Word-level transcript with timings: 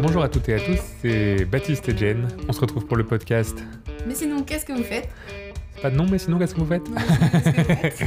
Bonjour 0.00 0.22
à 0.22 0.28
toutes 0.28 0.48
et 0.48 0.54
à 0.54 0.60
tous, 0.60 0.78
c'est 1.00 1.44
Baptiste 1.44 1.88
et 1.88 1.96
Jen. 1.96 2.28
On 2.48 2.52
se 2.52 2.60
retrouve 2.60 2.86
pour 2.86 2.96
le 2.96 3.04
podcast. 3.04 3.62
Mais 4.06 4.14
sinon, 4.14 4.42
qu'est-ce 4.42 4.64
que 4.64 4.72
vous 4.72 4.84
faites? 4.84 5.08
Pas 5.80 5.90
de 5.90 5.96
nom, 5.96 6.06
mais 6.08 6.18
sinon, 6.18 6.38
qu'est-ce 6.38 6.54
que 6.54 6.60
vous 6.60 6.66
faites? 6.66 6.88
Non, 6.88 6.94
mais 6.94 7.02
sinon, 7.02 7.28
qu'est-ce 7.32 7.54
que 7.54 7.60
vous 7.60 7.74
faites 7.74 8.00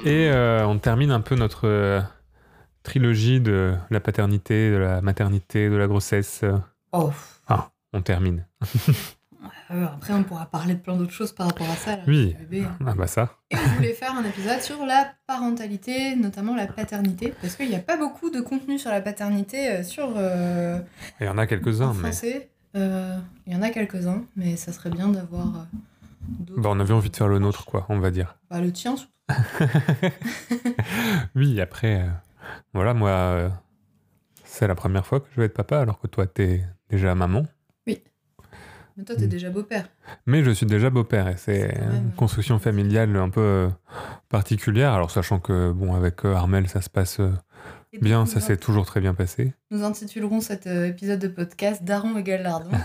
Et 0.06 0.30
euh, 0.30 0.66
on 0.66 0.78
termine 0.78 1.10
un 1.10 1.20
peu 1.20 1.34
notre 1.34 1.66
euh, 1.66 2.00
trilogie 2.82 3.40
de 3.40 3.74
la 3.90 4.00
paternité, 4.00 4.70
de 4.70 4.76
la 4.76 5.00
maternité, 5.00 5.68
de 5.68 5.76
la 5.76 5.86
grossesse. 5.86 6.44
Oh. 6.92 7.10
Ah, 7.48 7.70
on 7.92 8.02
termine. 8.02 8.46
Euh, 9.70 9.86
après, 9.86 10.12
on 10.12 10.22
pourra 10.24 10.46
parler 10.46 10.74
de 10.74 10.80
plein 10.80 10.96
d'autres 10.96 11.12
choses 11.12 11.32
par 11.32 11.46
rapport 11.48 11.68
à 11.70 11.76
ça. 11.76 11.96
Là, 11.96 12.02
Oui. 12.06 12.36
bébé. 12.38 12.66
Ah 12.86 12.94
bah 12.94 13.06
ça. 13.06 13.30
Et 13.50 13.56
on 13.56 13.74
voulait 13.76 13.92
faire 13.94 14.14
un 14.16 14.24
épisode 14.24 14.60
sur 14.60 14.84
la 14.86 15.12
parentalité, 15.26 16.16
notamment 16.16 16.54
la 16.54 16.66
paternité, 16.66 17.32
parce 17.40 17.56
qu'il 17.56 17.68
n'y 17.68 17.76
a 17.76 17.80
pas 17.80 17.96
beaucoup 17.96 18.30
de 18.30 18.40
contenu 18.40 18.78
sur 18.78 18.90
la 18.90 19.00
paternité 19.00 19.68
euh, 19.70 19.82
sur 19.82 20.12
euh, 20.16 20.78
Il 21.20 21.26
y 21.26 21.28
en 21.28 21.38
a 21.38 21.46
quelques-uns, 21.46 21.92
mais 21.94 22.00
français. 22.10 22.50
Euh, 22.76 23.16
Il 23.46 23.52
y 23.52 23.56
en 23.56 23.62
a 23.62 23.70
quelques-uns, 23.70 24.24
mais 24.36 24.56
ça 24.56 24.72
serait 24.72 24.90
bien 24.90 25.08
d'avoir 25.08 25.46
euh, 25.46 25.62
bah, 26.56 26.70
on 26.72 26.80
avait 26.80 26.94
envie 26.94 27.10
de 27.10 27.16
faire 27.16 27.28
le 27.28 27.38
nôtre, 27.38 27.64
quoi, 27.66 27.84
on 27.88 27.98
va 27.98 28.10
dire. 28.10 28.36
Bah, 28.50 28.60
le 28.60 28.72
tien, 28.72 28.96
surtout. 28.96 29.12
Oui, 31.34 31.60
après, 31.60 32.02
euh, 32.02 32.08
voilà, 32.72 32.94
moi, 32.94 33.10
euh, 33.10 33.48
c'est 34.44 34.66
la 34.66 34.74
première 34.74 35.06
fois 35.06 35.20
que 35.20 35.26
je 35.34 35.40
vais 35.40 35.46
être 35.46 35.54
papa, 35.54 35.80
alors 35.80 35.98
que 35.98 36.06
toi, 36.06 36.26
t'es 36.26 36.64
déjà 36.90 37.14
maman. 37.14 37.44
Mais 38.96 39.04
toi, 39.04 39.16
t'es 39.16 39.26
Mm. 39.26 39.28
déjà 39.28 39.50
beau-père. 39.50 39.88
Mais 40.26 40.42
je 40.44 40.50
suis 40.50 40.66
déjà 40.66 40.90
beau-père 40.90 41.28
et 41.28 41.36
c'est 41.36 41.74
une 41.92 42.12
construction 42.12 42.58
familiale 42.58 43.14
un 43.16 43.28
peu 43.30 43.40
euh, 43.40 43.68
particulière. 44.28 44.92
Alors, 44.92 45.10
sachant 45.10 45.38
que, 45.40 45.72
bon, 45.72 45.94
avec 45.94 46.24
euh, 46.24 46.34
Armel, 46.34 46.68
ça 46.68 46.80
se 46.80 46.90
passe 46.90 47.20
euh, 47.20 47.30
bien, 48.00 48.26
ça 48.26 48.40
s'est 48.40 48.56
toujours 48.56 48.86
très 48.86 49.00
bien 49.00 49.14
passé. 49.14 49.52
Nous 49.70 49.82
intitulerons 49.84 50.40
cet 50.40 50.66
épisode 50.66 51.18
de 51.20 51.28
podcast 51.28 51.82
Daron 51.84 52.16
égale 52.16 52.42
lardon. 52.42 52.70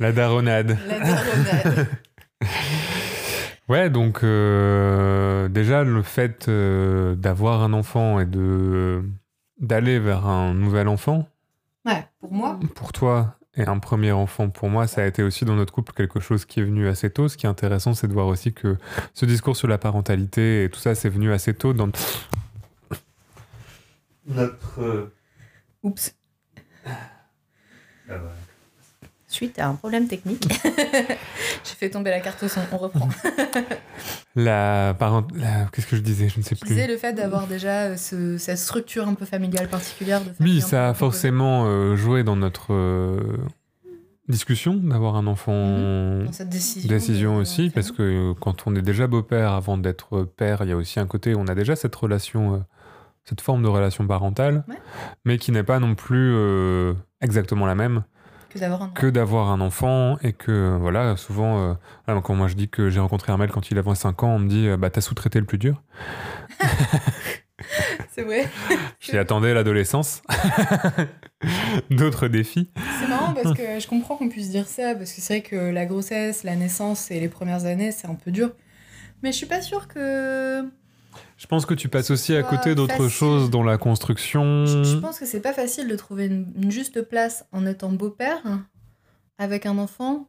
La 0.00 0.12
daronade. 0.12 0.78
La 0.88 0.98
daronade. 1.00 1.86
Ouais, 3.68 3.88
donc 3.88 4.24
euh, 4.24 5.48
déjà 5.48 5.84
le 5.84 6.02
fait 6.02 6.46
euh, 6.48 7.14
d'avoir 7.14 7.62
un 7.62 7.72
enfant 7.72 8.18
et 8.18 8.26
de 8.26 9.02
d'aller 9.60 10.00
vers 10.00 10.26
un 10.26 10.52
nouvel 10.52 10.88
enfant 10.88 11.28
Ouais, 11.84 12.06
pour 12.20 12.32
moi, 12.32 12.60
pour 12.74 12.92
toi 12.92 13.36
et 13.54 13.64
un 13.64 13.78
premier 13.78 14.12
enfant 14.12 14.48
pour 14.48 14.70
moi, 14.70 14.86
ça 14.86 15.02
a 15.02 15.06
été 15.06 15.22
aussi 15.22 15.44
dans 15.44 15.56
notre 15.56 15.72
couple 15.74 15.92
quelque 15.92 16.20
chose 16.20 16.46
qui 16.46 16.60
est 16.60 16.64
venu 16.64 16.88
assez 16.88 17.10
tôt. 17.10 17.28
Ce 17.28 17.36
qui 17.36 17.46
est 17.46 17.50
intéressant, 17.50 17.92
c'est 17.92 18.08
de 18.08 18.12
voir 18.12 18.26
aussi 18.26 18.54
que 18.54 18.78
ce 19.12 19.26
discours 19.26 19.56
sur 19.56 19.68
la 19.68 19.78
parentalité 19.78 20.64
et 20.64 20.70
tout 20.70 20.80
ça, 20.80 20.94
c'est 20.94 21.10
venu 21.10 21.32
assez 21.32 21.52
tôt 21.52 21.74
dans 21.74 21.90
notre 24.26 25.10
oups. 25.82 26.16
Suite 29.32 29.58
à 29.58 29.66
un 29.68 29.74
problème 29.74 30.08
technique, 30.08 30.46
j'ai 31.64 31.74
fait 31.78 31.88
tomber 31.88 32.10
la 32.10 32.20
carte 32.20 32.46
son. 32.46 32.60
On 32.70 32.76
reprend. 32.76 33.08
la 34.36 34.94
parent 34.98 35.26
la- 35.34 35.66
qu'est-ce 35.72 35.86
que 35.86 35.96
je 35.96 36.02
disais, 36.02 36.28
je 36.28 36.38
ne 36.38 36.42
sais 36.44 36.54
Je 36.54 36.60
plus. 36.60 36.68
disais 36.70 36.86
le 36.86 36.96
fait 36.96 37.12
d'avoir 37.12 37.46
déjà 37.46 37.84
euh, 37.84 37.96
ce- 37.96 38.36
cette 38.38 38.58
structure 38.58 39.08
un 39.08 39.14
peu 39.14 39.24
familiale 39.24 39.68
particulière. 39.68 40.20
De 40.20 40.28
Oui, 40.28 40.34
famille 40.36 40.60
ça 40.60 40.90
a 40.90 40.94
forcément 40.94 41.64
euh, 41.66 41.96
joué 41.96 42.24
dans 42.24 42.36
notre 42.36 42.72
euh, 42.74 43.20
discussion 44.28 44.74
d'avoir 44.74 45.16
un 45.16 45.26
enfant 45.26 46.22
Dans 46.24 46.32
cette 46.32 46.48
décision. 46.48 46.88
décision 46.88 47.36
aussi, 47.36 47.70
parce 47.70 47.90
que 47.90 48.32
quand 48.40 48.66
on 48.66 48.74
est 48.76 48.82
déjà 48.82 49.06
beau-père 49.06 49.52
avant 49.52 49.78
d'être 49.78 50.24
père, 50.24 50.58
il 50.62 50.68
y 50.68 50.72
a 50.72 50.76
aussi 50.76 51.00
un 51.00 51.06
côté, 51.06 51.34
on 51.34 51.46
a 51.46 51.54
déjà 51.54 51.74
cette 51.76 51.94
relation, 51.96 52.54
euh, 52.54 52.58
cette 53.24 53.40
forme 53.40 53.62
de 53.62 53.68
relation 53.68 54.06
parentale, 54.06 54.64
Ouais. 54.68 54.76
mais 55.24 55.38
qui 55.38 55.52
n'est 55.52 55.62
pas 55.64 55.78
non 55.78 55.94
plus 55.94 56.32
euh, 56.34 56.94
exactement 57.20 57.66
la 57.66 57.74
même 57.74 58.04
Que 58.52 58.58
d'avoir 58.58 58.82
un 58.82 58.88
que 58.88 59.06
d'avoir 59.06 59.50
un 59.50 59.60
enfant 59.60 60.18
et 60.22 60.32
que 60.32 60.76
voilà, 60.78 61.16
souvent, 61.16 61.76
euh, 62.06 62.20
quand 62.20 62.34
moi 62.34 62.48
je 62.48 62.54
dis 62.54 62.68
que 62.68 62.90
j'ai 62.90 63.00
rencontré 63.00 63.32
Armel 63.32 63.50
quand 63.50 63.70
il 63.70 63.78
avait 63.78 63.94
5 63.94 64.22
ans, 64.22 64.34
on 64.34 64.38
me 64.38 64.48
dit 64.48 64.68
euh, 64.68 64.76
bah 64.76 64.90
t'as 64.90 65.00
sous-traité 65.00 65.38
le 65.38 65.46
plus 65.46 65.58
dur. 65.58 65.82
C'est 68.10 68.22
vrai. 68.22 68.48
J'y 69.00 69.16
attendais 69.16 69.54
l'adolescence, 69.54 70.22
d'autres 71.90 72.28
défis. 72.28 72.70
C'est 73.00 73.08
marrant 73.08 73.32
parce 73.32 73.56
que 73.56 73.80
je 73.80 73.86
comprends 73.86 74.16
qu'on 74.16 74.28
puisse 74.28 74.50
dire 74.50 74.66
ça, 74.66 74.94
parce 74.94 75.12
que 75.12 75.20
c'est 75.20 75.38
vrai 75.38 75.48
que 75.48 75.70
la 75.70 75.86
grossesse, 75.86 76.44
la 76.44 76.56
naissance 76.56 77.10
et 77.10 77.20
les 77.20 77.28
premières 77.28 77.64
années, 77.64 77.92
c'est 77.92 78.08
un 78.08 78.14
peu 78.14 78.30
dur. 78.30 78.50
Mais 79.22 79.32
je 79.32 79.36
suis 79.36 79.46
pas 79.46 79.62
sûre 79.62 79.88
que. 79.88 80.62
Je 81.42 81.48
pense 81.48 81.66
que 81.66 81.74
tu 81.74 81.88
passes 81.88 82.12
aussi 82.12 82.36
à 82.36 82.44
côté 82.44 82.76
d'autres 82.76 83.08
choses 83.08 83.50
dans 83.50 83.64
la 83.64 83.76
construction. 83.76 84.64
Je, 84.64 84.84
je 84.84 84.96
pense 84.98 85.18
que 85.18 85.26
c'est 85.26 85.40
pas 85.40 85.52
facile 85.52 85.88
de 85.88 85.96
trouver 85.96 86.26
une, 86.26 86.46
une 86.54 86.70
juste 86.70 87.02
place 87.02 87.44
en 87.50 87.66
étant 87.66 87.90
beau-père 87.90 88.38
avec 89.38 89.66
un 89.66 89.76
enfant 89.78 90.28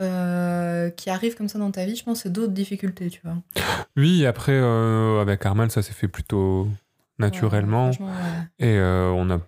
euh, 0.00 0.88
qui 0.88 1.10
arrive 1.10 1.36
comme 1.36 1.48
ça 1.48 1.58
dans 1.58 1.70
ta 1.70 1.84
vie. 1.84 1.96
Je 1.96 2.02
pense 2.02 2.18
que 2.18 2.22
c'est 2.22 2.32
d'autres 2.32 2.54
difficultés, 2.54 3.10
tu 3.10 3.20
vois. 3.22 3.36
Oui, 3.98 4.24
après, 4.24 4.52
euh, 4.54 5.20
avec 5.20 5.44
Armel, 5.44 5.70
ça 5.70 5.82
s'est 5.82 5.92
fait 5.92 6.08
plutôt 6.08 6.66
naturellement. 7.18 7.88
Ouais, 7.88 7.92
franchement, 7.94 8.12
ouais. 8.60 8.66
et 8.66 8.78
euh, 8.78 9.10
on 9.10 9.24
n'a 9.26 9.38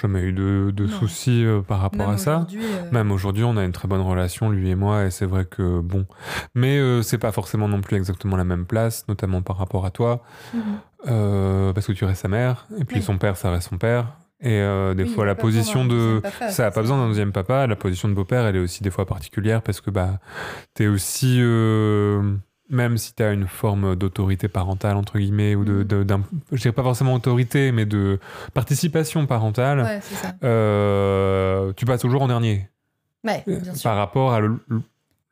jamais 0.00 0.20
eu 0.22 0.32
de, 0.32 0.70
de 0.74 0.86
soucis 0.86 1.44
euh, 1.44 1.62
par 1.62 1.80
rapport 1.80 2.06
Même 2.06 2.14
à 2.16 2.18
ça. 2.18 2.46
euh, 2.54 2.90
Même 2.92 3.10
aujourd'hui, 3.10 3.44
on 3.44 3.56
a 3.56 3.64
une 3.64 3.72
très 3.72 3.88
bonne 3.88 4.00
relation, 4.02 4.50
lui 4.50 4.70
et 4.70 4.74
moi, 4.74 5.04
et 5.04 5.10
c'est 5.10 5.26
vrai 5.26 5.44
que 5.44 5.80
bon. 5.80 6.06
Mais 6.54 6.80
c'est 7.02 7.18
pas 7.18 7.32
forcément 7.32 7.68
non 7.68 7.80
plus 7.80 7.96
exactement 7.96 8.36
la 8.36 8.44
même 8.44 8.66
place, 8.66 9.06
notamment 9.08 9.42
par 9.42 9.56
rapport 9.56 9.86
à 9.86 9.90
toi, 9.90 10.22
mhm. 10.54 10.60
euh, 11.08 11.72
parce 11.72 11.86
que 11.86 11.92
tu 11.92 12.04
restes 12.04 12.22
sa 12.22 12.28
mère, 12.28 12.66
et 12.78 12.84
puis 12.84 12.98
Oui. 12.98 13.02
son 13.02 13.18
père, 13.18 13.36
ça 13.36 13.50
reste 13.50 13.68
son 13.70 13.78
père. 13.78 14.08
Et 14.40 14.60
des 14.94 15.04
Oui, 15.04 15.08
fois, 15.08 15.24
la 15.24 15.34
position 15.34 15.86
de. 15.86 16.20
papa, 16.22 16.50
Ça 16.50 16.64
n'a 16.64 16.70
pas 16.70 16.82
besoin 16.82 16.98
d'un 16.98 17.08
deuxième 17.08 17.32
papa. 17.32 17.66
La 17.66 17.74
position 17.74 18.06
de 18.06 18.12
beau-père, 18.12 18.44
elle 18.44 18.56
est 18.56 18.60
aussi 18.60 18.82
des 18.82 18.90
fois 18.90 19.06
particulière 19.06 19.62
parce 19.62 19.80
que 19.80 19.90
bah, 19.90 20.20
t'es 20.74 20.88
aussi. 20.88 21.40
Euh, 22.70 22.76
même 22.76 22.96
si 22.98 23.14
t'as 23.14 23.32
une 23.32 23.46
forme 23.46 23.96
d'autorité 23.96 24.48
parentale, 24.48 24.96
entre 24.96 25.18
guillemets, 25.18 25.54
ou 25.54 25.64
de. 25.64 25.72
Mhm. 25.72 25.84
de- 25.84 26.02
d'un- 26.04 26.22
je 26.52 26.60
dirais 26.60 26.72
pas 26.72 26.82
forcément 26.82 27.14
autorité, 27.14 27.72
mais 27.72 27.86
de 27.86 28.18
participation 28.54 29.26
parentale, 29.26 29.80
Ouais, 29.82 29.98
c'est 30.02 30.14
ça. 30.16 30.32
euh, 30.44 31.72
tu 31.76 31.84
passes 31.84 32.00
toujours 32.00 32.22
en 32.22 32.28
dernier 32.28 32.68
Ouais, 33.24 33.42
bien 33.46 33.74
sûr. 33.74 33.82
par 33.90 33.96
rapport 33.96 34.32
à 34.32 34.40
le- 34.40 34.60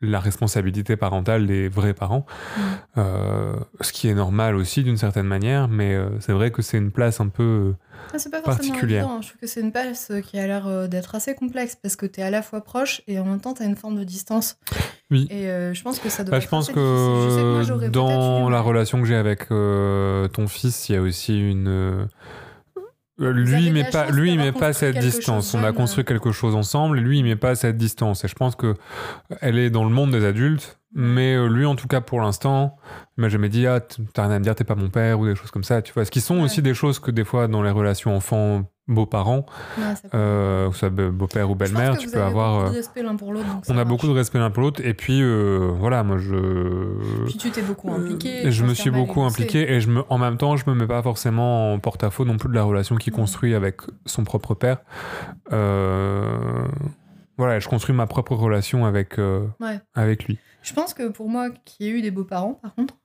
la 0.04 0.20
responsabilité 0.20 0.96
parentale 0.96 1.46
des 1.46 1.68
vrais 1.68 1.94
parents. 1.94 2.26
Mhm. 2.56 2.62
Euh, 2.98 3.54
ce 3.80 3.92
qui 3.92 4.08
est 4.08 4.14
normal 4.14 4.54
aussi 4.56 4.82
d'une 4.82 4.96
certaine 4.96 5.26
manière, 5.26 5.68
mais 5.68 5.94
euh, 5.94 6.08
c'est 6.20 6.32
vrai 6.32 6.50
que 6.50 6.62
c'est 6.62 6.78
une 6.78 6.90
place 6.90 7.20
un 7.20 7.28
peu. 7.28 7.74
Ah, 8.08 8.12
pas 8.12 8.18
forcément 8.18 8.42
particulière. 8.44 9.04
évident. 9.04 9.22
Je 9.22 9.28
trouve 9.28 9.40
que 9.40 9.46
c'est 9.46 9.60
une 9.60 9.72
place 9.72 10.10
euh, 10.10 10.20
qui 10.20 10.38
a 10.38 10.46
l'air 10.46 10.66
euh, 10.66 10.86
d'être 10.86 11.14
assez 11.14 11.34
complexe 11.34 11.76
parce 11.80 11.96
que 11.96 12.06
tu 12.06 12.20
es 12.20 12.22
à 12.22 12.30
la 12.30 12.42
fois 12.42 12.62
proche 12.62 13.02
et 13.08 13.18
en 13.18 13.24
même 13.24 13.40
temps 13.40 13.54
tu 13.54 13.62
as 13.62 13.66
une 13.66 13.76
forme 13.76 13.96
de 13.96 14.04
distance. 14.04 14.56
Oui. 15.10 15.26
Et 15.30 15.44
je 15.46 15.82
pense 15.82 15.98
que 15.98 16.08
ça 16.08 16.22
doit 16.24 16.32
Bah, 16.32 16.36
être 16.38 16.44
je 16.44 16.48
pense 16.48 16.70
assez 16.70 16.78
difficile. 16.78 17.30
Je 17.30 17.30
sais 17.34 17.40
que 17.70 17.74
moi, 17.78 17.86
que 17.86 17.90
dans 17.90 18.48
la 18.50 18.60
relation 18.60 19.00
que 19.00 19.06
j'ai 19.06 19.14
avec 19.16 19.48
ton 19.48 20.48
fils, 20.48 20.88
il 20.88 20.94
y 20.94 20.98
a 20.98 21.02
aussi 21.02 21.38
une. 21.38 22.08
Euh, 23.20 23.32
lui, 23.32 23.66
il 23.66 23.68
de 23.68 23.72
met 23.74 23.82
la 23.82 23.90
pas, 23.90 24.10
lui, 24.10 24.32
il 24.32 24.38
met 24.38 24.52
pas 24.52 24.72
cette 24.72 24.98
distance. 24.98 25.54
On 25.54 25.62
a 25.62 25.72
construit 25.72 26.04
quelque 26.04 26.32
chose 26.32 26.54
ensemble 26.54 26.98
et 26.98 27.00
lui, 27.00 27.18
il 27.18 27.24
met 27.24 27.36
pas 27.36 27.54
cette 27.54 27.76
distance. 27.76 28.24
Et 28.24 28.28
je 28.28 28.34
pense 28.34 28.56
que 28.56 28.74
elle 29.40 29.58
est 29.58 29.70
dans 29.70 29.84
le 29.84 29.90
monde 29.90 30.10
des 30.10 30.24
adultes, 30.24 30.80
mais 30.94 31.34
euh, 31.34 31.46
lui, 31.48 31.66
en 31.66 31.74
tout 31.76 31.88
cas, 31.88 32.00
pour 32.00 32.20
l'instant, 32.20 32.76
il 33.18 33.22
m'a 33.22 33.28
jamais 33.28 33.48
dit 33.48 33.66
Ah, 33.66 33.80
t'as 33.80 34.22
rien 34.26 34.30
à 34.32 34.38
me 34.38 34.44
dire, 34.44 34.54
t'es 34.54 34.64
pas 34.64 34.74
mon 34.76 34.88
père 34.90 35.18
ou 35.20 35.26
des 35.26 35.34
choses 35.34 35.50
comme 35.50 35.64
ça. 35.64 35.82
Tu 35.82 35.92
vois, 35.92 36.04
ce 36.04 36.10
qui 36.10 36.20
sont 36.20 36.36
Ouais. 36.38 36.42
aussi 36.44 36.62
des 36.62 36.74
choses 36.74 36.98
que 36.98 37.10
des 37.10 37.24
fois, 37.24 37.48
dans 37.48 37.62
les 37.62 37.70
relations 37.70 38.14
enfants, 38.16 38.62
beaux-parents, 38.86 39.46
Ouais, 39.78 39.84
euh, 40.14 40.68
que 40.68 40.74
ce 40.74 40.80
soit 40.80 40.90
be- 40.90 41.08
beau-père 41.10 41.50
ou 41.50 41.54
belle-mère, 41.54 41.96
tu 41.96 42.10
peux 42.10 42.20
avoir. 42.22 42.52
beaucoup 42.56 42.66
euh, 42.66 42.70
de 42.70 42.74
respect 42.76 43.02
l'un 43.02 43.16
pour 43.16 43.32
l'autre. 43.32 43.46
on 43.68 43.72
a 43.72 43.74
marche. 43.76 43.88
beaucoup 43.88 44.06
de 44.06 44.12
respect 44.12 44.38
l'un 44.38 44.50
pour 44.50 44.62
l'autre. 44.62 44.82
Et 44.84 44.92
puis, 44.92 45.22
euh, 45.22 45.70
voilà, 45.74 46.02
moi, 46.02 46.18
je. 46.18 47.24
Puis 47.24 47.38
tu 47.38 47.50
t'es 47.50 47.62
beaucoup 47.62 47.90
impliqué. 47.92 48.50
Je 48.50 48.62
me 48.64 48.74
suis 48.74 48.90
beaucoup 48.90 49.22
impliqué 49.22 49.72
et 49.72 49.80
je 49.80 49.88
me, 49.88 50.02
en 50.10 50.18
même 50.18 50.36
temps, 50.36 50.56
je 50.56 50.68
me 50.68 50.74
mets 50.74 50.86
pas 50.86 51.02
forcément 51.02 51.72
en 51.72 51.78
porte-à-faux 51.78 52.24
non 52.26 52.36
plus 52.36 52.50
de 52.50 52.54
la 52.54 52.62
relation 52.62 52.96
qu'il 52.96 53.12
construit 53.14 53.54
avec 53.54 53.80
son 54.06 54.22
propre 54.24 54.54
père. 54.54 54.78
Euh, 55.52 56.26
voilà, 57.36 57.58
je 57.58 57.68
construis 57.68 57.94
ma 57.96 58.06
propre 58.06 58.34
relation 58.34 58.84
avec, 58.86 59.18
euh, 59.18 59.46
Ouais. 59.60 59.80
avec 59.94 60.24
lui. 60.26 60.38
Je 60.64 60.72
pense 60.72 60.94
que 60.94 61.08
pour 61.08 61.28
moi, 61.28 61.50
qui 61.64 61.84
ai 61.84 61.90
eu 61.90 62.00
des 62.00 62.10
beaux-parents, 62.10 62.54
par 62.54 62.74
contre, 62.74 62.96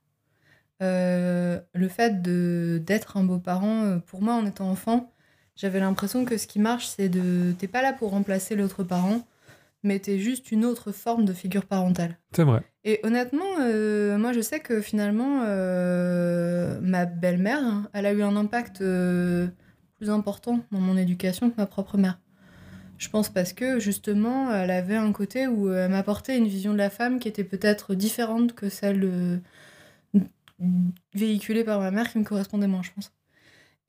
euh, 0.81 1.59
le 1.73 1.87
fait 1.89 2.21
de 2.21 2.81
d'être 2.83 3.17
un 3.17 3.23
beau-parent, 3.25 3.83
euh, 3.83 3.97
pour 3.99 4.21
moi, 4.21 4.33
en 4.33 4.45
étant 4.45 4.69
enfant, 4.69 5.11
j'avais 5.57 5.81
l'impression 5.81 6.23
que 6.23 6.37
ce 6.37 6.47
qui 6.47 6.57
marche, 6.57 6.87
c'est 6.87 7.09
de... 7.09 7.51
T'es 7.59 7.67
pas 7.67 7.81
là 7.81 7.91
pour 7.91 8.11
remplacer 8.11 8.55
l'autre 8.55 8.83
parent, 8.85 9.27
mais 9.83 9.99
t'es 9.99 10.19
juste 10.19 10.53
une 10.53 10.63
autre 10.63 10.93
forme 10.93 11.25
de 11.25 11.33
figure 11.33 11.65
parentale. 11.65 12.17
C'est 12.33 12.45
vrai. 12.45 12.63
Et 12.85 13.01
honnêtement, 13.03 13.59
euh, 13.59 14.17
moi, 14.17 14.31
je 14.31 14.39
sais 14.39 14.61
que 14.61 14.79
finalement, 14.79 15.43
euh, 15.45 16.79
ma 16.81 17.05
belle-mère, 17.05 17.61
hein, 17.61 17.89
elle 17.91 18.05
a 18.05 18.13
eu 18.13 18.23
un 18.23 18.37
impact 18.37 18.77
plus 18.77 20.09
important 20.09 20.61
dans 20.71 20.79
mon 20.79 20.95
éducation 20.95 21.49
que 21.49 21.57
ma 21.57 21.65
propre 21.65 21.97
mère. 21.97 22.19
Je 22.99 23.09
pense 23.09 23.29
parce 23.29 23.53
que 23.53 23.79
justement, 23.79 24.53
elle 24.53 24.69
avait 24.71 24.95
un 24.95 25.11
côté 25.13 25.47
où 25.47 25.71
elle 25.73 25.89
m'apportait 25.89 26.37
une 26.37 26.47
vision 26.47 26.73
de 26.73 26.77
la 26.77 26.91
femme 26.91 27.19
qui 27.19 27.27
était 27.27 27.43
peut-être 27.45 27.95
différente 27.95 28.53
que 28.53 28.69
celle 28.69 28.99
de- 28.99 29.41
véhiculé 31.13 31.63
par 31.63 31.79
ma 31.79 31.91
mère 31.91 32.11
qui 32.11 32.19
me 32.19 32.23
correspondait 32.23 32.67
moins, 32.67 32.83
je 32.83 32.91
pense. 32.91 33.11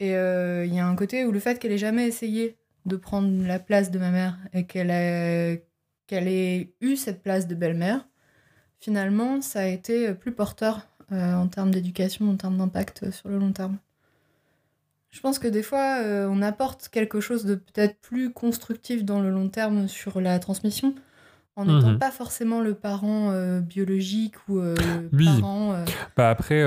Et 0.00 0.16
euh, 0.16 0.64
il 0.66 0.74
y 0.74 0.80
a 0.80 0.86
un 0.86 0.96
côté 0.96 1.24
où 1.24 1.32
le 1.32 1.40
fait 1.40 1.58
qu'elle 1.58 1.72
ait 1.72 1.78
jamais 1.78 2.06
essayé 2.08 2.56
de 2.86 2.96
prendre 2.96 3.46
la 3.46 3.58
place 3.58 3.90
de 3.90 3.98
ma 3.98 4.10
mère 4.10 4.38
et 4.54 4.66
qu'elle 4.66 4.90
ait, 4.90 6.74
eu 6.80 6.96
cette 6.96 7.22
place 7.22 7.46
de 7.48 7.54
belle-mère, 7.54 8.08
finalement, 8.80 9.42
ça 9.42 9.60
a 9.60 9.66
été 9.66 10.14
plus 10.14 10.32
porteur 10.32 10.88
euh, 11.12 11.34
en 11.34 11.48
termes 11.48 11.72
d'éducation, 11.72 12.30
en 12.30 12.36
termes 12.36 12.58
d'impact 12.58 13.10
sur 13.10 13.28
le 13.28 13.38
long 13.38 13.52
terme. 13.52 13.78
Je 15.10 15.20
pense 15.20 15.38
que 15.38 15.48
des 15.48 15.62
fois, 15.62 15.98
euh, 16.02 16.28
on 16.30 16.40
apporte 16.42 16.88
quelque 16.88 17.20
chose 17.20 17.44
de 17.44 17.56
peut-être 17.56 17.98
plus 18.00 18.32
constructif 18.32 19.04
dans 19.04 19.20
le 19.20 19.30
long 19.30 19.48
terme 19.48 19.88
sur 19.88 20.20
la 20.20 20.38
transmission, 20.38 20.94
en 21.56 21.64
n'étant 21.64 21.90
Mhm. 21.90 21.98
pas 21.98 22.12
forcément 22.12 22.60
le 22.60 22.74
parent 22.74 23.30
euh, 23.32 23.60
biologique 23.60 24.34
ou 24.48 24.60
euh, 24.60 24.76
le 24.76 25.08
Oui. 25.12 25.26
parent. 25.26 25.72
euh, 25.72 25.84
Bah 26.16 26.30
après, 26.30 26.64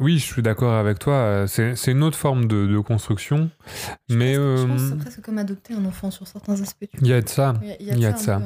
oui, 0.00 0.18
je 0.18 0.24
suis 0.24 0.40
d'accord 0.42 0.72
avec 0.74 0.98
toi. 0.98 1.44
C'est 1.46 1.90
une 1.92 2.02
autre 2.02 2.16
forme 2.16 2.46
de, 2.48 2.66
de 2.66 2.78
construction. 2.80 3.50
je 4.08 4.16
Mais 4.16 4.36
pense- 4.36 4.60
je 4.62 4.66
pense 4.66 4.82
que 4.82 4.88
c'est 4.88 4.96
presque 4.96 5.20
comme 5.22 5.38
adopter 5.38 5.74
un 5.74 5.84
enfant 5.84 6.10
sur 6.10 6.26
certains 6.26 6.60
aspects. 6.62 6.86
il 7.00 7.06
y 7.06 7.12
a 7.12 7.20
de 7.20 7.28
ça. 7.28 7.54
Il 7.62 7.68
y 7.68 7.72
a, 7.72 7.76
il 7.80 8.00
y 8.00 8.06
a 8.06 8.12
de 8.12 8.18
ça. 8.18 8.38
peu, 8.40 8.44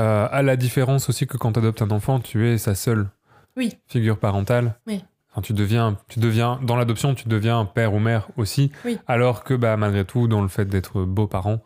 hein. 0.00 0.28
À 0.30 0.42
la 0.42 0.56
différence 0.56 1.08
aussi 1.08 1.26
que 1.26 1.36
quand 1.36 1.52
tu 1.52 1.58
adoptes 1.58 1.82
un 1.82 1.90
enfant, 1.90 2.20
tu 2.20 2.46
es 2.48 2.58
sa 2.58 2.74
seule 2.76 3.08
Oui. 3.56 3.74
figure 3.88 4.18
parentale. 4.18 4.76
Oui. 4.86 5.02
Enfin, 5.32 5.42
tu 5.42 5.52
deviens, 5.52 5.96
tu 6.08 6.20
deviens, 6.20 6.58
dans 6.62 6.76
l'adoption, 6.76 7.14
tu 7.14 7.28
deviens 7.28 7.64
père 7.66 7.92
ou 7.94 7.98
mère 7.98 8.28
aussi. 8.36 8.72
Oui. 8.84 8.98
Alors 9.06 9.44
que 9.44 9.54
bah, 9.54 9.76
malgré 9.76 10.04
tout, 10.04 10.26
dans 10.28 10.42
le 10.42 10.48
fait 10.48 10.64
d'être 10.64 11.02
beau-parent, 11.04 11.60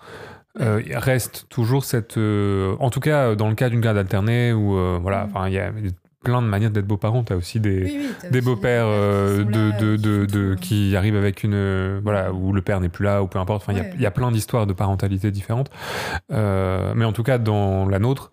euh, 0.61 0.82
il 0.85 0.97
reste 0.97 1.47
toujours 1.49 1.85
cette. 1.85 2.19
euh, 2.19 2.75
en 2.81 2.91
tout 2.91 3.00
cas, 3.00 3.35
dans 3.35 3.49
le 3.49 3.55
cas 3.55 3.69
d'une 3.70 3.81
garde 3.81 3.97
alternée, 3.99 4.53
où 4.53 4.76
euh, 4.76 4.99
voilà, 5.00 5.26
enfin, 5.31 5.49
il 5.49 5.55
y 5.55 5.59
a 5.59 5.70
plein 6.25 6.43
de 6.43 6.47
manières 6.47 6.70
d'être 6.70 6.87
beau-parent. 6.87 7.25
Tu 7.25 7.32
as 7.32 7.37
aussi 7.37 7.59
des. 7.61 7.82
Oui, 7.85 7.97
oui, 8.23 8.31
des 8.31 8.41
beaux-pères 8.41 8.85
euh, 8.87 9.44
de, 9.44 9.97
de, 9.97 10.26
de, 10.26 10.55
qui 10.55 10.94
arrivent 10.94 11.17
avec 11.17 11.43
une 11.43 12.00
voilà 12.00 12.32
où 12.32 12.53
le 12.53 12.62
père 12.62 12.81
n'est 12.81 12.88
plus 12.91 13.05
là 13.05 13.23
ou 13.23 13.26
peu 13.29 13.38
importe 13.38 13.62
enfin 13.62 13.73
il 13.73 13.79
y 13.79 13.81
a- 13.81 13.85
Ouais. 13.85 13.93
il 13.97 14.00
y, 14.03 14.06
a 14.06 14.11
plein 14.11 14.31
d'histoires 14.31 14.67
de 14.67 14.73
parentalité 14.73 15.31
différentes 15.32 15.70
mais 16.31 17.05
en 17.05 17.12
tout 17.12 17.23
cas 17.25 17.38
dans 17.38 17.87
la 17.87 17.99
nôtre 17.99 18.31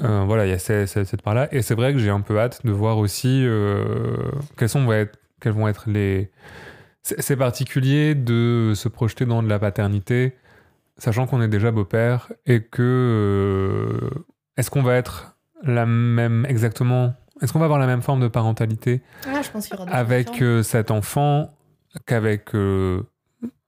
euh, 0.00 0.24
voilà 0.26 0.46
il 0.46 0.50
y 0.50 0.54
a 0.54 0.58
cette 0.58 1.22
part 1.22 1.34
là 1.34 1.48
et 1.52 1.60
c'est 1.60 1.74
vrai 1.74 1.92
que 1.92 1.98
j'ai 1.98 2.10
un 2.10 2.22
peu 2.22 2.38
hâte 2.38 2.64
de 2.64 2.72
voir 2.72 2.98
aussi 2.98 3.44
euh, 3.44 4.30
quels 4.56 4.68
sont 4.68 4.84
vont 4.84 4.92
être 4.92 5.18
quels 5.40 5.52
vont 5.52 5.68
être 5.68 5.84
les 5.88 6.30
c'est 7.02 7.36
particulier 7.36 8.14
de 8.14 8.72
se 8.74 8.88
projeter 8.88 9.26
dans 9.26 9.42
de 9.42 9.48
la 9.48 9.58
paternité 9.58 10.36
sachant 10.96 11.26
qu'on 11.26 11.42
est 11.42 11.48
déjà 11.48 11.70
beau-père 11.72 12.32
et 12.46 12.62
que 12.62 12.80
euh, 12.80 14.10
est-ce 14.56 14.70
qu'on 14.70 14.82
va 14.82 14.94
être 14.94 15.36
la 15.62 15.84
même 15.84 16.46
exactement 16.48 17.14
est-ce 17.42 17.52
qu'on 17.52 17.58
va 17.58 17.64
avoir 17.66 17.80
la 17.80 17.86
même 17.86 18.02
forme 18.02 18.20
de 18.20 18.28
parentalité 18.28 19.02
Ah, 19.26 19.42
je 19.42 19.50
pense 19.50 19.66
qu'il 19.66 19.76
y 19.76 19.80
aura 19.80 19.86
des 19.86 19.92
choses 19.92 20.00
avec 20.00 20.64
cet 20.64 20.90
enfant 20.90 21.50
qu'avec 22.06 22.50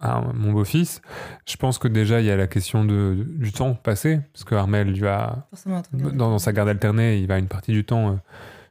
ah, 0.00 0.22
mon 0.34 0.52
beau-fils. 0.52 1.00
Je 1.46 1.56
pense 1.56 1.78
que 1.78 1.88
déjà 1.88 2.20
il 2.20 2.26
y 2.26 2.30
a 2.30 2.36
la 2.36 2.46
question 2.46 2.84
de, 2.84 3.24
du 3.28 3.52
temps 3.52 3.74
passé, 3.74 4.20
parce 4.32 4.44
que 4.44 4.54
Armel 4.54 4.92
lui 4.92 5.06
a 5.06 5.46
dans, 5.66 5.82
de- 5.92 6.10
dans 6.10 6.38
sa 6.38 6.52
garde 6.52 6.68
alternée, 6.68 7.18
il 7.18 7.26
va 7.26 7.38
une 7.38 7.48
partie 7.48 7.72
du 7.72 7.84
temps 7.84 8.08
euh, 8.10 8.14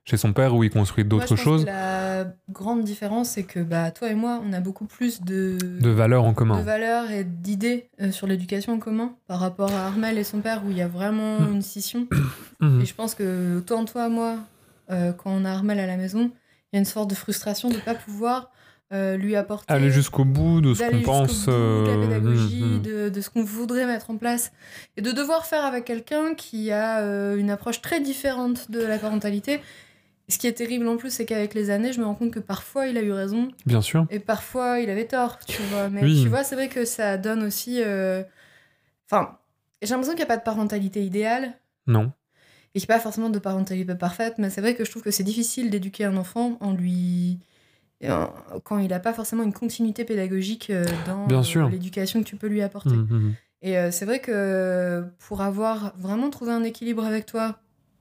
chez 0.05 0.17
son 0.17 0.33
père 0.33 0.53
où 0.53 0.63
il 0.65 0.69
construit 0.69 1.05
d'autres 1.05 1.37
choses, 1.37 1.63
que 1.63 1.69
la 1.69 2.25
grande 2.49 2.83
différence, 2.83 3.29
c'est 3.29 3.43
que 3.43 3.61
bah, 3.61 3.89
toi 3.91 4.09
et 4.09 4.15
moi, 4.15 4.41
on 4.45 4.51
a 4.51 4.59
beaucoup 4.59 4.85
plus 4.85 5.21
de, 5.21 5.57
de 5.79 5.89
valeurs 5.89 6.25
en 6.25 6.31
de 6.31 6.35
commun. 6.35 6.61
valeurs 6.61 7.09
et 7.09 7.23
d'idées 7.23 7.89
euh, 8.01 8.11
sur 8.11 8.27
l'éducation 8.27 8.73
en 8.73 8.79
commun 8.79 9.13
par 9.27 9.39
rapport 9.39 9.71
à 9.71 9.85
Armel 9.87 10.17
et 10.17 10.23
son 10.25 10.39
père, 10.39 10.61
où 10.65 10.71
il 10.71 10.77
y 10.77 10.81
a 10.81 10.87
vraiment 10.89 11.39
Mm. 11.39 11.53
une 11.55 11.61
scission. 11.61 12.07
Mhm. 12.59 12.81
Et 12.81 12.85
je 12.85 12.93
pense 12.95 13.13
que 13.15 13.57
autant 13.57 13.83
toi, 13.83 14.07
moi, 14.07 14.35
euh, 14.89 15.11
quand 15.11 15.31
on 15.31 15.43
a 15.43 15.49
Armel 15.51 15.79
à 15.81 15.85
la 15.87 15.97
maison, 15.97 16.31
il 16.71 16.75
y 16.75 16.77
a 16.77 16.79
une 16.79 16.85
sorte 16.85 17.09
de 17.09 17.15
frustration 17.15 17.67
de 17.69 17.75
ne 17.75 17.79
pas 17.81 17.93
pouvoir 17.95 18.51
euh, 18.93 19.17
lui 19.17 19.35
apporter. 19.35 19.73
Aller 19.73 19.89
jusqu'au 19.91 20.23
bout 20.25 20.61
de 20.61 20.73
ce 20.73 20.83
qu'on 20.83 21.01
pense. 21.01 21.45
bout 21.45 21.51
de 21.51 21.55
euh, 21.55 21.87
la 22.01 22.07
pédagogie, 22.07 22.61
mhm. 22.63 22.81
de, 22.81 23.09
de 23.09 23.21
ce 23.21 23.29
qu'on 23.29 23.43
voudrait 23.43 23.85
mettre 23.85 24.09
en 24.11 24.17
place, 24.17 24.51
et 24.97 25.01
de 25.01 25.11
devoir 25.11 25.45
faire 25.45 25.65
avec 25.65 25.83
quelqu'un 25.85 26.35
qui 26.35 26.71
a 26.71 26.99
euh, 27.01 27.35
une 27.37 27.49
approche 27.49 27.81
très 27.81 27.99
différente 27.99 28.69
de 28.71 28.79
la 28.81 28.97
parentalité. 28.99 29.59
Ce 30.29 30.37
qui 30.37 30.47
est 30.47 30.53
terrible 30.53 30.87
en 30.87 30.95
plus, 30.95 31.09
c'est 31.11 31.25
qu'avec 31.25 31.53
les 31.53 31.69
années, 31.69 31.91
je 31.91 31.99
me 31.99 32.05
rends 32.05 32.15
compte 32.15 32.31
que 32.31 32.39
parfois 32.39 32.87
il 32.87 32.97
a 32.97 33.01
eu 33.01 33.11
raison 33.11 33.49
Bien 33.65 33.81
sûr. 33.81 34.05
et 34.09 34.19
parfois 34.19 34.79
il 34.79 34.89
avait 34.89 35.05
tort, 35.05 35.37
tu 35.45 35.61
vois. 35.63 35.89
Mais 35.89 36.01
Oui. 36.01 36.21
tu 36.23 36.29
vois, 36.29 36.43
c'est 36.45 36.55
vrai 36.55 36.69
que 36.69 36.85
ça 36.85 37.17
donne 37.17 37.43
aussi. 37.43 37.81
euh, 37.83 38.23
Enfin, 39.11 39.37
j'ai 39.81 39.89
l'impression 39.89 40.13
qu'il 40.13 40.19
n'y 40.21 40.31
a 40.31 40.33
pas 40.33 40.37
de 40.37 40.43
parentalité 40.43 41.03
idéale 41.03 41.53
Non. 41.87 42.11
et 42.73 42.79
qu'il 42.79 42.87
n'y 42.87 42.93
a 42.93 42.97
pas 42.97 43.01
forcément 43.03 43.29
de 43.29 43.37
parentalité 43.37 43.93
parfaite, 43.95 44.35
mais 44.37 44.49
c'est 44.49 44.61
vrai 44.61 44.75
que 44.75 44.85
je 44.85 44.91
trouve 44.91 45.03
que 45.03 45.11
c'est 45.11 45.23
difficile 45.23 45.69
d'éduquer 45.69 46.05
un 46.05 46.15
enfant 46.15 46.57
en 46.61 46.71
lui. 46.73 47.39
En- 48.05 48.33
quand 48.63 48.77
il 48.79 48.89
n'a 48.89 48.99
pas 48.99 49.13
forcément 49.13 49.43
une 49.43 49.53
continuité 49.53 50.03
pédagogique 50.05 50.69
euh, 50.69 50.85
dans 51.07 51.27
Bien 51.27 51.39
euh, 51.39 51.43
sûr. 51.43 51.69
l'éducation 51.69 52.21
que 52.21 52.27
tu 52.27 52.35
peux 52.35 52.47
lui 52.47 52.61
apporter. 52.61 52.95
Mhm, 52.95 53.07
mhm. 53.09 53.33
Et 53.61 53.77
euh, 53.77 53.91
c'est 53.91 54.05
vrai 54.05 54.19
que 54.19 55.05
pour 55.19 55.41
avoir 55.41 55.93
vraiment 55.97 56.29
trouvé 56.29 56.51
un 56.51 56.63
équilibre 56.63 57.05
avec 57.05 57.25
toi 57.25 57.59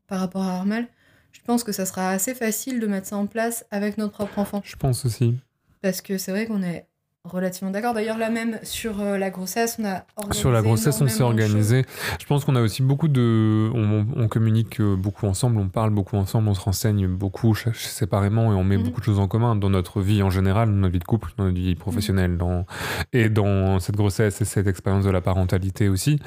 par 0.09 0.19
rapport 0.21 0.43
à 0.43 0.57
Armel, 0.57 0.89
je 1.31 1.41
pense 1.47 1.63
que 1.65 1.73
ça 1.73 1.87
sera 1.87 2.11
assez 2.11 2.35
facile 2.35 2.81
de 2.81 2.87
mettre 2.87 3.07
ça 3.07 3.17
en 3.17 3.27
place 3.27 3.65
avec 3.71 3.97
notre 3.97 4.13
propre 4.13 4.39
enfant. 4.41 4.61
Je 4.65 4.77
pense 4.77 5.05
aussi. 5.07 5.39
Parce 5.81 6.01
que 6.01 6.19
c'est 6.19 6.33
vrai 6.33 6.47
qu'on 6.47 6.63
est 6.63 6.87
relativement 7.25 7.71
d'accord. 7.71 7.95
D'ailleurs, 7.95 8.19
là 8.19 8.31
même 8.31 8.59
sur 8.63 9.01
euh, 9.01 9.17
la 9.17 9.31
grossesse, 9.31 9.77
on 9.81 9.85
a 9.85 10.05
organisé 10.17 10.41
Sur 10.41 10.51
la 10.51 10.63
grossesse, 10.63 11.01
on 11.01 11.07
s'est 11.07 11.23
organisé. 11.23 11.85
Je 12.21 12.27
pense 12.27 12.45
qu'on 12.45 12.57
a 12.57 12.61
aussi 12.61 12.83
beaucoup 12.83 13.09
de. 13.09 13.71
On, 13.75 14.07
on 14.17 14.29
communique 14.29 14.81
euh, 14.81 14.97
beaucoup 14.97 15.27
ensemble, 15.27 15.59
on 15.59 15.69
parle 15.69 15.91
beaucoup 15.91 16.17
ensemble, 16.17 16.49
on 16.49 16.55
se 16.55 16.61
renseigne 16.61 17.07
beaucoup 17.07 17.55
séparément 17.75 18.53
et 18.53 18.57
on 18.57 18.65
met 18.65 18.77
Mhm. 18.77 18.85
beaucoup 18.85 19.01
de 19.01 19.05
choses 19.05 19.19
en 19.21 19.29
commun 19.29 19.55
dans 19.55 19.71
notre 19.71 20.01
vie 20.01 20.23
en 20.23 20.31
général, 20.31 20.69
dans 20.69 20.75
notre 20.77 20.93
vie 20.93 20.99
de 20.99 21.05
couple, 21.05 21.31
dans 21.37 21.45
notre 21.45 21.57
vie 21.57 21.75
professionnelle, 21.75 22.37
dans, 22.37 22.67
et 23.13 23.29
dans 23.29 23.79
cette 23.79 23.97
grossesse 23.97 24.41
et 24.41 24.45
cette 24.45 24.67
expérience 24.67 25.05
de 25.05 25.11
la 25.11 25.21
parentalité 25.21 25.89
aussi. 25.89 26.19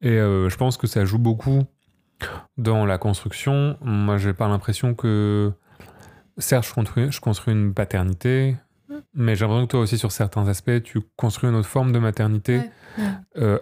Et 0.00 0.10
euh, 0.10 0.48
je 0.48 0.56
pense 0.56 0.76
que 0.76 0.86
ça 0.86 1.04
joue 1.04 1.18
beaucoup 1.18 1.64
dans 2.56 2.86
la 2.86 2.98
construction. 2.98 3.76
Moi, 3.82 4.16
j'ai 4.18 4.32
pas 4.32 4.48
l'impression 4.48 4.94
que. 4.94 5.52
Certes, 6.38 6.66
je 6.66 6.72
construis, 6.72 7.12
je 7.12 7.20
construis 7.20 7.52
une 7.52 7.74
paternité, 7.74 8.56
mais 9.14 9.36
j'ai 9.36 9.44
l'impression 9.44 9.66
que 9.66 9.70
toi 9.70 9.80
aussi, 9.80 9.98
sur 9.98 10.12
certains 10.12 10.46
aspects, 10.48 10.82
tu 10.82 11.00
construis 11.16 11.50
une 11.50 11.56
autre 11.56 11.68
forme 11.68 11.92
de 11.92 11.98
maternité 11.98 12.58
Ouais, 12.58 12.70
ouais. 12.98 13.04
euh, 13.38 13.58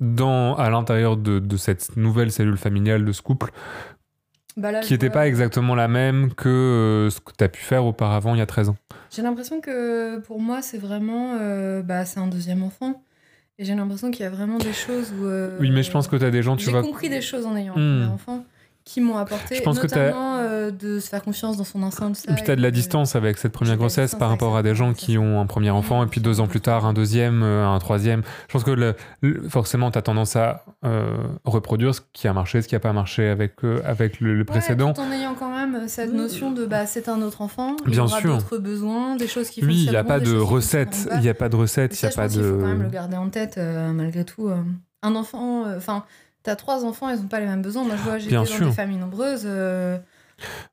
dans, 0.00 0.54
à 0.56 0.68
l'intérieur 0.70 1.16
de, 1.16 1.38
de 1.38 1.56
cette 1.56 1.96
nouvelle 1.96 2.32
cellule 2.32 2.56
familiale 2.56 3.04
de 3.04 3.12
ce 3.12 3.22
couple, 3.22 3.52
Bah 4.56 4.72
là, 4.72 4.80
qui 4.80 4.92
n'était 4.92 5.10
pas 5.10 5.26
exactement 5.28 5.74
la 5.74 5.88
même 5.88 6.34
que 6.34 6.48
euh, 6.48 7.10
ce 7.10 7.20
que 7.20 7.32
tu 7.36 7.44
as 7.44 7.48
pu 7.48 7.62
faire 7.62 7.84
auparavant 7.84 8.34
il 8.34 8.38
y 8.38 8.42
a 8.42 8.46
13 8.46 8.68
ans. 8.70 8.76
J'ai 9.10 9.22
l'impression 9.22 9.60
que 9.60 10.18
pour 10.20 10.40
moi, 10.40 10.60
c'est 10.62 10.78
vraiment. 10.78 11.36
euh, 11.40 11.82
bah, 11.82 12.04
c'est 12.04 12.20
un 12.20 12.26
deuxième 12.26 12.62
enfant. 12.62 13.02
Et 13.58 13.64
j'ai 13.64 13.74
l'impression 13.74 14.10
qu'il 14.10 14.22
y 14.22 14.26
a 14.26 14.30
vraiment 14.30 14.58
des 14.58 14.72
choses 14.72 15.12
où. 15.20 15.26
euh, 15.26 15.58
Oui, 15.60 15.70
mais 15.70 15.82
je 15.82 15.90
pense 15.90 16.08
que 16.08 16.16
tu 16.16 16.24
as 16.24 16.30
des 16.30 16.42
gens, 16.42 16.56
tu 16.56 16.64
J'ai 16.64 16.70
vois. 16.72 16.82
compris 16.82 17.08
des 17.08 17.20
choses 17.20 17.46
en 17.46 17.54
ayant 17.56 17.74
un 17.74 17.78
Hmm. 17.78 18.00
premier 18.00 18.12
enfant 18.14 18.44
qui 18.84 19.00
m'ont 19.00 19.16
apporté, 19.16 19.54
Je 19.56 19.62
pense 19.62 19.78
que 19.78 19.82
notamment 19.86 20.36
euh, 20.38 20.70
de 20.70 20.98
se 20.98 21.08
faire 21.08 21.22
confiance 21.22 21.56
dans 21.56 21.64
son 21.64 21.78
de 22.10 22.16
ça, 22.16 22.30
Et 22.30 22.34
puis 22.34 22.42
tu 22.44 22.50
as 22.50 22.56
de 22.56 22.60
la 22.62 22.70
distance 22.70 23.14
avec 23.16 23.38
cette 23.38 23.52
première 23.52 23.74
de 23.74 23.78
grossesse 23.78 24.14
par 24.14 24.28
rapport 24.28 24.56
à 24.56 24.62
des 24.62 24.74
gens 24.74 24.92
qui 24.92 25.18
ont 25.18 25.40
un 25.40 25.46
premier 25.46 25.70
enfant 25.70 26.02
et 26.02 26.06
puis 26.06 26.20
deux 26.20 26.40
ans 26.40 26.46
plus 26.48 26.60
tard 26.60 26.84
un 26.84 26.92
deuxième, 26.92 27.42
euh, 27.42 27.66
un 27.66 27.78
troisième. 27.78 28.22
Je 28.48 28.52
pense 28.52 28.64
que 28.64 28.70
le- 28.72 28.94
le- 29.20 29.48
forcément 29.48 29.90
tu 29.90 29.98
as 29.98 30.02
tendance 30.02 30.34
à 30.36 30.64
euh, 30.84 31.16
reproduire 31.44 31.94
ce 31.94 32.00
qui 32.12 32.26
a 32.28 32.32
marché, 32.32 32.60
ce 32.62 32.68
qui 32.68 32.74
n'a 32.74 32.80
pas 32.80 32.92
marché 32.92 33.28
avec, 33.28 33.64
euh, 33.64 33.80
avec 33.84 34.20
le, 34.20 34.32
le 34.34 34.38
Ouais, 34.40 34.44
précédent. 34.44 34.92
tout 34.92 35.00
en 35.00 35.12
ayant 35.12 35.34
quand 35.34 35.54
même 35.54 35.86
cette 35.88 36.12
notion 36.12 36.50
de 36.50 36.66
bah, 36.66 36.86
c'est 36.86 37.08
un 37.08 37.22
autre 37.22 37.40
enfant, 37.42 37.76
il 37.86 37.92
Bien 37.92 38.02
aura 38.04 38.20
d'autres 38.20 38.58
besoins, 38.58 39.16
des 39.16 39.28
choses 39.28 39.48
qui 39.50 39.64
Oui, 39.64 39.84
il 39.84 39.90
n'y 39.90 39.96
a 39.96 40.04
pas 40.04 40.18
de 40.20 40.36
recette, 40.36 41.08
il 41.14 41.20
n'y 41.20 41.28
a 41.28 41.34
pas 41.34 41.48
de 41.48 41.56
recette, 41.56 41.92
Et 41.94 41.98
il 42.02 42.06
n'y 42.06 42.12
a 42.12 42.16
pas 42.16 42.22
pense 42.24 42.32
qu'il 42.32 42.42
faut 42.42 42.56
quand 42.58 42.66
même 42.66 42.82
le 42.82 42.88
de... 42.88 42.92
garder 42.92 43.16
en 43.16 43.28
tête, 43.28 43.58
malgré 43.94 44.24
tout. 44.24 44.50
Un 45.04 45.14
enfant, 45.16 45.64
enfin, 45.76 46.04
t'as 46.42 46.56
trois 46.56 46.84
enfants, 46.84 47.08
ils 47.08 47.20
n'ont 47.20 47.28
pas 47.28 47.40
les 47.40 47.46
mêmes 47.46 47.62
besoins. 47.62 47.84
Moi, 47.84 47.96
je 47.96 48.02
vois, 48.02 48.18
Bien 48.18 48.42
dans 48.44 48.66
des 48.66 48.72
familles 48.72 48.98
nombreuses. 48.98 49.44
euh, 49.46 49.98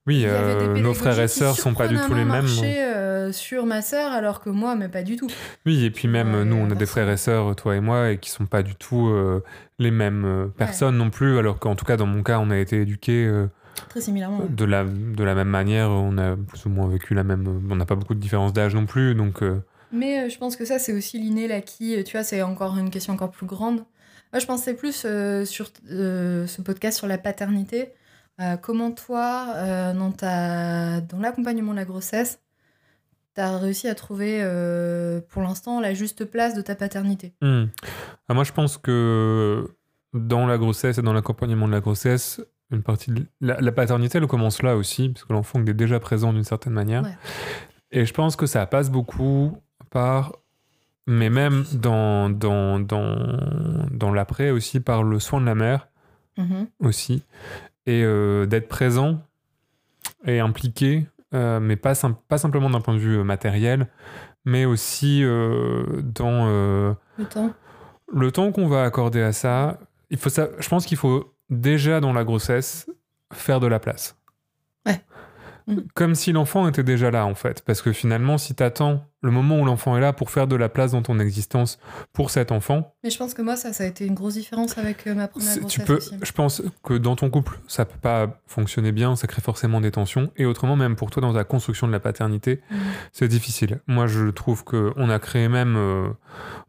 Oui, 0.08 0.24
euh, 0.26 0.78
nos 0.80 0.94
frères 0.94 1.20
et 1.20 1.28
qui 1.28 1.34
sœurs 1.40 1.56
sont 1.56 1.74
pas 1.74 1.88
du 1.88 1.96
tout 1.98 2.14
les 2.14 2.26
mêmes. 2.26 2.48
euh, 2.64 3.32
sur 3.32 3.66
ma 3.66 3.82
sœur, 3.82 4.12
alors 4.12 4.42
que 4.42 4.50
moi, 4.50 4.76
mais 4.76 4.90
pas 4.90 5.04
du 5.04 5.16
tout. 5.16 5.28
Oui, 5.66 5.84
et 5.86 5.92
puis 5.92 6.08
même 6.08 6.34
Ouais, 6.34 6.46
nous, 6.46 6.56
on 6.56 6.72
a 6.72 6.76
des 6.76 6.86
frères 6.88 7.10
et 7.10 7.18
sœurs, 7.18 7.56
toi 7.56 7.76
et 7.76 7.80
moi, 7.80 8.12
et 8.12 8.18
qui 8.18 8.30
sont 8.32 8.46
pas 8.48 8.64
du 8.64 8.76
tout 8.76 9.10
euh, 9.10 9.44
les 9.78 9.92
mêmes 9.92 10.26
euh, 10.26 10.48
personnes 10.48 10.98
non 10.98 11.10
plus, 11.10 11.38
alors 11.38 11.60
qu'en 11.60 11.76
tout 11.76 11.86
cas, 11.86 11.98
dans 11.98 12.08
mon 12.08 12.24
cas, 12.24 12.40
on 12.40 12.50
a 12.50 12.58
été 12.58 12.82
éduqués 12.82 13.26
euh, 13.26 13.48
Très 13.90 14.02
similairement. 14.02 14.40
ouais. 14.40 14.50
de, 14.50 14.66
la, 14.66 14.84
de 14.86 15.24
la 15.24 15.36
même 15.36 15.50
manière, 15.50 15.90
on 15.92 16.18
a 16.18 16.36
plus 16.36 16.66
ou 16.66 16.70
moins 16.70 16.88
vécu 16.88 17.14
la 17.14 17.24
même... 17.24 17.62
On 17.70 17.76
n'a 17.76 17.86
pas 17.86 17.96
beaucoup 17.96 18.16
de 18.16 18.20
différence 18.20 18.54
d'âge 18.54 18.74
non 18.74 18.86
plus, 18.88 19.14
donc... 19.14 19.44
euh, 19.44 19.62
Mais 19.92 20.22
euh, 20.24 20.30
je 20.30 20.38
pense 20.40 20.56
que 20.56 20.66
ça, 20.66 20.80
c'est 20.80 20.94
aussi 20.94 21.20
l'inné, 21.20 21.48
l'acquis. 21.48 21.96
euh, 21.96 22.04
Tu 22.04 22.14
vois, 22.14 22.24
c'est 22.24 22.42
encore 22.42 22.76
une 22.78 22.90
question 22.90 23.14
encore 23.14 23.32
plus 23.32 23.46
grande. 23.46 23.84
Moi, 24.32 24.40
je 24.40 24.46
pensais 24.46 24.76
plus 24.76 25.04
euh, 25.06 25.44
sur 25.46 25.70
euh, 25.92 26.46
ce 26.46 26.62
podcast 26.62 26.98
sur 26.98 27.08
la 27.08 27.18
paternité. 27.18 27.94
Euh, 28.40 28.58
comment 28.58 28.92
toi, 28.92 29.94
dans, 29.94 30.12
ta... 30.12 31.02
dans 31.02 31.20
l'accompagnement 31.20 31.72
de 31.72 31.78
la 31.78 31.86
grossesse, 31.86 32.40
tu 33.36 33.42
as 33.42 33.58
réussi 33.58 33.88
à 33.88 33.96
trouver 33.96 34.40
pour 35.30 35.42
l'instant 35.42 35.82
la 35.82 35.94
juste 35.94 36.26
place 36.26 36.54
de 36.54 36.62
ta 36.62 36.76
paternité? 36.76 37.34
Hmm. 37.42 37.66
Ah, 38.30 38.34
moi, 38.34 38.44
je 38.44 38.54
pense 38.54 38.78
que 38.78 39.76
dans 40.14 40.48
la 40.48 40.58
grossesse 40.58 40.98
et 41.00 41.02
dans 41.02 41.14
l'accompagnement 41.14 41.68
de 41.68 41.74
la 41.74 41.82
grossesse, 41.82 42.42
une 42.72 42.82
partie 42.82 43.12
de... 43.12 43.26
la, 43.42 43.60
la 43.60 43.72
paternité, 43.72 44.20
elle 44.20 44.28
commence 44.28 44.62
là 44.62 44.76
aussi, 44.78 45.10
parce 45.10 45.26
que 45.26 45.34
l'enfant 45.34 45.60
est 45.66 45.74
déjà 45.74 46.00
présent 46.00 46.32
d'une 46.32 46.44
certaine 46.44 46.74
manière. 46.74 47.04
Ouais. 47.04 47.18
Et 47.92 48.06
je 48.06 48.14
pense 48.14 48.36
que 48.36 48.46
ça 48.46 48.66
passe 48.68 48.90
beaucoup 48.90 49.58
par, 49.90 50.34
mais 51.10 51.30
même 51.32 51.66
dans, 51.74 52.30
dans, 52.30 52.80
dans, 52.80 53.18
dans 53.92 54.14
l'après 54.14 54.52
aussi, 54.52 54.80
par 54.80 55.04
le 55.04 55.20
soin 55.20 55.42
de 55.42 55.46
la 55.48 55.56
mère 55.56 55.88
Mhm. 56.38 56.68
aussi, 56.80 57.24
et 57.86 58.04
euh, 58.04 58.46
d'être 58.46 58.70
présent 58.70 59.20
et 60.26 60.40
impliqué, 60.40 61.06
euh, 61.34 61.60
mais 61.60 61.76
pas, 61.76 61.96
sim- 61.96 62.16
pas 62.28 62.38
simplement 62.38 62.70
d'un 62.70 62.80
point 62.82 62.94
de 62.94 63.00
vue 63.00 63.18
euh, 63.18 63.24
matériel, 63.24 63.88
mais 64.46 64.64
aussi 64.66 65.22
euh, 65.24 65.84
dans 66.04 66.46
Le 66.48 66.96
temps. 67.30 67.52
le 68.14 68.32
temps 68.32 68.52
qu'on 68.52 68.68
va 68.68 68.84
accorder 68.84 69.22
à 69.22 69.34
ça. 69.34 69.80
Il 70.12 70.18
faut 70.18 70.30
ça, 70.30 70.48
je 70.60 70.70
pense 70.70 70.86
qu'il 70.86 70.98
faut 70.98 71.34
déjà 71.50 72.00
dans 72.00 72.14
la 72.14 72.24
grossesse 72.24 72.90
faire 73.34 73.60
de 73.60 73.68
la 73.68 73.80
place. 73.80 74.16
Mhm. 75.70 75.84
Comme 75.94 76.16
si 76.16 76.32
l'enfant 76.32 76.68
était 76.68 76.84
déjà 76.84 77.12
là 77.12 77.26
en 77.26 77.36
fait, 77.36 77.62
parce 77.66 77.82
que 77.82 77.92
finalement, 77.94 78.38
si 78.38 78.56
tu 78.56 78.64
attends 78.64 79.06
le 79.22 79.32
moment 79.32 79.60
où 79.60 79.66
l'enfant 79.66 79.98
est 79.98 80.00
là 80.02 80.14
pour 80.14 80.32
faire 80.32 80.48
de 80.48 80.56
la 80.56 80.70
place 80.70 80.92
dans 80.94 81.02
ton 81.02 81.20
existence 81.20 81.78
pour 82.14 82.30
cet 82.30 82.52
enfant, 82.54 82.96
Mais 83.04 83.10
je 83.10 83.18
pense 83.18 83.34
que 83.34 83.42
moi, 83.42 83.58
ça, 83.58 83.74
ça 83.74 83.84
a 83.84 83.88
été 83.88 84.06
une 84.06 84.14
grosse 84.14 84.36
différence 84.36 84.78
avec 84.78 85.06
euh, 85.08 85.14
ma 85.14 85.28
première 85.28 85.58
grossesse 85.60 85.68
tu 85.72 85.82
peux, 85.82 85.98
aussi. 85.98 86.16
je 86.22 86.32
pense 86.32 86.64
que 86.84 86.94
dans 86.94 87.16
ton 87.18 87.30
couple, 87.30 87.60
ça 87.68 87.84
peut 87.86 88.00
pas 88.02 88.40
fonctionner 88.48 88.92
bien, 88.94 89.16
ça 89.18 89.28
crée 89.28 89.42
forcément 89.42 89.82
des 89.82 89.92
tensions, 89.92 90.32
et 90.38 90.46
autrement 90.46 90.78
même 90.78 90.96
pour 90.96 91.12
toi 91.12 91.22
dans 91.22 91.34
ta 91.34 91.44
construction 91.44 91.86
de 91.88 91.92
la 91.92 92.00
paternité, 92.00 92.62
Mhm. 92.72 92.78
c'est 93.12 93.28
difficile. 93.28 93.82
Moi, 93.88 94.08
je 94.08 94.30
trouve 94.30 94.64
que 94.64 94.94
on 94.96 95.10
a 95.10 95.20
créé 95.20 95.50
même 95.50 95.76
euh, 95.76 96.08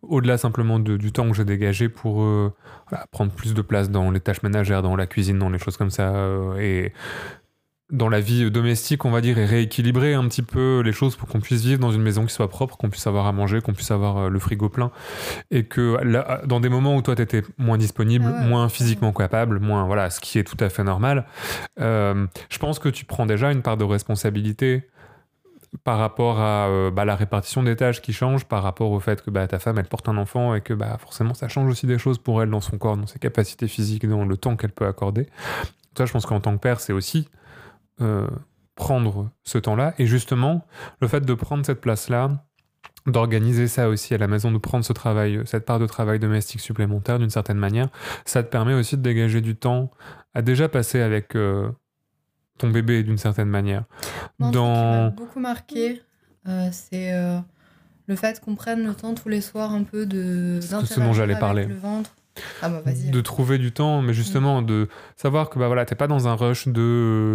au-delà 0.02 0.36
simplement 0.36 0.80
de- 0.80 0.96
du 0.96 1.12
temps 1.12 1.28
que 1.30 1.36
j'ai 1.36 1.44
dégagé 1.44 1.88
pour 1.88 2.22
euh, 2.22 2.52
voilà, 2.90 3.06
prendre 3.12 3.30
plus 3.30 3.54
de 3.54 3.62
place 3.62 3.90
dans 3.90 4.10
les 4.10 4.18
tâches 4.20 4.42
ménagères, 4.42 4.82
dans 4.82 4.96
la 4.96 5.06
cuisine, 5.06 5.38
dans 5.38 5.50
les 5.50 5.58
choses 5.58 5.76
comme 5.76 5.90
ça, 5.90 6.08
euh, 6.16 6.56
et 6.58 6.92
dans 7.92 8.08
la 8.08 8.20
vie 8.20 8.50
domestique, 8.50 9.04
on 9.04 9.10
va 9.10 9.20
dire, 9.20 9.38
et 9.38 9.44
rééquilibrer 9.44 10.14
un 10.14 10.26
petit 10.28 10.42
peu 10.42 10.80
les 10.80 10.92
choses 10.92 11.16
pour 11.16 11.28
qu'on 11.28 11.40
puisse 11.40 11.62
vivre 11.62 11.80
dans 11.80 11.92
une 11.92 12.02
maison 12.02 12.24
qui 12.24 12.32
soit 12.32 12.48
propre, 12.48 12.76
qu'on 12.76 12.90
puisse 12.90 13.06
avoir 13.06 13.26
à 13.26 13.32
manger, 13.32 13.60
qu'on 13.60 13.72
puisse 13.72 13.90
avoir 13.90 14.16
euh, 14.18 14.28
le 14.28 14.38
frigo 14.38 14.68
plein, 14.68 14.90
et 15.50 15.64
que 15.64 15.98
là, 16.02 16.42
dans 16.46 16.60
des 16.60 16.68
moments 16.68 16.96
où 16.96 17.02
toi 17.02 17.16
t'étais 17.16 17.42
moins 17.58 17.78
disponible, 17.78 18.26
Ah 18.28 18.40
ouais, 18.42 18.48
moins 18.48 18.64
ouais. 18.64 18.70
physiquement 18.70 19.12
capable, 19.12 19.58
moins 19.58 19.84
voilà, 19.84 20.10
ce 20.10 20.20
qui 20.20 20.38
est 20.38 20.44
tout 20.44 20.62
à 20.62 20.68
fait 20.68 20.84
normal, 20.84 21.26
euh, 21.80 22.26
je 22.48 22.58
pense 22.58 22.78
que 22.78 22.88
tu 22.88 23.04
prends 23.04 23.26
déjà 23.26 23.50
une 23.50 23.62
part 23.62 23.76
de 23.76 23.84
responsabilité 23.84 24.88
par 25.84 25.98
rapport 25.98 26.40
à 26.40 26.66
euh, 26.68 26.90
bah, 26.90 27.04
la 27.04 27.14
répartition 27.14 27.62
des 27.62 27.76
tâches 27.76 28.02
qui 28.02 28.12
change, 28.12 28.44
par 28.44 28.62
rapport 28.62 28.90
au 28.90 29.00
fait 29.00 29.22
que 29.22 29.30
bah, 29.30 29.46
ta 29.46 29.58
femme 29.58 29.78
elle 29.78 29.86
porte 29.86 30.08
un 30.08 30.16
enfant 30.16 30.54
et 30.54 30.60
que 30.60 30.74
bah, 30.74 30.96
forcément 30.98 31.34
ça 31.34 31.48
change 31.48 31.70
aussi 31.70 31.86
des 31.86 31.98
choses 31.98 32.18
pour 32.18 32.42
elle 32.42 32.50
dans 32.50 32.60
son 32.60 32.76
corps, 32.76 32.96
dans 32.96 33.06
ses 33.06 33.18
capacités 33.20 33.68
physiques, 33.68 34.08
dans 34.08 34.24
le 34.24 34.36
temps 34.36 34.56
qu'elle 34.56 34.72
peut 34.72 34.86
accorder. 34.86 35.26
Toi, 35.94 36.06
je 36.06 36.12
pense 36.12 36.26
qu'en 36.26 36.40
tant 36.40 36.52
que 36.54 36.60
père, 36.60 36.80
c'est 36.80 36.92
aussi 36.92 37.28
euh, 38.00 38.26
prendre 38.74 39.30
ce 39.44 39.58
temps-là 39.58 39.94
et 39.98 40.06
justement 40.06 40.66
le 41.00 41.08
fait 41.08 41.20
de 41.20 41.34
prendre 41.34 41.64
cette 41.66 41.80
place-là, 41.80 42.44
d'organiser 43.06 43.68
ça 43.68 43.88
aussi 43.88 44.14
à 44.14 44.18
la 44.18 44.26
maison, 44.26 44.50
de 44.52 44.58
prendre 44.58 44.84
ce 44.84 44.92
travail, 44.92 45.40
cette 45.44 45.64
part 45.66 45.78
de 45.78 45.86
travail 45.86 46.18
domestique 46.18 46.60
supplémentaire 46.60 47.18
d'une 47.18 47.30
certaine 47.30 47.58
manière, 47.58 47.88
ça 48.24 48.42
te 48.42 48.48
permet 48.48 48.74
aussi 48.74 48.96
de 48.96 49.02
dégager 49.02 49.40
du 49.40 49.56
temps 49.56 49.90
à 50.34 50.42
déjà 50.42 50.68
passer 50.68 51.00
avec 51.00 51.34
euh, 51.34 51.70
ton 52.58 52.70
bébé 52.70 53.02
d'une 53.02 53.18
certaine 53.18 53.48
manière. 53.48 53.84
Non, 54.38 54.48
ce 54.48 54.52
qui 54.52 54.58
m'a 54.58 54.62
Dans... 54.62 55.10
beaucoup 55.10 55.40
marqué, 55.40 56.02
euh, 56.48 56.68
c'est 56.72 57.12
euh, 57.12 57.38
le 58.06 58.16
fait 58.16 58.40
qu'on 58.40 58.54
prenne 58.54 58.86
le 58.86 58.94
temps 58.94 59.14
tous 59.14 59.28
les 59.28 59.40
soirs 59.40 59.72
un 59.72 59.82
peu 59.82 60.06
de 60.06 60.58
C'est 60.62 60.86
ce 60.86 61.00
dont 61.00 61.12
j'allais 61.12 61.38
parler. 61.38 61.66
le 61.66 61.76
ventre. 61.76 62.10
Ah 62.62 62.68
bah 62.68 62.80
de 62.92 63.20
trouver 63.20 63.58
du 63.58 63.72
temps, 63.72 64.02
mais 64.02 64.12
justement 64.12 64.62
de 64.62 64.88
savoir 65.16 65.50
que 65.50 65.58
bah 65.58 65.66
voilà, 65.66 65.84
t'es 65.84 65.94
pas 65.94 66.06
dans 66.06 66.28
un 66.28 66.34
rush 66.34 66.68
de 66.68 66.80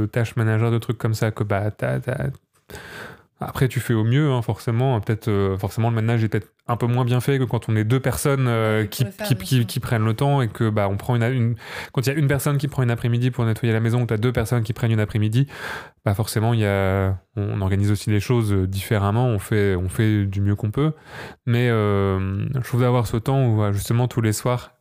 euh, 0.04 0.08
tâches 0.08 0.36
managères, 0.36 0.72
de 0.72 0.78
trucs 0.78 0.98
comme 0.98 1.14
ça, 1.14 1.32
que 1.32 1.44
bah 1.44 1.72
t'as- 1.72 2.00
t'as- 2.00 2.30
Après, 3.42 3.68
tu 3.68 3.82
fais 3.82 3.94
au 3.94 4.04
mieux, 4.06 4.32
hein, 4.32 4.42
forcément. 4.42 5.00
Peut-être, 5.02 5.28
euh, 5.28 5.58
forcément, 5.58 5.90
le 5.90 5.96
ménage 5.98 6.24
est 6.24 6.30
peut-être 6.30 6.54
un 6.68 6.78
peu 6.78 6.88
moins 6.88 7.04
bien 7.06 7.20
fait 7.20 7.38
que 7.38 7.44
quand 7.44 7.68
on 7.70 7.76
est 7.76 7.84
deux 7.84 8.00
personnes 8.00 8.48
euh, 8.48 8.86
qui, 8.86 9.04
le 9.04 9.12
faire, 9.12 9.28
qui, 9.28 9.36
bien 9.36 9.44
qui- 9.44 9.56
sûr. 9.58 9.66
qui 9.68 9.80
prennent 9.80 10.06
le 10.06 10.14
temps 10.16 10.42
et 10.42 10.48
que 10.48 10.70
bah 10.70 10.88
on 10.90 10.98
prend 10.98 11.16
une, 11.16 11.22
une- 11.24 11.56
quand 11.92 12.02
il 12.08 12.10
y 12.12 12.16
a 12.16 12.18
une 12.18 12.28
personne 12.28 12.58
qui 12.58 12.68
prend 12.68 12.82
une 12.82 12.90
après-midi 12.90 13.30
pour 13.32 13.46
nettoyer 13.46 13.72
la 13.74 13.82
maison, 13.82 14.02
ou 14.02 14.06
t'as 14.06 14.18
deux 14.18 14.32
personnes 14.32 14.64
qui 14.64 14.74
prennent 14.74 14.92
une 14.92 15.00
après-midi, 15.02 15.48
bah 16.06 16.14
forcément, 16.16 16.54
il 16.54 16.62
y 16.62 16.66
a, 16.66 17.18
on 17.36 17.62
organise 17.62 17.92
aussi 17.92 18.10
les 18.10 18.20
choses 18.22 18.52
euh, 18.54 18.68
différemment. 18.68 19.28
On 19.28 19.38
fait, 19.38 19.76
on 19.76 19.90
fait 19.90 20.26
du 20.26 20.40
mieux 20.42 20.56
qu'on 20.56 20.72
peut. 20.72 20.94
Mais 21.46 21.70
euh, 21.70 22.46
je 22.56 22.62
trouve 22.68 22.82
d'avoir 22.82 23.06
ce 23.06 23.18
temps 23.18 23.46
où 23.46 23.72
justement 23.74 24.08
tous 24.08 24.22
les 24.22 24.34
soirs, 24.34 24.72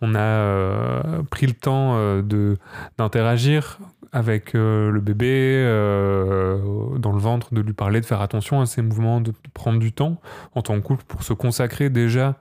on 0.00 0.14
a 0.14 1.02
pris 1.30 1.46
le 1.46 1.54
temps 1.54 1.96
de 2.22 2.56
d'interagir 2.98 3.78
avec 4.16 4.54
euh, 4.54 4.90
le 4.90 5.00
bébé 5.02 5.62
euh, 5.62 6.96
dans 6.96 7.12
le 7.12 7.18
ventre, 7.18 7.52
de 7.52 7.60
lui 7.60 7.74
parler, 7.74 8.00
de 8.00 8.06
faire 8.06 8.22
attention 8.22 8.62
à 8.62 8.66
ses 8.66 8.80
mouvements, 8.80 9.20
de, 9.20 9.30
prendre 9.52 9.78
du 9.78 9.92
temps 9.92 10.22
en 10.54 10.62
tant 10.62 10.74
que 10.76 10.86
couple 10.86 11.04
pour 11.04 11.22
se 11.22 11.34
consacrer 11.34 11.90
déjà 11.90 12.36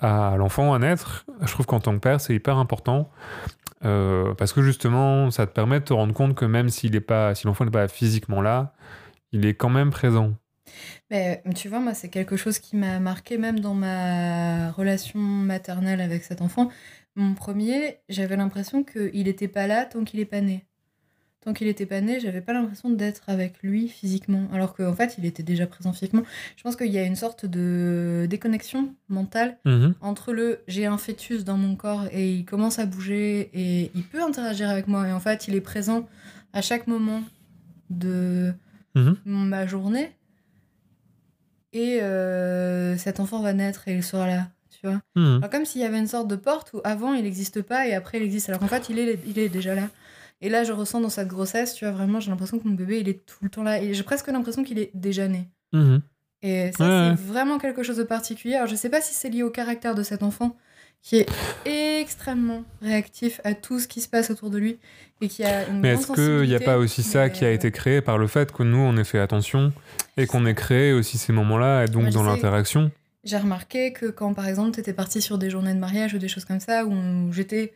à 0.00 0.34
l'enfant 0.36 0.74
à 0.74 0.80
naître. 0.80 1.24
Je 1.40 1.52
trouve 1.52 1.66
qu'en 1.66 1.78
tant 1.78 1.94
que 1.94 2.00
père, 2.00 2.20
c'est 2.20 2.34
hyper 2.34 2.58
important. 2.58 3.12
euh, 3.84 4.34
parce 4.34 4.52
que 4.52 4.60
justement, 4.60 5.30
ça 5.30 5.46
te 5.46 5.52
permet 5.52 5.78
de 5.78 5.84
te 5.84 5.92
rendre 5.92 6.14
compte 6.14 6.34
que 6.34 6.44
même 6.44 6.68
si 6.68 6.90
l'enfant 7.44 7.64
n'est 7.64 7.70
pas 7.70 7.86
physiquement 7.86 8.40
là, 8.40 8.74
il 9.30 9.46
est 9.46 9.54
quand 9.54 9.70
même 9.70 9.90
présent. 9.90 10.32
Mais 11.12 11.44
tu 11.54 11.68
vois, 11.68 11.78
moi, 11.78 11.94
c'est 11.94 12.08
quelque 12.08 12.36
chose 12.36 12.58
qui 12.58 12.76
m'a 12.76 12.98
marqué 12.98 13.38
même 13.38 13.60
dans 13.60 13.74
ma 13.74 14.72
relation 14.72 15.20
maternelle 15.20 16.00
avec 16.00 16.24
cet 16.24 16.42
enfant. 16.42 16.70
Mon 17.14 17.34
premier, 17.34 17.98
j'avais 18.08 18.36
l'impression 18.36 18.82
qu'il 18.82 19.24
n'était 19.24 19.46
pas 19.48 19.68
là 19.68 19.84
tant 19.84 20.02
qu'il 20.02 20.18
n'est 20.18 20.26
pas 20.26 20.40
né. 20.40 20.66
Tant 21.44 21.52
qu'il 21.54 21.66
n'était 21.66 21.86
pas 21.86 22.00
né, 22.00 22.20
j'avais 22.20 22.40
pas 22.40 22.52
l'impression 22.52 22.88
d'être 22.90 23.22
avec 23.26 23.54
lui 23.64 23.88
physiquement, 23.88 24.46
alors 24.52 24.74
qu'en 24.76 24.94
fait, 24.94 25.16
il 25.18 25.24
était 25.26 25.42
déjà 25.42 25.66
présent 25.66 25.92
physiquement. 25.92 26.22
Je 26.56 26.62
pense 26.62 26.76
qu'il 26.76 26.86
y 26.92 26.98
a 26.98 27.02
une 27.02 27.16
sorte 27.16 27.46
de 27.46 28.26
déconnexion 28.30 28.94
mentale 29.08 29.58
Mhm. 29.64 29.94
entre 30.00 30.32
le 30.32 30.60
j'ai 30.68 30.86
un 30.86 30.98
fœtus 30.98 31.42
dans 31.44 31.56
mon 31.56 31.74
corps 31.74 32.04
et 32.12 32.32
il 32.32 32.44
commence 32.44 32.78
à 32.78 32.86
bouger 32.86 33.50
et 33.54 33.90
il 33.96 34.04
peut 34.04 34.22
interagir 34.22 34.70
avec 34.70 34.86
moi 34.86 35.08
et 35.08 35.12
en 35.12 35.18
fait 35.20 35.48
il 35.48 35.56
est 35.56 35.60
présent 35.60 36.08
à 36.52 36.62
chaque 36.62 36.86
moment 36.86 37.22
de 37.90 38.52
Mhm. 38.94 39.16
ma 39.24 39.66
journée 39.66 40.12
et 41.72 42.00
euh, 42.02 42.96
cet 42.98 43.18
enfant 43.20 43.40
va 43.40 43.52
naître 43.52 43.88
et 43.88 43.94
il 43.96 44.02
sera 44.04 44.26
là 44.26 44.48
tu 44.70 44.86
vois 44.86 45.00
Mhm. 45.16 45.38
Alors, 45.38 45.50
comme 45.50 45.64
s'il 45.64 45.80
y 45.80 45.84
avait 45.84 45.98
une 45.98 46.06
sorte 46.06 46.28
de 46.28 46.36
porte 46.36 46.72
où 46.74 46.80
avant 46.84 47.14
il 47.14 47.24
n'existe 47.24 47.62
pas 47.62 47.86
et 47.88 47.94
après 47.94 48.18
il 48.18 48.24
existe 48.24 48.48
alors 48.48 48.60
qu'en 48.60 48.68
fait 48.68 48.88
il 48.90 48.98
est, 48.98 49.18
il 49.26 49.38
est 49.38 49.48
déjà 49.48 49.74
là 49.74 49.88
et 50.42 50.50
là 50.50 50.64
je 50.64 50.72
ressens 50.72 51.00
dans 51.00 51.08
cette 51.08 51.28
grossesse 51.28 51.74
tu 51.74 51.86
vois 51.86 51.94
vraiment 51.94 52.20
j'ai 52.20 52.30
l'impression 52.30 52.58
que 52.58 52.68
mon 52.68 52.74
bébé 52.74 53.00
il 53.00 53.08
est 53.08 53.24
tout 53.24 53.38
le 53.42 53.48
temps 53.48 53.62
là. 53.62 53.80
Et 53.80 53.94
j'ai 53.94 54.02
presque 54.02 54.26
l'impression 54.26 54.64
qu'il 54.64 54.78
est 54.78 54.90
déjà 54.92 55.28
né. 55.28 55.48
Mhm. 55.72 56.02
et 56.42 56.70
ça, 56.72 56.84
Ouais, 56.84 57.16
c'est 57.16 57.22
vraiment 57.24 57.58
quelque 57.58 57.82
chose 57.82 57.96
de 57.96 58.02
particulier. 58.02 58.56
Alors, 58.56 58.66
je 58.66 58.74
sais 58.74 58.90
pas 58.90 59.00
si 59.00 59.14
c'est 59.14 59.30
lié 59.30 59.42
au 59.42 59.50
caractère 59.50 59.94
de 59.94 60.02
cet 60.02 60.22
enfant 60.22 60.56
qui 61.02 61.16
est 61.16 62.00
extrêmement 62.00 62.62
réactif 62.80 63.40
à 63.42 63.54
tout 63.54 63.80
ce 63.80 63.88
qui 63.88 64.00
se 64.00 64.08
passe 64.08 64.30
autour 64.30 64.50
de 64.50 64.58
lui 64.58 64.78
et 65.20 65.28
qui 65.28 65.42
a 65.44 65.66
une 65.68 65.80
Mais 65.80 65.94
est-ce 65.94 66.12
qu'il 66.12 66.48
n'y 66.48 66.54
a 66.54 66.60
pas 66.60 66.78
aussi 66.78 67.02
ça 67.02 67.28
qui 67.28 67.44
a 67.44 67.48
euh, 67.48 67.54
été 67.54 67.72
créé 67.72 68.00
par 68.00 68.18
le 68.18 68.28
fait 68.28 68.52
que 68.52 68.62
nous, 68.62 68.78
on 68.78 68.96
ait 68.96 69.04
fait 69.04 69.18
attention 69.18 69.72
et 70.16 70.26
qu'on 70.26 70.46
ait 70.46 70.54
créé 70.54 70.92
aussi 70.92 71.18
ces 71.18 71.32
moments-là, 71.32 71.84
et 71.84 71.88
donc 71.88 72.02
Moi, 72.02 72.10
dans 72.12 72.22
l'interaction? 72.22 72.90
J'ai 73.24 73.36
remarqué 73.36 73.92
que 73.92 74.06
quand, 74.06 74.34
par 74.34 74.46
exemple, 74.46 74.72
tu 74.72 74.80
étais 74.80 74.92
parti 74.92 75.20
sur 75.20 75.38
des 75.38 75.50
journées 75.50 75.74
de 75.74 75.78
mariage 75.78 76.14
ou 76.14 76.18
des 76.18 76.28
choses 76.28 76.44
comme 76.44 76.60
ça, 76.60 76.84
où 76.84 77.32
j'étais 77.32 77.72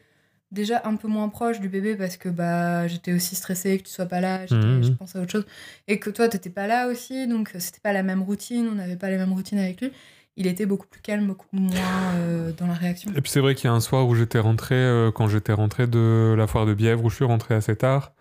déjà 0.53 0.83
un 0.85 0.97
peu 0.97 1.09
moins 1.09 1.29
proche 1.29 1.61
du 1.61 1.69
bébé 1.69 1.97
parce 1.97 2.17
que 2.17 2.29
bah 2.29 2.87
j'étais 2.87 3.13
aussi 3.13 3.35
stressée 3.35 3.79
que 3.79 3.85
tu 3.85 3.91
sois 3.93 4.07
pas 4.07 4.21
là, 4.21 4.43
Mhm. 4.51 4.85
je 4.85 4.91
pensais 4.93 5.19
à 5.19 5.23
autre 5.23 5.33
chose, 5.33 5.47
et 5.89 5.99
que 5.99 6.09
toi, 6.11 6.29
t'étais 6.29 6.51
pas 6.51 6.67
là 6.67 6.89
aussi, 6.89 7.27
donc 7.27 7.51
c'était 7.59 7.81
pas 7.83 7.93
la 7.93 8.03
même 8.03 8.23
routine, 8.23 8.69
on 8.71 8.75
n'avait 8.77 8.97
pas 8.97 9.11
les 9.11 9.17
mêmes 9.19 9.33
routines 9.33 9.59
avec 9.59 9.81
lui. 9.81 9.91
Il 10.39 10.47
était 10.47 10.67
beaucoup 10.67 10.87
plus 10.87 11.01
calme, 11.01 11.27
beaucoup 11.27 11.47
moins 11.53 11.73
euh, 12.17 12.53
dans 12.59 12.67
la 12.67 12.75
réaction. 12.75 13.11
Et 13.17 13.23
puis 13.23 13.31
c'est 13.31 13.41
vrai 13.41 13.55
qu'il 13.55 13.65
y 13.69 13.73
a 13.73 13.73
un 13.75 13.81
soir 13.81 14.07
où 14.07 14.15
j'étais 14.15 14.39
rentré, 14.39 14.75
euh, 14.75 15.11
quand 15.11 15.29
j'étais 15.29 15.53
rentré 15.55 15.87
de 15.87 16.35
la 16.37 16.47
foire 16.47 16.67
de 16.67 16.75
Bièvre, 16.75 17.03
où 17.05 17.09
je 17.11 17.15
suis 17.17 17.25
rentré 17.25 17.55
assez 17.55 17.75
tard, 17.75 18.13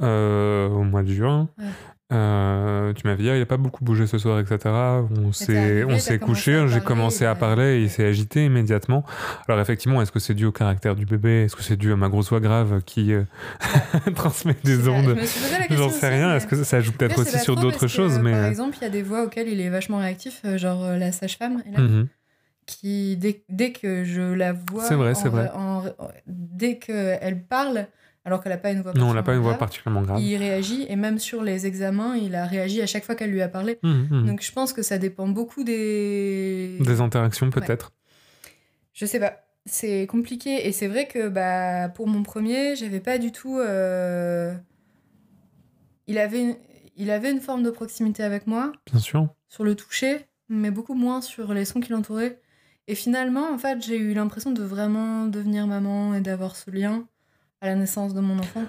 euh, 0.00 0.68
au 0.68 0.82
mois 0.82 1.02
de 1.02 1.12
juin. 1.12 1.48
Ouais. 1.58 1.64
Euh, 2.12 2.92
tu 2.92 3.06
m'avais 3.06 3.22
dit, 3.22 3.30
ah, 3.30 3.36
il 3.36 3.40
n'a 3.40 3.46
pas 3.46 3.56
beaucoup 3.56 3.84
bougé 3.84 4.06
ce 4.06 4.18
soir, 4.18 4.38
etc. 4.38 4.58
On 5.18 5.32
s'est, 5.32 5.84
on 5.84 6.18
couché, 6.18 6.66
j'ai 6.68 6.80
commencé 6.80 7.24
à 7.24 7.34
bah, 7.34 7.40
parler 7.40 7.78
et 7.78 7.82
il 7.82 7.90
s'est 7.90 8.04
agité 8.04 8.44
immédiatement. 8.44 9.04
Alors 9.48 9.60
effectivement, 9.60 10.02
est-ce 10.02 10.12
que 10.12 10.18
c'est 10.18 10.34
dû 10.34 10.44
au 10.44 10.52
caractère 10.52 10.94
du 10.94 11.06
bébé? 11.06 11.44
Est-ce 11.44 11.56
que 11.56 11.62
c'est 11.62 11.76
dû 11.76 11.92
à 11.92 11.96
ma 11.96 12.08
grosse 12.08 12.28
voix 12.28 12.40
grave 12.40 12.82
qui 12.84 13.12
euh, 13.12 13.22
transmet 14.14 14.56
des 14.64 14.88
ondes? 14.88 15.16
J'en 15.70 15.90
sais 15.90 16.08
rien. 16.08 16.36
Est-ce 16.36 16.46
que 16.46 16.64
ça 16.64 16.80
joue 16.80 16.92
peut-être 16.92 17.18
aussi 17.20 17.38
sur 17.38 17.56
d'autres 17.56 17.80
que, 17.80 17.88
choses 17.88 18.18
mais... 18.18 18.32
Par 18.32 18.44
euh, 18.44 18.50
exemple, 18.50 18.76
il 18.80 18.84
y 18.84 18.86
a 18.86 18.90
des 18.90 19.02
voix 19.02 19.24
auxquelles 19.24 19.48
il 19.48 19.60
est 19.60 19.70
vachement 19.70 19.98
réactif, 19.98 20.42
euh, 20.44 20.58
genre 20.58 20.84
euh, 20.84 20.96
la 20.96 21.12
sage-femme, 21.12 21.62
mhm. 21.66 22.08
qui, 22.66 23.16
dès, 23.16 23.42
dès 23.48 23.72
que 23.72 24.04
je 24.04 24.20
la 24.20 24.52
vois. 24.52 24.88
Vrai, 24.94 25.14
en- 25.14 25.28
vrai. 25.30 25.50
en- 25.54 25.84
dès 26.26 26.78
qu'elle 26.78 27.42
parle, 27.48 27.86
alors 28.24 28.42
qu'elle 28.42 28.52
n'a 28.52 28.58
pas 28.58 28.70
une 28.70 28.82
voix 28.82 28.92
Non, 28.94 29.10
on 29.10 29.14
n'a 29.14 29.22
pas 29.22 29.34
une 29.34 29.40
voix 29.40 29.54
particulièrement 29.58 30.02
particulièrement 30.02 30.02
grave. 30.02 30.20
Il 30.20 30.36
réagit, 30.36 30.86
et 30.88 30.96
même 30.96 31.18
sur 31.18 31.42
les 31.42 31.66
examens, 31.66 32.14
il 32.16 32.34
a 32.34 32.46
réagi 32.46 32.80
à 32.80 32.86
chaque 32.86 33.04
fois 33.04 33.14
qu'elle 33.16 33.30
lui 33.30 33.42
a 33.42 33.48
parlé. 33.48 33.78
Mhm, 33.82 34.08
mhm. 34.10 34.26
Donc 34.26 34.42
je 34.42 34.52
pense 34.52 34.72
que 34.72 34.82
ça 34.82 34.98
dépend 34.98 35.26
beaucoup 35.28 35.64
des. 35.64 36.78
Des 36.80 37.00
interactions 37.00 37.50
peut-être. 37.50 37.92
Je 38.92 39.06
sais 39.06 39.18
pas. 39.18 39.40
c'est 39.66 40.06
compliqué. 40.06 40.66
Et 40.68 40.72
c'est 40.72 40.86
vrai 40.88 41.06
que 41.08 41.28
bah, 41.28 41.88
pour 41.88 42.06
mon 42.06 42.22
premier, 42.22 42.76
j'avais 42.76 43.00
pas 43.00 43.18
du 43.18 43.32
tout. 43.32 43.58
euh, 43.58 44.54
Il, 46.06 46.18
avait 46.18 46.40
une... 46.42 46.56
il 46.96 47.10
avait 47.10 47.30
une 47.30 47.40
forme 47.40 47.62
de 47.62 47.70
proximité 47.70 48.22
avec 48.22 48.46
moi, 48.46 48.72
Bien 48.90 49.00
sûr. 49.00 49.28
sur 49.48 49.64
le 49.64 49.74
toucher, 49.74 50.26
mais 50.48 50.70
beaucoup 50.70 50.94
moins 50.94 51.20
sur 51.20 51.54
les 51.54 51.64
sons 51.64 51.80
qui 51.80 51.90
l'entouraient. 51.92 52.40
Et 52.88 52.94
finalement, 52.94 53.52
en 53.52 53.58
fait, 53.58 53.80
j'ai 53.84 53.96
eu 53.96 54.12
l'impression 54.14 54.50
de 54.50 54.62
vraiment 54.62 55.26
devenir 55.26 55.66
maman 55.66 56.14
et 56.14 56.20
d'avoir 56.20 56.56
ce 56.56 56.70
lien 56.70 57.06
à 57.62 57.68
la 57.68 57.74
naissance 57.76 58.12
de 58.12 58.20
mon 58.20 58.38
enfant. 58.38 58.64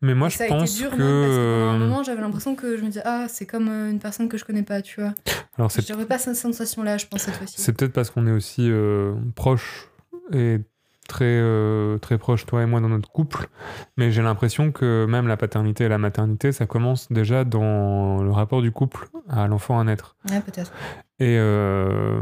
Mais 0.00 0.14
moi, 0.14 0.28
je 0.28 0.38
pense 0.48 0.76
dur, 0.76 0.90
que. 0.90 0.96
pendant 0.96 1.04
un 1.04 1.74
euh, 1.74 1.78
moment, 1.78 2.02
j'avais 2.02 2.20
l'impression 2.20 2.54
que 2.54 2.76
je 2.76 2.82
me 2.82 2.86
disais, 2.86 3.02
ah, 3.04 3.26
c'est 3.28 3.46
comme 3.46 3.68
euh, 3.68 3.90
une 3.90 3.98
personne 3.98 4.28
que 4.28 4.38
je 4.38 4.44
connais 4.44 4.62
pas, 4.62 4.80
tu 4.80 5.00
vois. 5.00 5.12
Alors, 5.56 5.70
c'est 5.70 5.86
Je 5.86 5.92
n'aurais 5.92 6.06
pas 6.06 6.18
cette 6.18 6.36
sensation-là, 6.36 6.98
je 6.98 7.06
pense, 7.06 7.22
cette 7.22 7.34
fois-ci. 7.34 7.60
C'est 7.60 7.72
peut-être 7.72 7.92
parce 7.92 8.10
qu'on 8.10 8.26
est 8.26 8.32
aussi 8.32 8.70
euh, 8.70 9.14
proches 9.34 9.88
et 10.32 10.60
très, 11.08 11.24
euh, 11.24 11.98
très 11.98 12.16
proches, 12.16 12.46
toi 12.46 12.62
et 12.62 12.66
moi, 12.66 12.80
dans 12.80 12.90
notre 12.90 13.10
couple. 13.10 13.48
Mais 13.96 14.12
j'ai 14.12 14.22
l'impression 14.22 14.70
que 14.70 15.06
même 15.06 15.26
la 15.26 15.36
paternité 15.36 15.84
et 15.84 15.88
la 15.88 15.98
maternité, 15.98 16.52
ça 16.52 16.66
commence 16.66 17.10
déjà 17.10 17.42
dans 17.44 18.22
le 18.22 18.30
rapport 18.30 18.62
du 18.62 18.70
couple 18.70 19.08
à 19.28 19.48
l'enfant 19.48 19.80
à 19.80 19.84
naître. 19.84 20.16
Ouais, 20.30 20.40
peut-être. 20.40 20.72
Et 21.18 21.36
euh, 21.38 22.20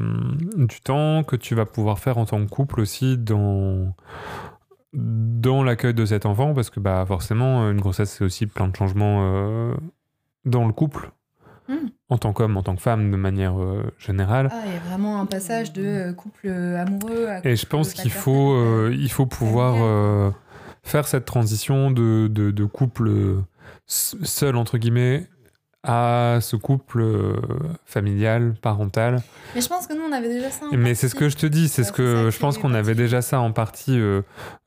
du 0.57 0.81
temps 0.81 1.23
que 1.25 1.37
tu 1.37 1.55
vas 1.55 1.67
pouvoir 1.67 1.99
faire 1.99 2.17
en 2.17 2.25
tant 2.25 2.43
que 2.43 2.49
couple 2.49 2.81
aussi 2.81 3.19
dans, 3.19 3.93
dans 4.97 5.63
l'accueil 5.63 5.95
de 5.95 6.05
cet 6.05 6.27
enfant, 6.27 6.55
parce 6.55 6.71
que 6.71 6.81
bah, 6.81 7.05
forcément, 7.07 7.71
une 7.71 7.81
grossesse, 7.81 8.11
c'est 8.11 8.25
aussi 8.25 8.47
plein 8.47 8.69
de 8.69 8.75
changements 8.75 9.19
euh, 9.21 9.75
dans 10.45 10.67
le 10.67 10.73
couple. 10.73 11.11
Hmm. 11.69 11.89
En 12.09 12.19
tant 12.19 12.33
qu'homme, 12.33 12.57
en 12.57 12.63
tant 12.63 12.77
que 12.77 12.83
femme, 12.83 13.11
de 13.11 13.17
manière 13.17 13.61
euh, 13.61 13.83
générale. 13.99 14.49
Ah, 14.53 14.63
il 14.67 14.73
y 14.73 14.77
a 14.77 14.81
vraiment 14.81 15.21
un 15.21 15.27
passage 15.27 15.73
de 15.73 15.83
euh, 15.83 16.13
couple 16.13 16.47
euh, 16.47 16.81
amoureux 16.81 17.27
à 17.27 17.45
Et 17.47 17.57
je 17.57 17.67
pense 17.67 17.91
couple 17.91 18.03
qu'il 18.03 18.13
faut, 18.13 18.53
euh, 18.53 18.95
il 18.97 19.11
faut 19.11 19.27
pouvoir 19.27 19.75
euh, 19.81 20.31
faire 20.85 21.09
cette 21.09 21.25
transition 21.25 21.91
de, 21.91 22.29
de, 22.29 22.53
de 22.53 22.65
couple 22.65 23.09
euh, 23.09 23.45
seul, 23.87 24.57
entre 24.57 24.79
guillemets, 24.79 25.29
à 25.87 26.39
ce 26.41 26.57
couple 26.57 27.01
euh, 27.01 27.37
familial, 27.85 28.55
parental. 28.61 29.23
Mais 29.55 29.61
je 29.61 29.69
pense 29.69 29.87
que 29.87 29.95
nous, 29.95 30.03
on 30.03 30.13
avait 30.13 30.29
déjà 30.29 30.51
ça. 30.51 30.67
en 30.67 30.77
Mais 30.77 30.97
c'est 30.97 31.09
ce 31.09 31.15
que 31.15 31.29
je 31.29 31.37
te 31.37 31.47
dis, 31.47 31.69
c'est 31.69 31.83
Ouais, 31.83 31.89
ce 31.89 31.93
que 31.93 32.31
je 32.31 32.39
pense 32.41 32.59
qu'on 32.59 32.75
avait 32.75 32.97
déjà 32.97 33.23
ça 33.23 33.41
en 33.41 33.53
partie 33.53 33.97
euh, 33.97 34.23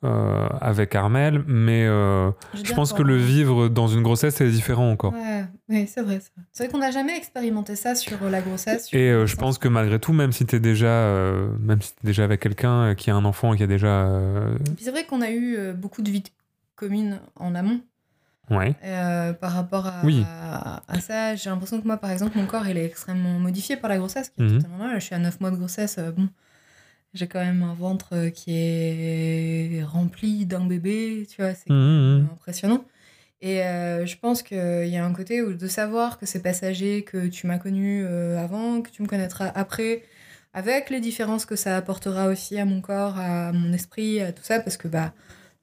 euh, 0.06 0.48
avec 0.62 0.96
Armel, 0.96 1.44
mais 1.46 1.86
je 1.86 2.74
pense 2.74 2.94
que 2.94 3.04
le 3.04 3.18
vivre 3.18 3.68
dans 3.68 3.88
une 3.88 4.02
grossesse, 4.02 4.36
c'est 4.36 4.50
différent 4.50 4.90
encore. 4.90 5.14
Ouais, 5.14 5.44
ouais, 5.68 5.86
c'est 5.88 6.02
vrai. 6.02 6.20
C'est 6.54 6.64
vrai, 6.64 6.72
qu'on 6.72 6.80
n'a 6.80 6.92
jamais 6.92 7.18
expérimenté 7.18 7.76
ça 7.76 7.96
sur 7.96 8.18
la 8.30 8.42
grossesse. 8.42 8.88
sur 8.88 8.98
Et 8.98 9.12
la 9.12 9.26
je 9.26 9.36
pense 9.36 9.58
que 9.58 9.68
malgré 9.68 10.00
tout, 10.00 10.14
même 10.14 10.32
si 10.32 10.46
tu 10.46 10.56
es 10.56 10.60
déjà, 10.62 11.12
même 11.60 11.82
si 11.82 11.92
t'es 11.96 12.08
déjà 12.08 12.24
avec 12.24 12.40
quelqu'un 12.40 12.96
qui 12.96 13.12
a 13.12 13.16
un 13.16 13.26
enfant 13.26 13.54
et 13.54 13.58
qui 13.58 13.64
a 13.64 13.68
déjà, 13.68 14.08
c'est 14.80 14.92
vrai 14.92 15.04
qu'on 15.06 15.22
a 15.22 15.32
eu 15.32 15.74
beaucoup 15.74 16.02
de 16.02 16.10
vie 16.10 16.24
commune 16.78 17.20
en 17.36 17.56
amont. 17.56 17.82
Ouais, 18.50 18.75
Euh, 18.84 19.34
par 19.34 19.51
rapport 19.53 19.88
à, 19.88 20.01
Oui. 20.06 20.24
à, 20.88 21.00
ça, 21.00 21.36
j'ai 21.36 21.50
l'impression 21.50 21.79
que 21.82 21.88
moi, 21.88 21.98
par 21.98 22.12
exemple, 22.12 22.38
mon 22.38 22.46
corps, 22.46 22.68
il 22.68 22.77
est 22.77 22.86
extrêmement 22.86 23.39
modifié 23.39 23.75
par 23.77 23.89
la 23.89 23.98
grossesse, 23.98 24.29
qui 24.29 24.41
est 24.44 24.46
Mhm. 24.46 24.63
normal. 24.70 25.00
Je 25.00 25.06
suis 25.06 25.15
à 25.15 25.20
9 25.20 25.39
mois 25.39 25.51
de 25.51 25.56
grossesse, 25.58 25.98
euh, 26.00 26.12
bon, 26.12 26.27
j'ai 27.13 27.27
quand 27.27 27.39
même 27.39 27.63
un 27.63 27.74
ventre 27.74 28.10
euh, 28.13 28.29
qui 28.29 28.51
est 28.56 29.84
rempli 29.84 30.46
d'un 30.46 30.65
bébé, 30.65 31.27
tu 31.29 31.41
vois, 31.41 31.53
c'est 31.53 31.70
Mhm, 31.72 32.20
mhm. 32.22 32.27
impressionnant. 32.34 32.86
Et 33.41 33.63
euh, 33.63 34.06
je 34.06 34.18
pense 34.18 34.44
qu'il 34.44 34.88
y 34.88 34.98
a 34.98 35.06
un 35.06 35.13
côté 35.13 35.41
où 35.41 35.53
de 35.53 35.68
savoir 35.68 36.18
que 36.20 36.25
c'est 36.25 36.41
passager, 36.41 37.03
que 37.03 37.27
tu 37.27 37.48
m'as 37.48 37.58
connu 37.58 38.03
euh, 38.06 38.38
avant, 38.38 38.82
que 38.82 38.89
tu 38.89 39.01
me 39.01 39.08
connaîtras 39.08 39.48
après, 39.56 40.03
avec 40.53 40.89
les 40.89 41.00
différences 41.00 41.46
que 41.46 41.56
ça 41.56 41.77
apportera 41.77 42.27
aussi 42.27 42.60
à 42.60 42.65
mon 42.65 42.82
corps, 42.82 43.18
à 43.18 43.51
mon 43.53 43.72
esprit, 43.72 44.20
à 44.20 44.34
tout 44.34 44.44
ça, 44.44 44.60
parce 44.60 44.75
que 44.77 44.88
bah, 44.89 45.13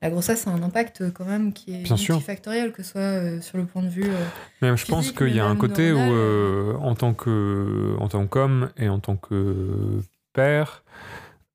la 0.02 0.10
grossesse 0.10 0.46
a 0.46 0.50
un 0.50 0.62
impact 0.62 1.00
euh, 1.00 1.10
quand 1.10 1.24
même 1.24 1.52
qui 1.52 1.74
est 1.74 1.82
Bien 1.82 1.96
sûr. 1.96 2.16
multifactoriel, 2.16 2.72
que 2.72 2.82
ce 2.82 2.92
soit 2.92 3.00
euh, 3.00 3.40
sur 3.40 3.56
le 3.56 3.64
point 3.64 3.82
de 3.82 3.88
vue. 3.88 4.04
euh, 4.04 4.26
Mais 4.60 4.76
je 4.76 4.86
pense 4.86 5.10
qu'il 5.12 5.34
y 5.34 5.40
a 5.40 5.44
un 5.46 5.50
même 5.50 5.58
côté 5.58 5.92
où, 5.92 5.98
euh, 5.98 6.74
en 6.74 6.94
tant 6.94 7.14
que, 7.14 7.96
en 7.98 8.08
tant 8.08 8.26
qu'homme 8.26 8.70
et 8.76 8.88
en 8.88 8.98
tant 8.98 9.16
que 9.16 10.00
père, 10.32 10.84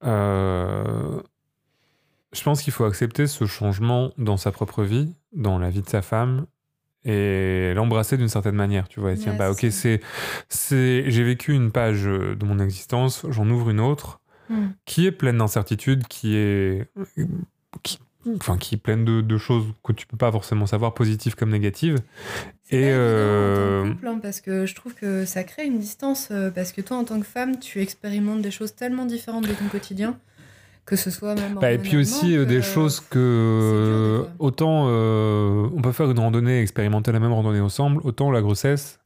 je 0.03 1.19
pense 2.43 2.61
qu'il 2.61 2.73
faut 2.73 2.85
accepter 2.85 3.27
ce 3.27 3.45
changement 3.45 4.11
dans 4.17 4.37
sa 4.37 4.51
propre 4.51 4.83
vie, 4.83 5.13
dans 5.33 5.59
la 5.59 5.69
vie 5.69 5.81
de 5.81 5.89
sa 5.89 6.01
femme, 6.01 6.45
et 7.03 7.73
l'embrasser 7.75 8.17
d'une 8.17 8.29
certaine 8.29 8.55
manière. 8.55 8.87
Tu 8.87 8.99
vois, 8.99 9.11
et 9.11 9.15
se 9.15 9.23
dire 9.23 9.33
Ouais, 9.33 9.37
bah 9.37 9.51
ok, 9.51 9.65
c'est 9.69 10.01
c'est, 10.49 11.03
j'ai 11.11 11.23
vécu 11.23 11.53
une 11.53 11.71
page 11.71 12.03
de 12.05 12.45
mon 12.45 12.59
existence, 12.59 13.25
j'en 13.29 13.49
ouvre 13.49 13.69
une 13.69 13.79
autre 13.79 14.19
hmm. 14.49 14.69
qui 14.85 15.05
est 15.05 15.11
pleine 15.11 15.37
d'incertitudes, 15.37 16.07
qui 16.07 16.35
est, 16.35 16.87
qui, 17.83 17.99
enfin, 18.37 18.57
qui 18.57 18.75
est 18.75 18.77
pleine 18.77 19.05
de, 19.05 19.21
de 19.21 19.37
choses 19.37 19.65
que 19.83 19.93
tu 19.93 20.05
peux 20.07 20.17
pas 20.17 20.31
forcément 20.31 20.65
savoir, 20.65 20.93
positives 20.93 21.35
comme 21.35 21.49
négatives. 21.49 21.97
Et, 22.69 22.83
en 22.85 22.87
euh, 22.97 23.93
couple, 23.93 24.19
parce 24.21 24.39
que 24.39 24.65
je 24.65 24.75
trouve 24.75 24.93
que 24.93 25.25
ça 25.25 25.43
crée 25.43 25.65
une 25.65 25.79
distance, 25.79 26.29
euh, 26.31 26.51
parce 26.51 26.71
que 26.71 26.81
toi, 26.81 26.97
en 26.97 27.03
tant 27.03 27.19
que 27.19 27.25
femme, 27.25 27.59
tu 27.59 27.81
expérimentes 27.81 28.41
des 28.41 28.51
choses 28.51 28.75
tellement 28.75 29.05
différentes 29.05 29.47
de 29.47 29.53
ton 29.53 29.67
quotidien, 29.67 30.17
que 30.85 30.95
ce 30.95 31.09
soit 31.09 31.35
même. 31.35 31.57
Bah, 31.59 31.71
et 31.71 31.77
puis 31.79 31.97
aussi 31.97 32.35
euh, 32.37 32.45
des 32.45 32.57
que- 32.57 32.61
choses 32.61 32.99
que 33.01 34.25
autant 34.39 34.85
euh, 34.87 35.69
on 35.75 35.81
peut 35.81 35.91
faire 35.91 36.09
une 36.09 36.19
randonnée, 36.19 36.61
expérimenter 36.61 37.11
la 37.11 37.19
même 37.19 37.33
randonnée 37.33 37.59
ensemble, 37.59 38.01
autant 38.03 38.31
la 38.31 38.41
grossesse, 38.41 38.99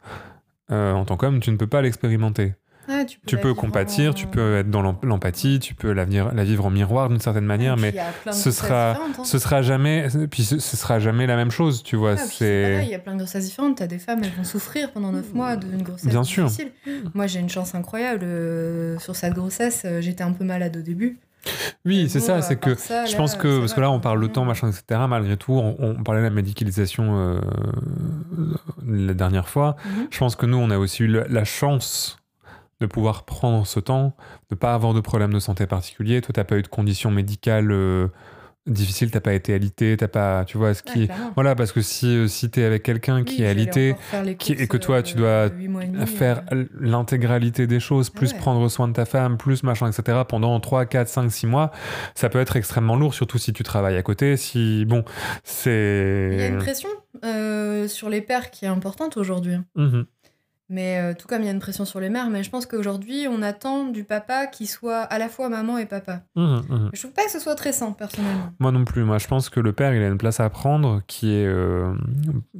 euh, 0.72 0.94
en 0.94 1.06
tant 1.06 1.18
qu'homme, 1.18 1.40
tu 1.40 1.52
ne 1.52 1.58
peux 1.58 1.68
pas 1.68 1.82
l'expérimenter. 1.82 2.54
Ouais, 2.88 3.06
tu 3.06 3.20
peux, 3.20 3.50
Tu 3.50 3.56
compatir, 3.56 4.12
en- 4.12 4.14
tu 4.14 4.28
peux 4.28 4.58
être 4.58 4.70
dans 4.70 4.82
l'em- 4.82 4.98
l'empathie, 5.04 5.60
tu 5.60 5.74
peux 5.74 5.92
la, 5.92 6.06
venir- 6.06 6.32
la 6.34 6.44
vivre 6.44 6.66
en 6.66 6.70
miroir 6.70 7.10
d'une 7.10 7.20
certaine 7.20 7.46
manière, 7.46 7.74
Et 7.74 7.92
puis, 7.92 8.00
mais 8.26 8.32
ce 8.32 8.52
sera- 8.52 8.92
hein. 8.92 9.24
ce 9.24 9.40
sera 9.40 9.62
jamais, 9.62 10.08
puis 10.30 10.44
ce, 10.44 10.60
ce 10.60 10.78
sera 10.78 11.00
jamais 11.00 11.26
la 11.28 11.36
même 11.36 11.52
chose, 11.52 11.82
tu 11.84 11.96
vois. 11.96 12.14
Ah, 12.14 12.18
c'est 12.18 12.82
il 12.84 12.90
y 12.90 12.96
a 12.96 13.00
plein 13.00 13.14
de 13.14 13.20
grossesses 13.20 13.46
différentes. 13.46 13.78
T'as 13.78 13.88
des 13.88 13.98
femmes, 14.00 14.22
elles 14.24 14.32
vont 14.38 14.44
souffrir 14.44 14.92
pendant 14.92 15.12
9 15.12 15.34
mois 15.34 15.56
d'une 15.56 15.82
grossesse 15.82 16.08
Bien 16.10 16.24
sûr. 16.24 16.46
difficile. 16.46 16.72
Moi, 17.14 17.28
j'ai 17.28 17.40
une 17.40 17.50
chance 17.50 17.74
incroyable. 17.76 18.22
euh, 18.24 19.00
sur 19.00 19.16
cette 19.16 19.34
grossesse, 19.34 19.84
euh, 19.86 20.02
j'étais 20.02 20.24
un 20.24 20.32
peu 20.32 20.44
malade 20.44 20.78
au 20.78 20.82
début. 20.82 21.18
oui, 21.86 22.10
c'est 22.10 22.20
ça, 22.20 22.42
c'est 22.42 22.56
que 22.56 22.74
ça, 22.76 23.06
je 23.06 23.12
là, 23.12 23.18
pense 23.18 23.36
que 23.36 23.60
parce 23.60 23.72
va, 23.72 23.76
que 23.76 23.82
là 23.82 23.92
on 23.92 24.00
parle 24.00 24.20
de 24.22 24.28
temps, 24.28 24.46
machin, 24.46 24.70
etc. 24.70 25.02
Malgré 25.08 25.38
tout, 25.38 25.54
on, 25.54 25.76
on 25.80 26.04
parlait 26.04 26.22
de 26.22 26.26
la 26.26 26.32
médicalisation 26.32 27.18
euh, 27.20 27.40
la 28.86 29.14
dernière 29.14 29.48
fois. 29.48 29.76
Mhm. 29.86 30.08
Je 30.10 30.18
pense 30.18 30.36
que 30.36 30.46
nous, 30.46 30.58
on 30.58 30.70
a 30.72 30.78
aussi 30.78 31.04
eu 31.04 31.08
la, 31.08 31.28
la 31.28 31.44
chance 31.46 32.18
de 32.88 32.92
pouvoir 32.92 33.24
prendre 33.26 33.66
ce 33.68 33.80
temps, 33.80 34.16
de 34.50 34.56
pas 34.56 34.74
avoir 34.74 34.94
de 34.94 35.02
problème 35.02 35.34
de 35.34 35.40
santé 35.40 35.68
particulier. 35.68 36.22
Toi, 36.22 36.34
t'as 36.34 36.44
pas 36.44 36.58
eu 36.58 36.62
de 36.62 36.68
conditions 36.68 37.12
médicales 37.12 37.72
euh, 37.72 38.08
difficiles, 38.68 39.12
t'as 39.12 39.20
pas 39.20 39.34
été 39.34 39.54
alité, 39.54 39.96
t'as 39.96 40.08
pas, 40.08 40.44
tu 40.44 40.58
vois, 40.58 40.74
ce 40.74 40.82
Ouais, 40.88 40.94
qui, 40.94 41.10
voilà, 41.36 41.54
parce 41.54 41.72
que 41.72 41.82
si 41.82 42.08
euh, 42.08 42.28
si 42.28 42.50
t'es 42.50 42.64
avec 42.64 42.82
quelqu'un 42.82 43.18
Oui, 43.20 43.26
qui 43.26 43.44
est 43.44 43.48
alité, 43.48 43.96
qui- 44.40 44.54
et 44.54 44.68
que 44.68 44.78
toi, 44.78 44.98
euh, 44.98 45.02
tu 45.04 45.16
dois 45.18 45.46
et 45.46 45.50
demi, 45.52 46.06
faire 46.08 46.42
euh, 46.52 46.66
l'intégralité 46.80 47.68
des 47.68 47.80
choses, 47.80 48.10
plus 48.10 48.32
ouais. 48.32 48.40
prendre 48.40 48.68
soin 48.68 48.88
de 48.88 48.94
ta 48.94 49.06
femme, 49.06 49.38
plus 49.38 49.62
machin, 49.62 49.88
etc. 49.92 50.26
pendant 50.28 50.60
3, 50.60 50.88
4, 50.88 51.08
5, 51.10 51.30
6 51.30 51.46
mois, 51.46 51.70
ça 52.16 52.28
peut 52.30 52.40
être 52.40 52.56
extrêmement 52.56 52.96
lourd, 52.96 53.14
surtout 53.14 53.38
si 53.38 53.54
tu 53.54 53.62
travailles 53.62 53.98
à 53.98 54.02
côté. 54.04 54.36
Si, 54.36 54.84
bon, 54.86 55.04
Il 55.66 55.70
y 55.72 56.42
a 56.42 56.48
une 56.48 56.54
c'est. 56.54 56.58
pression 56.58 56.90
euh, 57.24 57.88
sur 57.88 58.10
les 58.10 58.22
pères 58.22 58.50
qui 58.52 58.66
est 58.66 58.70
importante 58.70 59.16
aujourd'hui. 59.18 59.58
Mhm. 59.76 60.06
Mais 60.68 61.00
euh, 61.00 61.14
tout 61.14 61.28
comme 61.28 61.42
il 61.42 61.46
y 61.46 61.48
a 61.48 61.52
une 61.52 61.60
pression 61.60 61.86
sur 61.86 62.00
les 62.00 62.10
mères, 62.10 62.30
mais 62.32 62.42
je 62.44 62.50
pense 62.50 62.66
qu'aujourd'hui, 62.66 63.28
on 63.30 63.44
attend 63.44 63.86
du 63.86 64.04
papa 64.04 64.48
qui 64.48 64.66
soit 64.66 65.02
à 65.02 65.20
la 65.20 65.30
fois 65.30 65.48
maman 65.48 65.78
et 65.78 65.86
papa. 65.86 66.22
Mhm, 66.36 66.62
mhm. 66.68 66.90
Je 66.92 67.00
trouve 67.02 67.14
pas 67.14 67.24
que 67.26 67.32
ce 67.32 67.40
soit 67.40 67.54
très 67.54 67.72
sain, 67.72 67.92
personnellement. 67.92 68.50
Moi 68.60 68.72
non 68.72 68.84
plus. 68.84 69.04
Moi, 69.04 69.20
je 69.20 69.28
pense 69.28 69.50
que 69.50 69.60
le 69.60 69.74
père, 69.74 69.94
il 69.94 70.02
a 70.02 70.08
une 70.08 70.18
place 70.18 70.40
à 70.40 70.50
prendre 70.50 71.02
qui 71.06 71.36
est. 71.36 71.46
euh, 71.46 71.94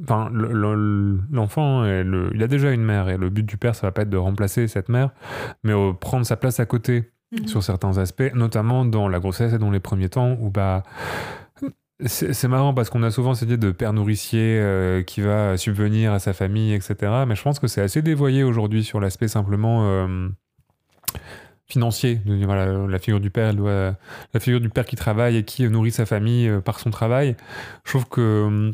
Enfin, 0.04 0.30
le- 0.32 0.52
le- 0.52 1.20
l'enfant, 1.32 1.82
le- 1.82 2.30
il 2.32 2.42
a 2.42 2.46
déjà 2.46 2.70
une 2.70 2.84
mère 2.84 3.08
et 3.08 3.16
le 3.16 3.28
but 3.28 3.44
du 3.44 3.56
père, 3.56 3.74
ça 3.74 3.86
va 3.88 3.90
pas 3.90 4.02
être 4.02 4.10
de 4.10 4.16
remplacer 4.16 4.68
cette 4.68 4.88
mère, 4.88 5.10
mais 5.64 5.72
euh, 5.72 5.92
prendre 5.92 6.24
sa 6.24 6.36
place 6.36 6.60
à 6.60 6.66
côté 6.66 7.10
Mhm. 7.32 7.48
sur 7.48 7.64
certains 7.64 7.98
aspects, 7.98 8.30
notamment 8.34 8.84
dans 8.84 9.08
la 9.08 9.18
grossesse 9.18 9.52
et 9.52 9.58
dans 9.58 9.72
les 9.72 9.80
premiers 9.80 10.08
temps 10.10 10.36
où 10.40 10.48
bah. 10.50 10.84
C'est 12.04 12.48
marrant 12.48 12.74
parce 12.74 12.90
qu'on 12.90 13.02
a 13.02 13.10
souvent 13.10 13.34
cette 13.34 13.48
idée 13.48 13.56
de 13.56 13.70
père 13.70 13.94
nourricier 13.94 14.58
euh, 14.60 15.02
qui 15.02 15.22
va 15.22 15.56
subvenir 15.56 16.12
à 16.12 16.18
sa 16.18 16.34
famille, 16.34 16.74
etc. 16.74 17.24
Mais 17.26 17.34
je 17.34 17.42
pense 17.42 17.58
que 17.58 17.68
c'est 17.68 17.80
assez 17.80 18.02
dévoyé 18.02 18.44
aujourd'hui 18.44 18.84
sur 18.84 19.00
l'aspect 19.00 19.28
simplement 19.28 19.86
euh, 19.86 20.28
financier. 21.64 22.20
La 22.26 22.98
figure 22.98 23.20
du 23.20 23.30
père, 23.30 23.54
la 23.54 24.40
figure 24.40 24.60
du 24.60 24.68
père 24.68 24.84
qui 24.84 24.96
travaille 24.96 25.38
et 25.38 25.44
qui 25.44 25.66
nourrit 25.70 25.90
sa 25.90 26.04
famille 26.04 26.48
euh, 26.48 26.60
par 26.60 26.80
son 26.80 26.90
travail. 26.90 27.34
Je 27.84 27.92
trouve 27.92 28.06
que 28.06 28.44
hum, 28.44 28.72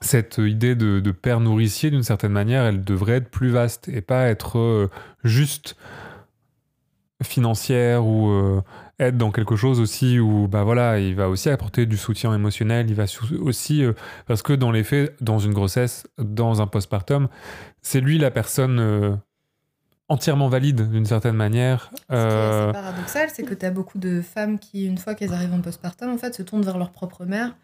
cette 0.00 0.38
idée 0.38 0.74
de, 0.74 1.10
père 1.12 1.38
nourricier, 1.38 1.92
d'une 1.92 2.02
certaine 2.02 2.32
manière, 2.32 2.64
elle 2.64 2.82
devrait 2.82 3.18
être 3.18 3.30
plus 3.30 3.50
vaste 3.50 3.88
et 3.88 4.00
pas 4.00 4.26
être 4.26 4.90
juste 5.22 5.76
financière 7.22 8.04
ou 8.04 8.60
être 8.98 9.16
dans 9.18 9.30
quelque 9.30 9.56
chose 9.56 9.80
aussi 9.80 10.18
où 10.18 10.48
bah 10.48 10.64
voilà 10.64 10.98
il 10.98 11.14
va 11.14 11.28
aussi 11.28 11.50
apporter 11.50 11.84
du 11.86 11.96
soutien 11.96 12.34
émotionnel 12.34 12.88
il 12.88 12.94
va 12.94 13.04
aussi 13.40 13.84
euh, 13.84 13.92
parce 14.26 14.42
que 14.42 14.54
dans 14.54 14.70
les 14.70 14.84
faits 14.84 15.14
dans 15.20 15.38
une 15.38 15.52
grossesse 15.52 16.06
dans 16.18 16.62
un 16.62 16.66
postpartum 16.66 17.28
c'est 17.82 18.00
lui 18.00 18.16
la 18.18 18.30
personne 18.30 18.78
euh, 18.80 19.14
entièrement 20.08 20.48
valide 20.48 20.88
d'une 20.90 21.04
certaine 21.04 21.34
manière. 21.34 21.90
Ce 21.92 21.96
qui 21.96 22.12
est 22.12 22.16
Euh, 22.16 22.72
paradoxal, 22.72 23.28
c'est 23.32 23.42
que 23.42 23.54
tu 23.54 23.66
as 23.66 23.72
beaucoup 23.72 23.98
de 23.98 24.22
femmes 24.22 24.60
qui, 24.60 24.86
une 24.86 24.98
fois 24.98 25.16
qu'elles 25.16 25.32
arrivent 25.32 25.52
en 25.52 25.60
postpartum, 25.60 26.10
en 26.10 26.16
fait, 26.16 26.32
se 26.32 26.44
tournent 26.44 26.62
vers 26.62 26.78
leur 26.78 26.92
propre 26.92 27.24
mère 27.24 27.56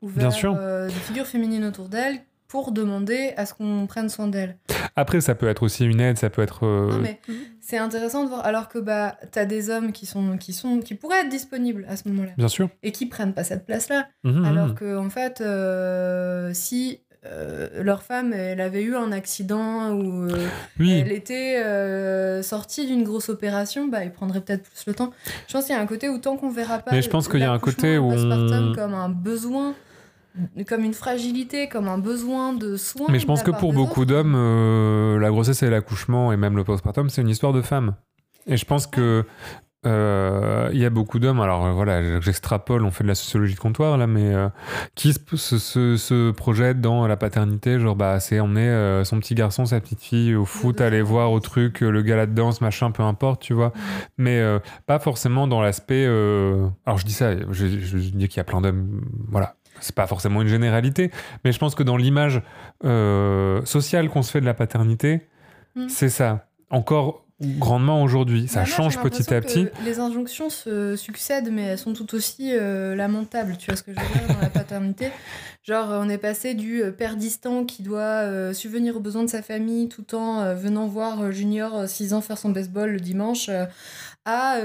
ou 0.00 0.08
vers 0.08 0.28
Bien 0.28 0.30
sûr. 0.30 0.54
des 0.54 0.90
figures 0.90 1.26
féminines 1.26 1.64
autour 1.64 1.90
d'elles 1.90 2.20
pour 2.50 2.72
demander 2.72 3.32
à 3.36 3.46
ce 3.46 3.54
qu'on 3.54 3.86
prenne 3.86 4.08
soin 4.08 4.26
d'elles. 4.26 4.56
Après, 4.96 5.20
ça 5.20 5.36
peut 5.36 5.46
être 5.48 5.62
aussi 5.62 5.84
une 5.84 6.00
aide, 6.00 6.18
ça 6.18 6.30
peut 6.30 6.42
être. 6.42 6.66
euh, 6.66 6.90
Non, 6.90 6.98
mais 7.00 7.20
c'est 7.60 7.78
intéressant 7.78 8.24
de 8.24 8.28
voir. 8.28 8.44
Alors 8.44 8.68
que 8.68 8.80
bah, 8.80 9.16
tu 9.32 9.38
as 9.38 9.46
des 9.46 9.70
hommes 9.70 9.92
qui, 9.92 10.04
sont, 10.04 10.36
qui, 10.36 10.52
sont, 10.52 10.80
qui 10.80 10.96
pourraient 10.96 11.20
être 11.20 11.28
disponibles 11.28 11.86
à 11.88 11.96
ce 11.96 12.08
moment-là 12.08 12.32
Bien 12.36 12.48
sûr. 12.48 12.68
et 12.82 12.90
qui 12.90 13.06
prennent 13.06 13.34
pas 13.34 13.44
cette 13.44 13.66
place-là. 13.66 14.08
Mhm, 14.24 14.44
Alors 14.44 14.66
mhm. 14.68 14.74
que, 14.74 14.96
en 14.98 15.08
fait, 15.10 15.40
euh, 15.40 16.50
si 16.52 16.98
euh, 17.24 17.68
leur 17.84 18.02
femme, 18.02 18.32
elle 18.32 18.60
avait 18.60 18.82
eu 18.82 18.96
un 18.96 19.12
accident 19.12 19.92
ou 19.92 20.24
euh, 20.24 20.46
Oui, 20.80 20.90
elle 20.90 21.12
était 21.12 21.62
euh, 21.64 22.42
sortie 22.42 22.84
d'une 22.86 23.04
grosse 23.04 23.28
opération, 23.28 23.86
bah, 23.86 24.02
ils 24.04 24.10
prendraient 24.10 24.40
peut-être 24.40 24.62
plus 24.64 24.86
le 24.88 24.94
temps. 24.94 25.10
Je 25.46 25.52
pense 25.52 25.66
qu'il 25.66 25.74
y 25.74 25.78
a 25.78 25.80
un 25.80 25.86
côté 25.86 26.08
où 26.08 26.18
tant 26.18 26.36
qu'on 26.36 26.50
verra 26.50 26.78
pas 26.80 26.90
Mais 26.90 27.02
je 27.02 27.10
pense 27.10 27.28
qu'il 27.28 27.40
y 27.40 27.44
a 27.44 27.52
un 27.52 27.58
côté 27.60 27.96
où 27.98 28.10
on- 28.10 28.72
comme 28.74 28.94
un 28.94 29.08
besoin, 29.10 29.74
comme 30.68 30.84
une 30.84 30.94
fragilité, 30.94 31.68
comme 31.68 31.88
un 31.88 31.98
besoin 31.98 32.52
de 32.52 32.76
soins. 32.76 33.06
mais 33.10 33.18
je 33.18 33.26
pense 33.26 33.42
que 33.42 33.50
pour 33.50 33.72
beaucoup 33.72 34.04
d'hommes, 34.04 34.34
euh, 34.36 35.18
la 35.18 35.30
grossesse 35.30 35.62
et 35.62 35.70
l'accouchement, 35.70 36.32
et 36.32 36.36
même 36.36 36.56
le 36.56 36.64
postpartum, 36.64 37.08
c'est 37.10 37.22
une 37.22 37.28
histoire 37.28 37.52
de 37.52 37.62
femme. 37.62 37.94
Et 38.46 38.56
je 38.56 38.64
pense 38.64 38.86
que. 38.86 39.24
euh, 39.86 40.68
Il 40.72 40.78
y 40.78 40.84
a 40.84 40.90
beaucoup 40.90 41.18
d'hommes, 41.18 41.40
alors 41.40 41.64
euh, 41.64 41.72
voilà, 41.72 42.20
j'extrapole, 42.20 42.84
on 42.84 42.90
fait 42.90 43.02
de 43.02 43.08
la 43.08 43.14
sociologie 43.14 43.54
de 43.54 43.58
comptoir 43.60 43.96
là, 43.96 44.06
mais 44.06 44.34
euh, 44.34 44.48
qui 44.94 45.12
se, 45.14 45.58
se, 45.58 46.30
projettent 46.32 46.80
dans 46.82 47.06
la 47.06 47.16
paternité, 47.16 47.80
genre 47.80 47.96
bah 47.96 48.20
c'est 48.20 48.40
emmener 48.40 48.68
euh, 48.68 49.04
son 49.04 49.18
petit 49.20 49.34
garçon, 49.34 49.64
sa 49.64 49.80
petite 49.80 50.02
fille 50.02 50.34
au 50.34 50.44
foot, 50.44 50.80
aller 50.82 51.00
voir 51.02 51.32
au 51.32 51.40
truc, 51.40 51.80
le 51.80 52.02
gala 52.02 52.26
de 52.26 52.34
danse, 52.34 52.60
machin, 52.60 52.90
peu 52.90 53.02
importe, 53.02 53.40
tu 53.42 53.54
vois. 53.54 53.72
mais 54.18 54.38
euh, 54.40 54.58
pas 54.86 54.98
forcément 54.98 55.46
dans 55.46 55.62
l'aspect. 55.62 56.04
Alors 56.84 56.98
je 56.98 57.06
dis 57.06 57.12
ça, 57.14 57.32
je, 57.50 57.66
je 57.66 57.96
dis 58.10 58.28
qu'il 58.28 58.36
y 58.36 58.40
a 58.40 58.44
plein 58.44 58.60
d'hommes, 58.60 59.00
voilà, 59.28 59.54
c'est 59.80 59.94
pas 59.94 60.06
forcément 60.06 60.42
une 60.42 60.48
généralité, 60.48 61.10
mais 61.44 61.52
je 61.52 61.58
pense 61.58 61.74
que 61.74 61.82
dans 61.82 61.96
l'image 61.96 62.42
euh, 62.84 63.64
sociale 63.64 64.08
qu'on 64.08 64.22
se 64.22 64.30
fait 64.30 64.40
de 64.40 64.46
la 64.46 64.54
paternité, 64.54 65.26
Mm. 65.74 65.88
c'est 65.88 66.08
ça. 66.08 66.46
Encore 66.70 67.24
grandement 67.40 68.02
aujourd'hui, 68.02 68.48
ça 68.48 68.66
change 68.66 68.98
petit 69.00 69.32
à 69.32 69.40
petit. 69.40 69.66
Les 69.84 69.98
injonctions 69.98 70.50
se 70.50 70.94
succèdent, 70.94 71.50
mais 71.50 71.62
elles 71.62 71.78
sont 71.78 71.94
tout 71.94 72.14
aussi 72.14 72.50
euh, 72.52 72.94
lamentables. 72.94 73.56
Tu 73.56 73.66
vois 73.66 73.76
ce 73.76 73.82
que 73.82 73.92
je 73.94 73.98
veux 73.98 74.06
dire 74.18 74.34
dans 74.34 74.40
la 74.40 74.50
paternité 74.50 75.10
Genre, 75.62 75.88
on 75.90 76.08
est 76.08 76.18
passé 76.18 76.54
du 76.54 76.82
euh, 76.82 76.90
père 76.90 77.16
distant 77.16 77.64
qui 77.64 77.82
doit 77.82 78.00
euh, 78.24 78.52
subvenir 78.52 78.96
aux 78.96 79.00
besoins 79.00 79.24
de 79.24 79.30
sa 79.30 79.42
famille 79.42 79.88
tout 79.88 80.14
en 80.14 80.40
euh, 80.40 80.54
venant 80.54 80.86
voir 80.86 81.32
Junior, 81.32 81.88
6 81.88 82.12
ans, 82.12 82.20
faire 82.20 82.36
son 82.38 82.50
baseball 82.50 82.90
le 82.90 83.00
dimanche, 83.00 83.48
à 84.26 84.58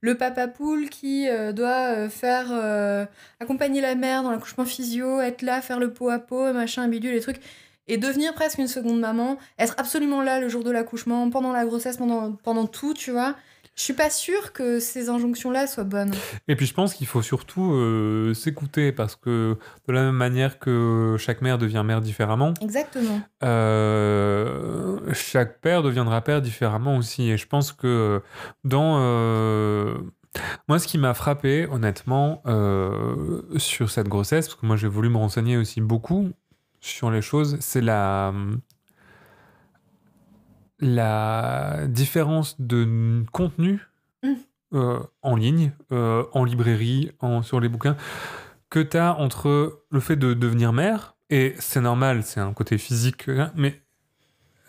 le 0.00 0.16
papa 0.16 0.48
poule 0.48 0.88
qui 0.88 1.28
euh, 1.28 1.52
doit 1.52 1.94
euh, 1.94 2.08
faire 2.08 2.46
euh, 2.50 3.04
accompagner 3.38 3.80
la 3.80 3.94
mère 3.94 4.22
dans 4.22 4.30
l'accouchement 4.30 4.64
physio, 4.64 5.20
être 5.20 5.42
là, 5.42 5.60
faire 5.60 5.78
le 5.78 5.92
pot 5.92 6.08
à 6.08 6.18
pot, 6.18 6.52
machin, 6.52 6.88
bidule, 6.88 7.12
les 7.12 7.20
trucs. 7.20 7.40
Et 7.86 7.98
devenir 7.98 8.34
presque 8.34 8.58
une 8.58 8.68
seconde 8.68 9.00
maman, 9.00 9.36
être 9.58 9.74
absolument 9.76 10.22
là 10.22 10.40
le 10.40 10.48
jour 10.48 10.62
de 10.64 10.70
l'accouchement, 10.70 11.28
pendant 11.28 11.52
la 11.52 11.64
grossesse, 11.64 11.96
pendant, 11.96 12.32
pendant 12.32 12.66
tout, 12.66 12.94
tu 12.94 13.10
vois. 13.10 13.36
Je 13.76 13.82
suis 13.84 13.94
pas 13.94 14.10
sûre 14.10 14.52
que 14.52 14.78
ces 14.78 15.08
injonctions-là 15.08 15.66
soient 15.66 15.84
bonnes. 15.84 16.12
Et 16.48 16.56
puis 16.56 16.66
je 16.66 16.74
pense 16.74 16.92
qu'il 16.92 17.06
faut 17.06 17.22
surtout 17.22 17.72
euh, 17.72 18.34
s'écouter 18.34 18.92
parce 18.92 19.16
que 19.16 19.56
de 19.88 19.92
la 19.92 20.02
même 20.02 20.16
manière 20.16 20.58
que 20.58 21.16
chaque 21.18 21.40
mère 21.40 21.56
devient 21.56 21.82
mère 21.84 22.02
différemment, 22.02 22.52
Exactement. 22.60 23.22
euh, 23.42 24.98
chaque 25.14 25.60
père 25.60 25.82
deviendra 25.82 26.20
père 26.20 26.42
différemment 26.42 26.96
aussi. 26.96 27.30
Et 27.30 27.36
je 27.38 27.46
pense 27.46 27.72
que 27.72 28.20
dans... 28.64 28.98
euh, 29.00 29.94
moi, 30.68 30.78
ce 30.78 30.86
qui 30.86 30.98
m'a 30.98 31.14
frappé, 31.14 31.66
honnêtement, 31.70 32.42
sur 33.56 33.90
cette 33.90 34.08
grossesse, 34.08 34.46
parce 34.48 34.60
que 34.60 34.66
moi 34.66 34.76
j'ai 34.76 34.88
voulu 34.88 35.08
me 35.08 35.16
renseigner 35.16 35.56
aussi 35.56 35.80
beaucoup 35.80 36.30
sur 36.80 37.10
les 37.10 37.22
choses, 37.22 37.56
c'est 37.60 37.80
la... 37.80 38.32
La 40.80 41.86
différence 41.88 42.60
de 42.60 43.24
contenu 43.32 43.80
Mm. 44.22 44.34
euh, 44.74 45.00
en 45.22 45.34
ligne, 45.36 45.72
euh, 45.92 46.24
en 46.32 46.44
librairie, 46.44 47.10
en, 47.20 47.40
sur 47.42 47.58
les 47.58 47.68
bouquins, 47.70 47.96
que 48.68 48.80
tu 48.80 48.96
as 48.98 49.16
entre 49.18 49.80
le 49.90 50.00
fait 50.00 50.16
de 50.16 50.34
devenir 50.34 50.72
mère, 50.74 51.16
et 51.30 51.54
c'est 51.58 51.80
normal, 51.80 52.22
c'est 52.22 52.40
un 52.40 52.52
côté 52.52 52.76
physique, 52.76 53.28
hein, 53.28 53.50
mais 53.56 53.80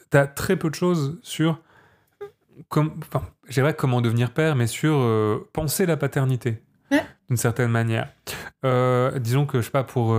tu 0.10 0.18
as 0.18 0.26
très 0.28 0.56
peu 0.56 0.70
de 0.70 0.76
choses 0.76 1.20
sur, 1.22 1.60
comme, 2.70 2.94
enfin, 3.02 3.24
comment 3.78 4.00
devenir 4.02 4.32
père, 4.32 4.56
mais 4.56 4.68
sur 4.68 4.96
euh, 4.96 5.50
penser 5.54 5.86
la 5.86 5.98
paternité, 5.98 6.64
Ouais. 6.92 7.04
d'une 7.28 7.38
certaine 7.38 7.72
manière. 7.72 8.10
Disons 9.20 9.46
que, 9.46 9.60
je 9.60 9.66
sais 9.66 9.72
pas, 9.72 9.84
pour 9.84 10.14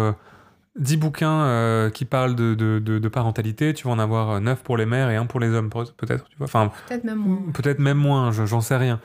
10 0.79 0.97
bouquins 0.97 1.45
euh, 1.45 1.91
qui 1.91 2.05
parlent 2.07 2.35
de, 2.35 2.55
de, 2.55 2.79
de- 2.79 2.99
de 2.99 3.09
parentalité, 3.09 3.75
tu 3.75 3.87
vas 3.87 3.93
en 3.93 3.99
avoir 3.99 4.41
9 4.41 4.63
pour 4.63 4.77
les 4.77 4.87
mères 4.87 5.11
et 5.11 5.17
un 5.17 5.27
pour 5.27 5.39
les 5.41 5.49
hommes, 5.51 5.69
peut-être, 5.71 6.25
tu 6.29 6.37
vois. 6.39 6.47
Enfin, 6.47 6.73
Peut-être 6.89 7.05
même 7.05 7.19
moins. 7.19 7.53
Peut-être 7.53 7.79
même 7.79 7.99
moins, 7.99 8.33
je- 8.33 8.47
j'en 8.47 8.61
sais 8.63 8.77
rien. 8.77 9.01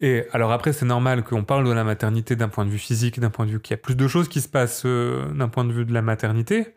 Et 0.00 0.24
alors 0.32 0.50
après, 0.50 0.72
c'est 0.72 0.86
normal 0.86 1.22
qu'on 1.22 1.44
parle 1.44 1.66
de 1.66 1.72
la 1.72 1.84
maternité 1.84 2.36
d'un 2.36 2.48
point 2.48 2.64
de 2.64 2.70
vue 2.70 2.78
physique, 2.78 3.20
d'un 3.20 3.28
point 3.28 3.44
de 3.44 3.50
vue 3.50 3.60
qu'il 3.60 3.72
y 3.72 3.74
a 3.74 3.82
plus 3.82 3.96
de 3.96 4.08
choses 4.08 4.28
qui 4.28 4.40
se 4.40 4.48
passent 4.48 4.84
euh, 4.86 5.30
d'un 5.32 5.48
point 5.48 5.64
de 5.66 5.72
vue 5.72 5.84
de 5.84 5.92
la 5.92 6.00
maternité. 6.00 6.74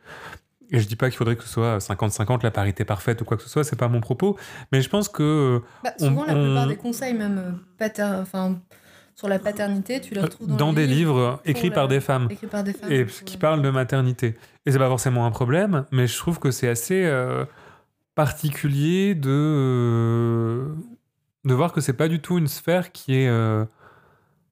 Et 0.72 0.80
je 0.80 0.88
dis 0.88 0.96
pas 0.98 1.10
qu'il 1.10 1.18
faudrait 1.18 1.36
que 1.36 1.44
ce 1.44 1.50
soit 1.50 1.78
50-50, 1.78 2.44
la 2.44 2.52
parité 2.52 2.84
parfaite 2.84 3.22
ou 3.22 3.26
quoi 3.26 3.38
que 3.38 3.44
ce 3.44 3.50
soit, 3.50 3.64
c'est 3.64 3.76
pas 3.78 3.88
mon 3.88 4.02
propos. 4.02 4.38
Mais 4.72 4.82
je 4.82 4.90
pense 4.90 5.08
que 5.08 5.62
Bah, 5.84 5.92
on- 6.02 6.06
souvent, 6.08 6.26
la 6.26 6.36
on- 6.36 6.44
plupart 6.46 6.68
des 6.68 6.76
conseils, 6.78 7.14
même 7.14 7.38
euh, 7.38 7.52
pater... 7.78 8.04
enfin, 8.22 8.60
sur 9.16 9.28
la 9.30 9.40
paternité, 9.40 10.02
tu 10.02 10.14
les 10.14 10.22
retrouves 10.22 10.48
dans, 10.48 10.74
des 10.74 10.88
livres 10.88 11.40
écrits 11.46 11.70
pour 11.70 11.76
par 11.76 11.84
la- 11.84 11.90
des 11.90 12.00
femmes 12.00 12.28
écrits 12.32 12.48
par 12.48 12.64
des 12.64 12.74
femmes. 12.74 12.92
et 12.92 13.06
qui 13.06 13.38
parlent 13.38 13.62
de 13.62 13.70
maternité. 13.70 14.36
Et 14.66 14.72
c'est 14.72 14.80
pas 14.80 14.88
forcément 14.88 15.26
un 15.26 15.32
problème, 15.32 15.86
mais 15.92 16.08
je 16.08 16.18
trouve 16.18 16.40
que 16.40 16.50
c'est 16.52 16.68
assez 16.68 17.04
euh, 17.06 17.46
particulier 18.16 19.16
de, 19.16 19.30
euh, 19.30 20.68
de 21.46 21.54
voir 21.54 21.74
que 21.74 21.82
c'est 21.82 21.94
pas 21.94 22.08
du 22.08 22.20
tout 22.20 22.38
une 22.38 22.48
sphère 22.48 22.92
qui 22.92 23.16
est 23.16 23.28
euh, 23.28 23.66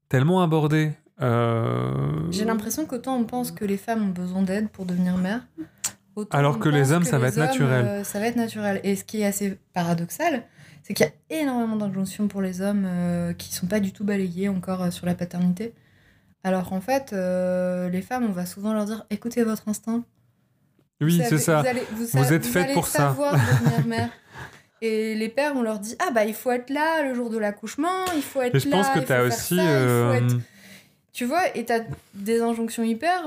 tellement 0.10 0.41
abordée. 0.41 0.91
Euh, 1.21 1.91
J'ai 2.32 2.45
l'impression 2.45 2.86
qu'autant 2.86 3.15
on 3.15 3.24
pense 3.26 3.52
que 3.52 3.63
les 3.65 3.78
femmes 3.78 4.04
ont 4.10 4.12
besoin 4.13 4.41
d'aide 4.41 4.69
pour 4.69 4.86
devenir 4.86 5.17
mère, 5.17 5.41
autant 6.15 6.38
Alors 6.38 6.60
que 6.60 6.69
les 6.69 6.91
hommes, 6.91 7.04
ça 7.04 7.19
va 7.19 7.28
être 7.28 7.38
hommes, 7.38 7.45
naturel. 7.45 7.86
euh, 7.86 8.04
ça 8.04 8.19
va 8.19 8.28
être 8.28 8.36
naturel. 8.36 8.80
Et 8.84 8.95
ce 8.95 9.04
qui 9.04 9.21
est 9.21 9.26
assez 9.26 9.58
paradoxal, 9.74 10.43
c'est 10.91 10.93
qu'il 10.93 11.06
y 11.06 11.38
a 11.39 11.41
énormément 11.41 11.75
d'injonctions 11.77 12.27
pour 12.27 12.41
les 12.41 12.62
hommes 12.62 12.86
euh, 12.86 13.34
qui 13.34 13.54
sont 13.54 13.67
pas 13.67 13.80
du 13.80 13.93
tout 13.93 14.04
balayées 14.04 14.49
encore 14.49 14.84
euh, 14.84 14.91
sur 14.91 15.06
la 15.06 15.15
paternité. 15.15 15.73
Alors 16.43 16.69
qu'en 16.69 16.82
fait, 16.82 17.13
euh, 17.13 17.89
les 17.89 18.01
femmes, 18.01 18.25
on 18.27 18.32
va 18.32 18.45
souvent 18.45 18.73
leur 18.73 18.86
dire 18.86 19.06
écoutez 19.10 19.43
votre 19.43 19.67
instinct. 19.69 20.04
oui, 20.99 21.21
c'est 21.30 21.38
ça. 21.38 21.62
Vous, 21.62 21.67
allez, 21.67 21.84
vous, 21.91 22.06
Vous 22.06 22.23
sa- 22.23 22.34
êtes 22.34 22.45
faites 22.45 22.73
pour 22.73 22.88
ça. 22.88 22.99
savoir 23.10 23.34
devenir 23.34 23.86
mère. 23.88 24.10
Et 24.82 25.13
les 25.15 25.30
pères, 25.30 25.54
on 25.56 25.62
leur 25.62 25.80
dit 25.80 25.95
ah 25.99 26.10
bah 26.12 26.25
il 26.25 26.34
faut 26.34 26.51
être 26.51 26.71
là 26.71 27.04
le 27.04 27.13
jour 27.13 27.30
de 27.30 27.38
l'accouchement, 27.38 28.06
il 28.15 28.23
faut 28.23 28.41
être 28.41 28.56
Et 28.56 28.60
je 28.60 28.67
là. 28.67 28.75
pense 28.77 28.89
que 28.89 28.99
tu 28.99 29.13
as 29.13 29.23
aussi. 29.23 29.56
ça, 29.56 29.62
euh, 29.62 30.13
être- 30.13 30.38
tu 31.13 31.25
vois, 31.25 31.56
et 31.56 31.65
t'as 31.65 31.82
des 32.15 32.41
injonctions 32.41 32.84
hyper 32.84 33.21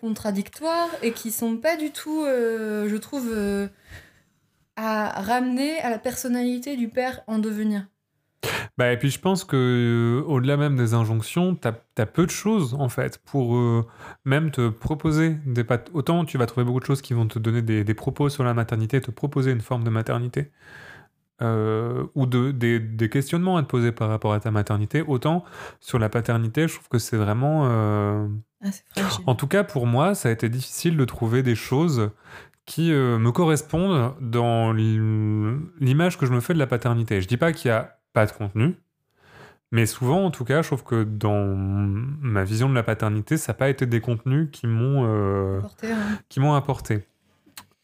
contradictoires 0.00 0.88
et 1.02 1.12
qui 1.12 1.30
sont 1.30 1.56
pas 1.58 1.76
du 1.76 1.90
tout, 1.90 2.24
je 2.24 2.96
trouve, 2.96 3.28
à 4.76 5.22
ramener 5.22 5.78
à 5.80 5.90
la 5.90 5.98
personnalité 5.98 6.76
du 6.76 6.88
père 6.88 7.20
en 7.26 7.38
devenir. 7.38 7.86
Bah, 8.76 8.92
et 8.92 8.96
puis 8.96 9.10
je 9.10 9.20
pense 9.20 9.44
que 9.44 9.56
euh, 9.56 10.26
au-delà 10.26 10.56
même 10.56 10.76
des 10.76 10.94
injonctions, 10.94 11.54
tu 11.54 11.68
as, 11.68 12.06
peu 12.06 12.26
de 12.26 12.30
choses 12.30 12.74
en 12.74 12.88
fait 12.88 13.18
pour 13.18 13.56
euh, 13.56 13.86
même 14.24 14.50
te 14.50 14.68
proposer 14.68 15.36
des 15.46 15.64
autant 15.92 16.24
tu 16.24 16.38
vas 16.38 16.46
trouver 16.46 16.64
beaucoup 16.64 16.80
de 16.80 16.84
choses 16.84 17.02
qui 17.02 17.14
vont 17.14 17.28
te 17.28 17.38
donner 17.38 17.62
des, 17.62 17.84
des 17.84 17.94
propos 17.94 18.28
sur 18.28 18.42
la 18.42 18.54
maternité, 18.54 19.00
te 19.00 19.12
proposer 19.12 19.52
une 19.52 19.60
forme 19.60 19.84
de 19.84 19.90
maternité 19.90 20.50
euh, 21.42 22.04
ou 22.14 22.26
de, 22.26 22.52
des, 22.52 22.78
des 22.78 23.08
questionnements 23.08 23.56
à 23.56 23.62
te 23.62 23.66
poser 23.66 23.90
par 23.90 24.08
rapport 24.08 24.32
à 24.32 24.38
ta 24.38 24.52
maternité, 24.52 25.02
autant 25.02 25.44
sur 25.80 25.98
la 25.98 26.08
paternité, 26.08 26.68
je 26.68 26.74
trouve 26.74 26.88
que 26.88 26.98
c'est 26.98 27.16
vraiment 27.16 27.66
euh, 27.66 28.28
Ah, 28.64 28.68
en 29.26 29.34
tout 29.34 29.48
cas, 29.48 29.64
pour 29.64 29.86
moi, 29.86 30.14
ça 30.14 30.28
a 30.28 30.32
été 30.32 30.48
difficile 30.48 30.96
de 30.96 31.04
trouver 31.04 31.42
des 31.42 31.56
choses 31.56 32.10
qui 32.66 32.92
euh, 32.92 33.18
me 33.18 33.32
correspondent 33.32 34.14
dans 34.20 34.72
l'image 34.72 36.18
que 36.18 36.26
je 36.26 36.32
me 36.32 36.40
fais 36.40 36.54
de 36.54 36.58
la 36.58 36.66
paternité. 36.66 37.20
Je 37.20 37.28
dis 37.28 37.36
pas 37.36 37.52
qu'il 37.52 37.68
y 37.68 37.72
a 37.72 37.98
pas 38.12 38.26
de 38.26 38.32
contenu, 38.32 38.76
mais 39.72 39.86
souvent, 39.86 40.24
en 40.24 40.30
tout 40.30 40.44
cas, 40.44 40.62
je 40.62 40.68
trouve 40.68 40.84
que 40.84 41.02
dans 41.02 41.54
ma 41.56 42.44
vision 42.44 42.68
de 42.68 42.74
la 42.74 42.82
paternité, 42.82 43.36
ça 43.36 43.52
n'a 43.52 43.56
pas 43.56 43.68
été 43.70 43.86
des 43.86 44.00
contenus 44.00 44.48
qui 44.52 44.66
m'ont 44.66 45.04
euh, 45.06 45.60
Porté, 45.60 45.90
hein. 45.90 46.18
qui 46.28 46.40
m'ont 46.40 46.54
apporté. 46.54 47.06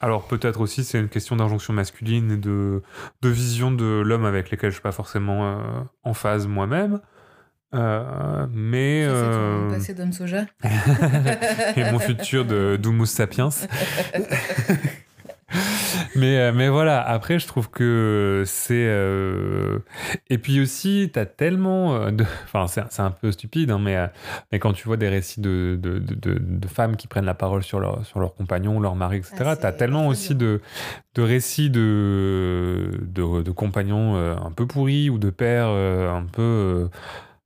Alors 0.01 0.29
peut-être 0.29 0.61
aussi 0.61 0.85
c'est 0.85 1.01
une 1.01 1.09
question 1.09 1.35
d'injonction 1.35 1.73
masculine 1.73 2.31
et 2.31 2.37
de, 2.37 2.83
de 3.21 3.29
vision 3.29 3.73
de 3.73 4.01
l'homme 4.05 4.25
avec 4.25 4.51
lesquels 4.51 4.71
je 4.71 4.77
suis 4.77 4.83
pas 4.83 4.93
forcément 4.93 5.49
euh, 5.49 5.61
en 6.05 6.15
phase 6.15 6.47
moi-même. 6.47 7.01
Euh, 7.75 8.47
mais 8.53 9.05
Ça, 9.05 9.11
c'est 9.11 9.17
euh, 9.17 9.69
ton 9.69 9.75
passé 9.75 9.95
d'homme 9.95 10.13
soja. 10.13 10.47
et 11.77 11.91
mon 11.93 11.99
futur 11.99 12.45
de 12.45 12.77
d'Humus 12.81 13.07
sapiens. 13.07 13.51
mais, 16.17 16.39
euh, 16.39 16.53
mais 16.55 16.69
voilà, 16.69 17.01
après, 17.03 17.39
je 17.39 17.47
trouve 17.47 17.71
que 17.71 18.43
c'est. 18.47 18.87
euh, 18.87 19.79
Et 20.31 20.39
puis 20.39 20.61
aussi, 20.61 21.11
tu 21.13 21.19
as 21.19 21.27
tellement. 21.27 21.95
euh, 21.95 22.11
de... 22.11 22.25
Enfin, 22.45 22.67
c'est 22.67 22.83
c'est 22.91 23.03
un 23.03 23.11
peu 23.11 23.33
stupide, 23.33 23.71
hein, 23.71 23.79
mais, 23.79 23.97
mais 24.53 24.59
quand 24.59 24.73
tu 24.73 24.87
vois 24.87 24.97
des 24.97 25.09
récits 25.09 25.41
de, 25.41 25.79
de, 25.81 25.99
de, 25.99 26.69
femmes 26.69 26.97
qui 26.97 27.07
prennent 27.07 27.25
la 27.25 27.35
parole 27.35 27.63
sur 27.63 27.81
leur, 27.81 28.05
sur 28.05 28.21
leur 28.21 28.35
compagnon, 28.35 28.81
leur 28.81 28.95
mari, 28.95 29.19
etc., 29.19 29.37
Ah, 29.41 29.57
tu 29.57 29.67
as 29.67 29.71
c'est 29.73 29.77
tellement 29.79 30.07
aussi 30.09 30.35
de, 30.35 30.61
de 31.15 31.23
récits 31.23 31.71
de, 31.71 32.91
de, 33.03 33.51
compagnons 33.51 34.17
un 34.17 34.53
peu 34.53 34.67
pourris 34.67 35.11
ou 35.11 35.19
de 35.19 35.31
pères 35.31 35.69
un 35.69 36.25
peu. 36.31 36.89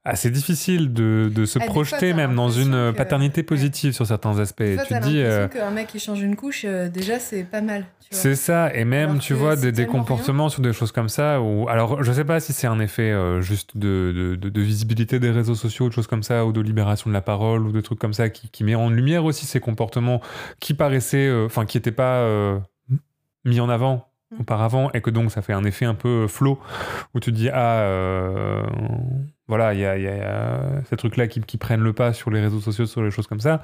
Euh, 0.06 0.10
assez 0.10 0.30
difficile 0.30 0.92
de, 0.92 1.30
de 1.34 1.44
se 1.46 1.58
Ah, 1.58 1.62
fois, 1.64 1.72
projeter 1.72 2.12
même 2.14 2.34
dans 2.34 2.50
une 2.50 2.74
euh, 2.74 2.92
que- 2.92 2.96
paternité 2.96 3.42
positive 3.42 3.92
sur 3.92 4.06
certains 4.06 4.38
aspects. 4.38 4.62
Des 4.62 4.74
fois, 4.76 4.84
tu 4.84 4.94
te 4.94 5.02
dis. 5.04 5.20
euh, 5.20 5.48
qu'un 5.48 5.70
mec 5.70 5.86
qui 5.88 5.98
change 5.98 6.20
une 6.22 6.36
couche, 6.36 6.64
euh, 6.64 6.88
déjà, 6.88 7.18
c'est 7.18 7.44
pas 7.44 7.60
mal. 7.60 7.84
c'est 8.10 8.34
ça, 8.34 8.74
et 8.74 8.84
même, 8.84 9.10
Alors 9.10 9.22
tu 9.22 9.32
vois, 9.34 9.56
c'est 9.56 9.62
des, 9.62 9.72
des 9.72 9.86
comportements 9.86 10.48
sur 10.48 10.60
des 10.62 10.72
choses 10.72 10.92
comme 10.92 11.08
ça. 11.08 11.40
Où... 11.40 11.68
Alors, 11.68 12.02
je 12.02 12.12
sais 12.12 12.24
pas 12.24 12.40
si 12.40 12.52
c'est 12.52 12.66
un 12.66 12.78
effet 12.80 13.10
euh, 13.10 13.40
juste 13.40 13.76
de, 13.76 14.36
de, 14.40 14.60
visibilité 14.60 15.18
des 15.18 15.30
réseaux 15.30 15.54
sociaux, 15.54 15.88
de 15.88 15.94
choses 15.94 16.06
comme 16.08 16.22
ça, 16.22 16.44
ou 16.46 16.52
de 16.52 16.60
libération 16.60 17.08
de 17.08 17.14
la 17.14 17.22
parole, 17.22 17.66
ou 17.66 17.72
de 17.72 17.80
trucs 17.80 17.98
comme 17.98 18.12
ça, 18.12 18.28
qui, 18.28 18.48
qui 18.50 18.64
met 18.64 18.74
en 18.74 18.90
lumière 18.90 19.24
aussi 19.24 19.46
ces 19.46 19.60
comportements 19.60 20.20
qui 20.60 20.74
paraissaient, 20.74 21.32
enfin, 21.44 21.64
qui 21.64 21.76
n'étaient 21.78 21.90
pas 21.92 22.26
mis 23.44 23.60
en 23.60 23.68
avant 23.68 24.08
Mm. 24.32 24.40
auparavant, 24.40 24.90
et 24.94 25.02
que 25.02 25.10
donc 25.10 25.30
ça 25.30 25.42
fait 25.42 25.52
un 25.52 25.64
effet 25.64 25.84
un 25.84 25.92
peu 25.94 26.26
flot, 26.26 26.58
où 27.14 27.20
tu 27.20 27.30
te 27.32 27.36
dis, 27.36 27.50
ah, 27.50 27.80
euh, 27.80 28.62
voilà, 29.48 29.74
il 29.74 29.80
y 29.80 29.84
a, 29.84 29.96
il 29.98 30.04
y 30.04 30.08
a- 30.08 30.14
il 30.14 30.18
y 30.18 30.22
a 30.22 30.60
ces 30.88 30.96
trucs-là 30.96 31.26
qui, 31.26 31.40
qui 31.40 31.58
prennent 31.58 31.82
le 31.82 31.92
pas 31.92 32.12
sur 32.12 32.30
les 32.30 32.40
réseaux 32.40 32.60
sociaux, 32.60 32.86
sur 32.86 33.02
les 33.02 33.10
choses 33.10 33.26
comme 33.26 33.40
ça. 33.40 33.60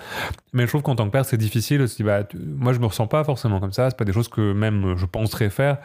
Mais 0.53 0.65
je 0.65 0.69
trouve 0.69 0.83
qu'en 0.83 0.97
tant 0.97 1.07
que 1.07 1.11
père, 1.13 1.25
c'est 1.25 1.37
difficile. 1.37 1.85
dire, 1.85 2.07
bah, 2.07 2.25
tu- 2.25 2.37
moi, 2.39 2.73
je 2.73 2.79
me 2.79 2.87
ressens 2.87 3.07
pas 3.07 3.23
forcément 3.25 3.61
comme 3.61 3.73
ça. 3.73 3.89
C'est 3.91 3.97
pas 3.97 4.05
des 4.05 4.13
choses 4.13 4.29
que 4.29 4.53
même 4.53 4.85
euh, 4.85 4.97
je 4.97 5.07
penserais 5.07 5.51
faire. 5.51 5.79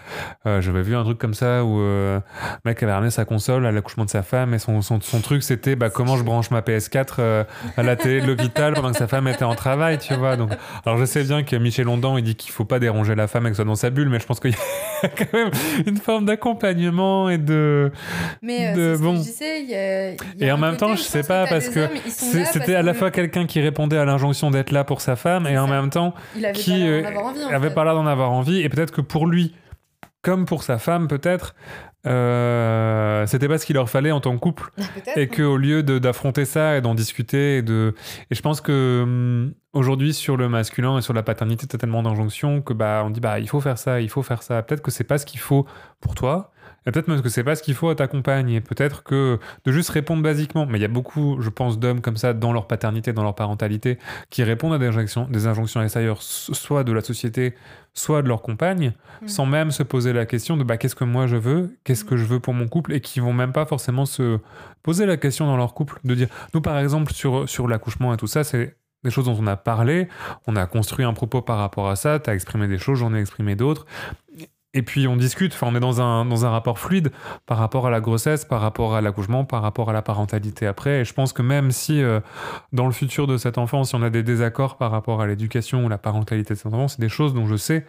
Euh, 0.45 0.62
J'avais 0.62 0.82
vu 0.82 0.95
un 0.95 1.03
truc 1.03 1.17
comme 1.19 1.34
ça 1.36 1.63
où 1.63 1.79
euh, 1.79 2.19
le 2.63 2.69
mec 2.69 2.82
avait 2.84 2.91
ramené 2.93 3.12
sa 3.12 3.23
console 3.25 3.65
à 3.65 3.71
l'accouchement 3.71 4.06
de 4.06 4.10
sa 4.10 4.23
femme 4.23 4.53
et 4.53 4.60
son, 4.60 4.82
son, 4.82 4.99
son 4.99 5.19
truc, 5.21 5.43
c'était 5.43 5.75
bah, 5.75 5.89
comment 5.89 6.17
je 6.17 6.23
branche 6.23 6.49
ma 6.51 6.62
PS4 6.62 7.15
euh, 7.19 7.43
à 7.77 7.84
la 7.84 7.95
télé 7.95 8.21
de 8.21 8.27
l'hôpital 8.27 8.73
pendant 8.73 8.91
que 8.91 8.97
sa 8.97 9.08
femme 9.08 9.27
était 9.27 9.43
en 9.45 9.56
travail, 9.56 9.99
tu 9.99 10.13
vois. 10.15 10.36
Donc, 10.38 10.51
alors, 10.86 10.97
je 10.97 11.06
sais 11.06 11.23
bien 11.23 11.43
que 11.43 11.56
Michel 11.56 11.88
Ondan, 11.88 12.17
il 12.17 12.23
dit 12.23 12.36
qu'il 12.36 12.51
faut 12.51 12.65
pas 12.65 12.79
déranger 12.79 13.15
la 13.15 13.27
femme 13.27 13.45
et 13.47 13.49
que 13.51 13.56
soit 13.56 13.65
dans 13.65 13.75
sa 13.75 13.89
bulle, 13.89 14.10
mais 14.10 14.19
je 14.19 14.25
pense 14.25 14.39
qu'il 14.39 14.51
y 14.51 15.06
a 15.06 15.08
quand 15.17 15.34
même 15.34 15.51
une 15.86 15.97
forme 15.97 16.25
d'accompagnement 16.25 17.29
et 17.29 17.38
de. 17.38 17.91
Mais 18.41 18.73
de- 18.73 18.93
c'est 18.93 18.97
ce 18.97 19.01
bon. 19.01 19.12
que 19.13 19.17
je 19.19 19.23
disais, 19.23 19.62
il 19.62 19.69
y 19.69 19.75
a, 19.75 19.83
a 19.84 20.46
Et 20.46 20.52
en 20.52 20.58
même 20.58 20.72
côté 20.72 20.86
temps, 20.86 20.96
je 20.96 21.02
sais 21.02 21.24
pas 21.24 21.48
parce 21.48 21.69
que 21.69 21.88
c'était 22.08 22.76
à 22.76 22.82
la 22.82 22.93
fois 22.93 23.12
quelqu'un 23.12 23.46
qui 23.46 23.62
répondait 23.62 23.98
à 23.98 24.06
l'injonction 24.06 24.52
d'être 24.52 24.72
là 24.72 24.84
pour 24.84 25.02
sa 25.02 25.15
femme 25.15 25.48
et 25.48 25.58
en 25.58 25.67
ça. 25.67 25.72
même 25.74 25.89
temps 25.89 26.13
il 26.36 26.46
avait 26.46 26.54
qui 26.54 26.72
l'air 26.72 27.04
euh, 27.63 27.69
pas 27.69 27.84
l'air 27.84 27.96
d'en 27.96 28.08
avoir 28.08 28.32
envie 28.32 28.62
et 28.62 28.69
peut-être 28.69 28.91
que 28.91 29.02
pour 29.02 29.28
lui 29.28 29.54
comme 30.22 30.46
pour 30.46 30.63
sa 30.63 30.78
femme 30.78 31.08
peut-être 31.08 31.54
euh, 32.06 33.26
c'était 33.28 33.48
pas 33.48 33.58
ce 33.58 33.65
qu'il 33.65 33.76
leur 33.76 33.89
fallait 33.89 34.12
en 34.12 34.19
tant 34.19 34.34
que 34.34 34.39
couple. 34.39 34.72
Et 35.15 35.28
qu'au 35.28 35.56
lieu 35.56 35.84
d'affronter 35.84 36.43
ça 36.43 36.76
et 36.76 36.82
d'en 36.82 36.96
discuter 36.96 37.58
et 37.58 37.62
de 37.62 37.96
et 38.30 38.36
je 38.36 38.41
pense 38.41 38.60
que 38.60 39.02
hum, 39.04 39.54
aujourd'hui 39.72 40.13
sur 40.13 40.36
le 40.36 40.50
masculin 40.50 40.98
et 40.98 41.02
sur 41.02 41.13
la 41.13 41.24
paternité 41.24 41.65
t'as 41.65 41.78
tellement 41.78 42.04
d'injonctions 42.04 42.62
que 42.62 42.74
bah 42.74 43.04
on 43.06 43.10
dit 43.10 43.22
bah 43.22 43.39
il 43.39 43.48
faut 43.48 43.62
faire 43.62 43.78
ça 43.78 44.02
il 44.02 44.10
faut 44.10 44.24
faire 44.24 44.43
ça. 44.43 44.62
Peut-être 44.63 44.82
que 44.82 44.91
c'est 44.91 45.04
pas 45.06 45.17
ce 45.17 45.26
qu'il 45.26 45.39
faut 45.39 45.65
pour 46.02 46.13
toi 46.15 46.52
et 46.86 46.91
peut-être 46.91 47.08
même 47.08 47.22
que 47.22 47.30
c'est 47.30 47.43
pas 47.43 47.56
ce 47.56 47.63
qu'il 47.63 47.74
faut 47.76 47.89
à 47.89 47.96
ta 47.96 48.08
compagne 48.08 48.50
et 48.50 48.62
peut-être 48.62 49.04
que 49.04 49.39
de 49.65 49.72
juste 49.72 49.89
répondre 49.89 50.22
basiquement 50.24 50.65
mais 50.65 50.78
il 50.78 50.82
y 50.82 50.86
a 50.86 50.89
beaucoup 50.89 51.38
je 51.41 51.50
pense 51.50 51.80
d'hommes 51.80 52.02
comme 52.02 52.17
ça 52.17 52.34
dans 52.34 52.52
leur 52.54 52.67
paternité 52.67 53.13
dans 53.13 53.24
leur 53.24 53.36
parentalité 53.36 53.98
qui 54.30 54.43
répondent 54.43 54.74
à 54.74 54.78
des 54.80 54.88
injonctions 54.88 55.28
des 55.30 55.48
injonctions 55.48 55.82
extérieures 55.82 56.22
so- 56.22 56.54
soit 56.54 56.84
de 56.84 56.91
la 56.91 57.02
société 57.02 57.54
soit 57.93 58.22
de 58.22 58.28
leur 58.28 58.41
compagne 58.41 58.93
Mm. 59.22 59.28
sans 59.28 59.46
même 59.46 59.72
se 59.72 59.84
poser 59.84 60.12
la 60.13 60.26
question 60.26 60.58
de 60.58 60.63
bah 60.63 60.78
qu'est-ce 60.78 60.96
que 60.96 61.04
moi 61.06 61.28
je 61.28 61.36
veux 61.38 61.78
qu'est-ce 61.84 62.04
que 62.04 62.17
je 62.17 62.26
veux 62.26 62.39
pour 62.39 62.54
mon 62.54 62.67
couple 62.67 62.91
et 62.93 63.00
qui 63.02 63.19
vont 63.19 63.32
même 63.34 63.54
pas 63.54 63.65
forcément 63.65 64.06
se 64.06 64.39
poser 64.82 65.06
la 65.06 65.15
question 65.17 65.46
dans 65.46 65.56
leur 65.58 65.74
couple 65.74 66.00
de 66.04 66.15
dire 66.15 66.28
nous 66.54 66.62
par 66.62 66.78
exemple 66.80 67.13
sur 67.13 67.48
sur 67.48 67.67
l'accouchement 67.67 68.13
et 68.13 68.17
tout 68.17 68.28
ça 68.28 68.43
c'est 68.43 68.76
des 69.04 69.12
choses 69.12 69.26
dont 69.26 69.38
on 69.39 69.48
a 69.48 69.56
parlé 69.56 70.08
on 70.48 70.56
a 70.56 70.65
construit 70.65 71.06
un 71.06 71.13
propos 71.13 71.41
par 71.41 71.58
rapport 71.60 71.89
à 71.89 71.96
ça 71.96 72.19
tu 72.19 72.30
as 72.30 72.34
exprimé 72.34 72.67
des 72.67 72.78
choses 72.80 73.00
j'en 73.00 73.13
ai 73.13 73.19
exprimé 73.19 73.56
d'autres 73.56 73.86
et 74.73 74.81
puis 74.81 75.07
on 75.07 75.15
discute 75.15 75.53
enfin 75.53 75.67
on 75.69 75.75
est 75.75 75.79
dans 75.79 76.01
un 76.01 76.25
dans 76.25 76.45
un 76.45 76.49
rapport 76.49 76.79
fluide 76.79 77.12
par 77.45 77.57
rapport 77.57 77.88
à 77.88 77.89
la 77.89 78.01
grossesse 78.01 78.45
par 78.45 78.62
rapport 78.62 78.95
à 78.95 79.01
l'accouchement 79.01 79.45
par 79.45 79.62
rapport 79.62 79.89
à 79.89 79.93
la 79.93 80.01
parentalité 80.01 80.67
après. 80.67 81.01
Et 81.01 81.05
je 81.05 81.13
pense 81.13 81.33
que 81.33 81.41
même 81.41 81.71
si 81.71 82.01
euh, 82.01 82.19
dans 82.71 82.86
le 82.86 82.91
futur 82.91 83.27
de 83.27 83.38
cet 83.38 83.57
enfant 83.57 83.83
si 83.83 83.95
on 83.95 84.01
a 84.01 84.09
des 84.09 84.23
désaccords 84.23 84.77
par 84.77 84.91
rapport 84.91 85.21
à 85.21 85.27
l'éducation 85.27 85.86
ou 85.86 85.89
la 85.89 85.97
parentalité 85.97 86.53
de 86.53 86.59
cet 86.59 86.67
enfant 86.67 86.88
c'est 86.88 87.01
des 87.01 87.09
choses 87.09 87.33
dont 87.33 87.45
je 87.45 87.55
sais 87.55 87.86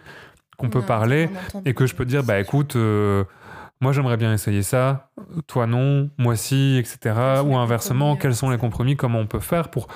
qu'on 0.56 0.68
peut 0.68 0.82
parler 0.82 1.28
et 1.64 1.74
que 1.74 1.86
je 1.86 1.94
peux 1.94 2.04
dire 2.04 2.22
bah 2.22 2.38
écoute 2.38 2.76
euh, 2.76 3.24
moi 3.80 3.92
j'aimerais 3.92 4.16
bien 4.16 4.32
essayer 4.32 4.62
ça 4.62 5.10
toi 5.48 5.66
non 5.66 6.10
moi 6.16 6.36
si 6.36 6.76
etc 6.78 7.42
ou 7.44 7.56
inversement 7.56 8.16
quels 8.16 8.36
sont 8.36 8.50
les 8.50 8.58
compromis 8.58 8.96
comment 8.96 9.18
on 9.18 9.26
peut 9.26 9.40
faire 9.40 9.68
pour 9.68 9.88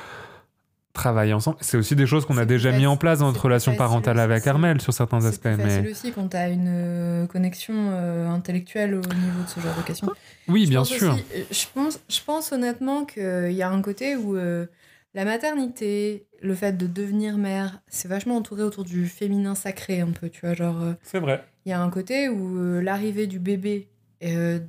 travailler 0.92 1.32
ensemble. 1.32 1.58
C'est 1.60 1.76
aussi 1.76 1.94
des 1.94 2.06
choses 2.06 2.24
qu'on 2.26 2.36
a 2.38 2.40
C'est 2.40 2.46
déjà 2.46 2.72
mis 2.72 2.86
en 2.86 2.96
place 2.96 3.20
dans 3.20 3.26
c'est 3.26 3.32
notre 3.32 3.44
relation 3.44 3.74
parentale 3.76 4.18
avec 4.18 4.42
c'est- 4.42 4.48
Armel 4.50 4.80
sur 4.80 4.92
certains 4.92 5.20
C'est 5.20 5.26
aspects 5.28 5.42
plus 5.54 5.62
facile 5.62 5.82
mais 5.82 5.90
aussi 5.90 6.12
quand 6.12 6.28
tu 6.28 6.36
as 6.36 6.48
une 6.48 6.66
euh, 6.68 7.26
connexion 7.26 7.74
euh, 7.76 8.26
intellectuelle 8.28 8.94
au 8.94 8.98
niveau 9.00 9.42
de 9.44 9.48
ce 9.48 9.60
genre 9.60 9.76
de 9.76 9.82
questions. 9.82 10.08
oui 10.48 10.64
Je 10.64 10.70
bien 10.70 10.84
sûr. 10.84 11.14
aussi- 11.14 11.24
euh, 11.36 11.42
je, 11.50 11.64
pense, 11.74 12.00
je 12.08 12.20
pense 12.26 12.52
honnêtement 12.52 13.04
qu'il 13.04 13.52
y 13.52 13.62
a 13.62 13.70
un 13.70 13.80
côté 13.82 14.16
où 14.16 14.36
euh, 14.36 14.66
la 15.14 15.24
maternité, 15.24 16.26
le 16.42 16.54
fait 16.54 16.72
de 16.76 16.86
devenir 16.86 17.38
mère, 17.38 17.80
c'est 17.88 18.08
vachement 18.08 18.36
entouré 18.36 18.62
autour 18.62 18.84
du 18.84 19.06
féminin 19.06 19.54
sacré 19.54 20.00
un 20.00 20.10
peu, 20.10 20.28
tu 20.30 20.40
vois, 20.40 20.54
genre... 20.54 20.82
euh, 20.82 20.92
c'est 21.02 21.18
vrai. 21.20 21.44
il 21.64 21.70
y 21.70 21.72
a 21.72 21.80
un 21.80 21.90
côté 21.90 22.28
où 22.28 22.80
l'arrivée 22.80 23.26
du 23.26 23.38
bébé 23.38 23.88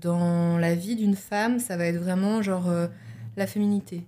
dans 0.02 0.58
la 0.60 0.76
vie 0.76 0.96
d'une 0.96 1.16
femme, 1.16 1.60
ça 1.60 1.76
va 1.76 1.86
être 1.86 1.98
vraiment 1.98 2.42
genre 2.44 2.72
la 3.36 3.48
féminité. 3.48 4.06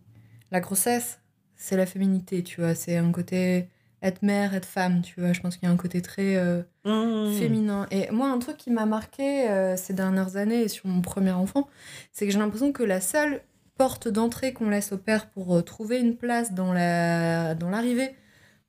La 0.52 0.60
grossesse, 0.60 1.20
c'est 1.62 1.78
la 1.78 1.86
féminité, 1.86 2.44
tu 2.44 2.62
vois. 2.62 2.76
C'est 2.76 2.98
un 2.98 3.12
côté 3.12 3.68
être 4.02 4.24
mère, 4.24 4.54
être 4.56 4.66
femme, 4.66 5.02
tu 5.02 5.20
vois. 5.20 5.32
Je 5.34 5.42
pense 5.42 5.58
qu'il 5.58 5.68
y 5.68 5.70
a 5.70 5.74
un 5.74 5.78
côté 5.78 6.02
très 6.02 6.36
euh, 6.36 6.64
Mmh. 6.84 7.34
féminin. 7.34 7.88
Et 7.92 8.10
moi, 8.12 8.30
un 8.30 8.40
truc 8.40 8.58
qui 8.58 8.72
m'a 8.72 8.88
marqué 8.88 9.48
euh, 9.50 9.78
ces 9.78 9.94
dernières 9.94 10.36
années 10.36 10.68
sur 10.68 10.88
mon 10.88 11.02
premier 11.02 11.32
enfant, 11.32 11.70
c'est 12.12 12.26
que 12.26 12.32
j'ai 12.32 12.40
l'impression 12.40 12.72
que 12.72 12.82
la 12.84 13.00
seule 13.02 13.42
porte 13.78 14.08
d'entrée 14.08 14.52
qu'on 14.54 14.70
laisse 14.70 14.92
au 14.92 14.98
père 14.98 15.30
pour 15.30 15.56
euh, 15.56 15.62
trouver 15.62 16.00
une 16.00 16.16
place 16.18 16.54
dans 16.54 16.74
la 16.74 17.54
dans 17.54 17.70
l'arrivée 17.70 18.16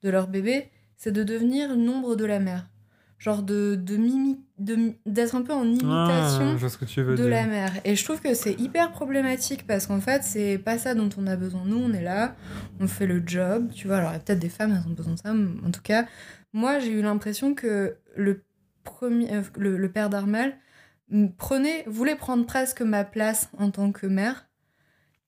de 0.02 0.10
leur 0.10 0.28
bébé, 0.28 0.68
c'est 0.98 1.12
de 1.12 1.22
devenir 1.22 1.74
l'ombre 1.74 2.16
de 2.16 2.26
la 2.26 2.38
mère. 2.38 2.66
Genre 3.22 3.44
de 3.44 3.76
d'être 5.06 5.34
un 5.36 5.42
peu 5.42 5.52
en 5.52 5.62
imitation 5.64 6.56
Ah, 6.60 6.76
que 6.80 6.84
tu 6.84 7.02
veux 7.02 7.14
de 7.14 7.22
dire 7.22 7.30
la 7.30 7.46
mère. 7.46 7.70
Et 7.84 7.94
je 7.94 8.02
trouve 8.02 8.20
que 8.20 8.34
c'est 8.34 8.58
hyper 8.60 8.90
problématique 8.90 9.64
parce 9.64 9.86
qu'en 9.86 10.00
fait, 10.00 10.24
c'est 10.24 10.58
pas 10.58 10.76
ça 10.76 10.96
dont 10.96 11.08
on 11.16 11.28
a 11.28 11.36
besoin. 11.36 11.62
Nous, 11.64 11.76
on 11.76 11.92
est 11.92 12.02
là, 12.02 12.34
on 12.80 12.88
fait 12.88 13.06
le 13.06 13.22
job, 13.24 13.70
tu 13.72 13.86
vois. 13.86 13.98
Alors, 13.98 14.10
il 14.10 14.14
y 14.14 14.16
a 14.16 14.18
peut-être 14.18 14.40
des 14.40 14.48
femmes, 14.48 14.72
elles 14.72 14.90
ont 14.90 14.94
besoin 14.94 15.14
de 15.14 15.18
ça. 15.20 15.32
mais 15.34 15.50
En 15.64 15.70
tout 15.70 15.82
cas, 15.82 16.06
moi, 16.52 16.80
j'ai 16.80 16.90
eu 16.90 17.00
l'impression 17.00 17.54
que 17.54 17.94
le, 18.16 18.42
premier, 18.82 19.32
euh, 19.32 19.42
le, 19.56 19.76
le 19.76 19.88
père 19.88 20.10
d'Armel 20.10 20.56
prenait, 21.38 21.84
voulait 21.86 22.16
prendre 22.16 22.44
presque 22.44 22.82
ma 22.82 23.04
place 23.04 23.50
en 23.56 23.70
tant 23.70 23.92
que 23.92 24.08
mère. 24.08 24.48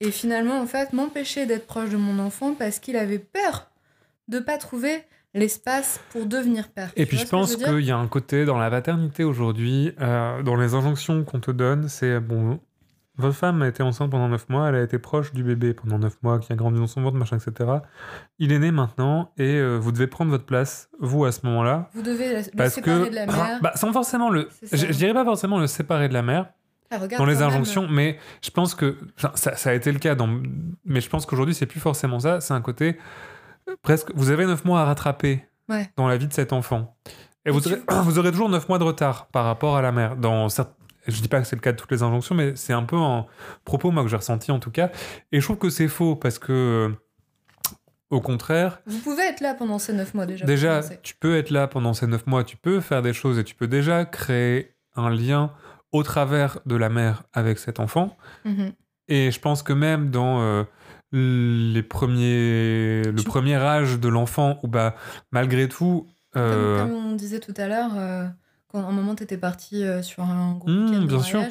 Et 0.01 0.11
finalement, 0.11 0.59
en 0.61 0.67
fait, 0.67 0.93
m'empêcher 0.93 1.47
d'être 1.47 1.69
proche 1.69 1.91
de 1.91 1.97
mon 1.97 2.19
enfant 2.19 2.55
parce 2.55 2.81
qu'il 2.81 2.97
avait 2.97 3.21
peur 3.21 3.71
de 4.27 4.41
pas 4.41 4.59
trouver 4.59 5.05
l'espace 5.35 6.01
pour 6.11 6.27
devenir 6.27 6.69
père. 6.69 6.91
Et 6.97 7.03
Tu 7.05 7.09
puis 7.09 7.19
je 7.19 7.27
pense 7.27 7.57
qu'il 7.57 7.81
y 7.85 7.91
a 7.91 7.97
un 7.97 8.07
côté 8.07 8.45
dans 8.45 8.59
la 8.59 8.71
paternité 8.71 9.25
aujourd'hui, 9.25 9.93
euh, 10.01 10.43
dans 10.43 10.57
les 10.57 10.75
injonctions 10.75 11.25
qu'on 11.25 11.41
te 11.41 11.51
donne, 11.51 11.89
c'est 11.89 12.21
bon, 12.21 12.61
votre 13.17 13.37
femme 13.37 13.63
a 13.63 13.69
été 13.69 13.83
enceinte 13.83 14.11
pendant 14.11 14.29
9 14.29 14.49
mois, 14.49 14.69
elle 14.69 14.75
a 14.75 14.83
été 14.83 14.99
proche 14.99 15.33
du 15.33 15.45
bébé 15.45 15.73
pendant 15.75 15.99
9 15.99 16.23
mois, 16.23 16.39
qui 16.41 16.53
a 16.53 16.57
grandi 16.57 16.81
dans 16.81 16.87
son 16.89 17.01
ventre, 17.03 17.17
machin, 17.17 17.37
etc. 17.39 17.71
Il 18.41 18.51
est 18.53 18.59
né 18.59 18.71
maintenant 18.73 19.31
et 19.39 19.55
euh, 19.55 19.77
vous 19.77 19.93
devez 19.93 20.07
prendre 20.09 20.31
votre 20.31 20.47
place, 20.47 20.89
vous, 21.01 21.25
à 21.25 21.31
ce 21.31 21.47
moment-là. 21.47 21.91
Vous 21.95 22.03
devez 22.03 22.31
le 22.35 22.43
Parce 22.57 22.75
séparer 22.75 23.05
que, 23.05 23.11
de 23.11 23.15
la 23.15 23.27
mère. 23.27 23.61
bah, 23.63 23.73
sans 23.77 23.93
forcément 23.93 24.31
le. 24.31 24.49
Je, 24.73 24.77
je 24.87 24.93
dirais 24.93 25.15
pas 25.15 25.25
forcément 25.25 25.59
le 25.61 25.69
séparer 25.69 26.09
de 26.09 26.15
la 26.15 26.23
mère 26.23 26.47
Ah, 26.91 26.99
dans 26.99 27.25
les 27.27 27.35
même, 27.37 27.45
injonctions, 27.45 27.87
mais 27.89 28.19
je 28.43 28.51
pense 28.51 28.75
que. 28.75 28.97
ça, 29.37 29.55
ça 29.57 29.71
a 29.71 29.75
été 29.75 29.93
le 29.93 30.01
cas, 30.01 30.17
dans, 30.17 30.29
mais 30.85 31.01
je 31.01 31.09
pense 31.09 31.25
qu'aujourd'hui, 31.25 31.55
c'est 31.55 31.67
plus 31.67 31.81
forcément 31.81 32.19
ça. 32.19 32.41
C'est 32.41 32.55
un 32.55 32.61
côté. 32.63 32.99
Presque. 33.83 34.11
Vous 34.15 34.31
avez 34.31 34.47
9 34.47 34.65
mois 34.65 34.81
à 34.81 34.85
rattraper 34.85 35.45
Ouais. 35.69 35.91
dans 35.97 36.07
la 36.09 36.17
vie 36.17 36.29
de 36.29 36.33
cet 36.33 36.53
enfant. 36.53 36.97
Et 37.47 37.49
Et 37.49 37.53
vous, 37.53 37.61
tu- 37.61 37.69
aurez, 37.69 37.81
vous 38.03 38.19
aurez 38.19 38.31
toujours 38.31 38.49
9 38.49 38.69
mois 38.69 38.79
de 38.79 38.85
retard 38.85 39.27
par 39.29 39.45
rapport 39.45 39.77
à 39.77 39.83
la 39.83 39.93
mère. 39.93 40.17
Dans 40.17 40.49
certes- 40.49 40.75
je 41.07 41.21
dis 41.21 41.29
pas 41.29 41.41
que 41.41 41.47
c'est 41.47 41.57
le 41.57 41.61
cas 41.61 41.73
de 41.73 41.77
toutes 41.77 41.91
les 41.93 42.03
injonctions, 42.03 42.35
mais 42.35 42.57
c'est 42.57 42.73
un 42.73 42.83
peu 42.85 42.97
un 42.97 43.27
propos, 43.65 43.91
moi, 43.91 44.03
que 44.03 44.09
j'ai 44.09 44.17
ressenti 44.17 44.51
en 44.51 44.59
tout 44.59 44.71
cas. 44.71 44.91
Et 45.33 45.41
je 45.41 45.45
trouve 45.47 45.59
que 45.59 45.69
c'est 45.71 45.89
faux 45.89 46.17
parce 46.17 46.39
que, 46.39 46.95
au 48.11 48.21
contraire, 48.21 48.81
Vous 48.87 48.99
pouvez 49.01 49.25
être 49.25 49.41
là 49.41 49.55
pendant 49.55 49.79
ces 49.79 49.93
neuf 49.93 50.15
mois 50.15 50.25
déjà. 50.27 50.45
déjà, 50.47 50.81
tu 51.03 51.15
peux 51.17 51.37
être 51.37 51.51
là 51.51 51.67
pendant 51.67 51.93
ces 51.95 52.07
9 52.07 52.27
mois, 52.27 52.45
tu 52.45 52.57
peux 52.57 52.81
faire 52.81 53.03
des 53.03 53.13
choses 53.13 53.39
et 53.39 53.45
tu 53.45 53.55
peux 53.55 53.67
déjà 53.67 54.05
créer 54.05 54.75
un 54.97 55.11
lien 55.11 55.53
au 55.93 56.03
travers 56.03 56.59
de 56.67 56.77
la 56.77 56.89
mère 56.89 57.25
avec 57.33 57.59
cet 57.59 57.81
enfant. 57.81 58.17
Mhm. 58.45 58.73
Et 59.09 59.31
je 59.31 59.41
pense 59.41 59.63
que 59.63 59.73
même 59.73 60.11
dans 60.11 60.41
euh, 60.41 60.65
les 61.15 61.83
premiers, 61.83 63.03
le 63.05 63.15
Tu- 63.17 63.25
premier 63.25 63.55
âge 63.57 63.99
de 63.99 64.09
l'enfant, 64.09 64.59
où 64.63 64.69
bah, 64.69 64.95
malgré 65.31 65.69
tout, 65.69 66.07
Comme, 66.33 66.43
euh, 66.43 66.79
comme 66.83 66.93
on 66.93 67.13
disait 67.15 67.41
tout 67.41 67.55
à 67.57 67.69
l'heure, 67.69 67.93
euh, 67.97 68.27
quand 68.69 68.81
à 68.85 68.89
un 68.89 68.93
moment 68.93 69.15
t'étais 69.15 69.39
parti 69.39 69.85
euh, 69.85 70.03
sur 70.03 70.23
un 70.25 70.55
gros 70.55 70.69
Mmh, 70.71 70.85
week-end 70.87 71.01
de 71.03 71.07
bien 71.07 71.23
sûr. 71.23 71.43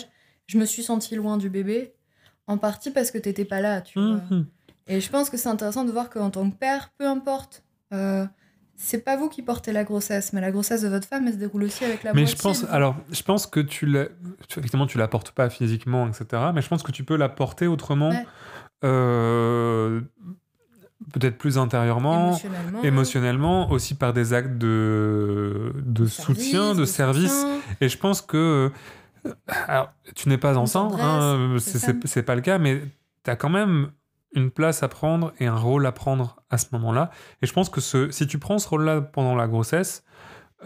je 0.48 0.58
me 0.58 0.66
suis 0.66 0.84
sentie 0.84 1.16
loin 1.16 1.38
du 1.38 1.50
bébé, 1.50 1.94
en 2.48 2.58
partie 2.58 2.92
parce 2.92 3.12
que 3.12 3.18
t'étais 3.18 3.46
pas 3.46 3.62
là, 3.62 3.82
tu 3.82 4.00
vois. 4.00 4.20
Mhm. 4.30 4.46
Et 4.88 5.00
je 5.00 5.10
pense 5.10 5.30
que 5.30 5.38
c'est 5.38 5.48
intéressant 5.50 5.86
de 5.86 5.92
voir 5.92 6.10
qu'en 6.10 6.30
tant 6.30 6.50
que 6.50 6.56
père, 6.58 6.90
peu 6.98 7.08
importe, 7.08 7.64
euh, 7.94 8.26
c'est 8.76 8.98
pas 9.06 9.16
vous 9.16 9.30
qui 9.30 9.42
portez 9.42 9.72
la 9.72 9.86
grossesse, 9.86 10.34
mais 10.34 10.42
la 10.42 10.52
grossesse 10.52 10.82
de 10.82 10.90
votre 10.90 11.08
femme, 11.08 11.26
elle 11.28 11.34
se 11.36 11.38
déroule 11.38 11.64
aussi 11.64 11.86
avec 11.86 12.04
la 12.04 12.14
Mais 12.14 12.22
moitié 12.24 12.36
je 12.38 12.42
pense, 12.42 12.66
alors, 12.70 12.98
je 13.10 13.22
pense 13.24 13.48
que 13.48 13.62
tu 13.62 13.86
la, 13.86 14.08
tu- 14.50 14.60
effectivement, 14.60 14.88
tu 14.88 14.98
la 14.98 15.08
portes 15.08 15.32
pas 15.32 15.50
physiquement, 15.50 16.06
etc. 16.10 16.52
Mais 16.54 16.62
je 16.62 16.68
pense 16.68 16.84
que 16.84 16.92
tu 16.92 17.06
peux 17.06 17.16
la 17.16 17.30
porter 17.30 17.68
autrement, 17.68 18.10
Ouais. 18.10 18.26
Euh, 18.84 20.02
peut-être 21.14 21.38
plus 21.38 21.58
intérieurement, 21.58 22.30
émotionnellement, 22.30 22.82
émotionnellement, 22.84 23.72
aussi 23.72 23.96
par 23.96 24.14
des 24.14 24.34
actes 24.34 24.58
de, 24.58 25.74
de 25.86 26.06
soutien, 26.06 26.74
de 26.76 26.86
service. 26.86 27.42
soutien. 27.42 27.60
Et 27.82 27.90
je 27.90 27.98
pense 27.98 28.22
que. 28.22 28.72
euh, 29.26 29.32
Alors, 29.68 29.92
tu 30.16 30.28
n'es 30.30 30.38
pas 30.38 30.58
enceinte, 30.58 30.94
hein, 31.00 31.56
c'est 31.60 32.06
c'est 32.08 32.24
pas 32.24 32.36
le 32.36 32.42
cas, 32.42 32.58
mais 32.58 32.82
tu 33.24 33.32
as 33.32 33.36
quand 33.36 33.50
même 33.50 33.92
une 34.36 34.50
place 34.52 34.82
à 34.84 34.88
prendre 34.88 35.32
et 35.40 35.46
un 35.46 35.56
rôle 35.56 35.86
à 35.86 35.92
prendre 35.92 36.42
à 36.50 36.58
ce 36.58 36.66
moment-là. 36.74 37.12
Et 37.42 37.46
je 37.46 37.54
pense 37.54 37.70
que 37.70 37.80
ce, 37.82 38.10
si 38.12 38.26
tu 38.28 38.40
prends 38.40 38.58
ce 38.58 38.68
rôle-là 38.68 39.00
pendant 39.02 39.36
la 39.36 39.48
grossesse, 39.48 40.04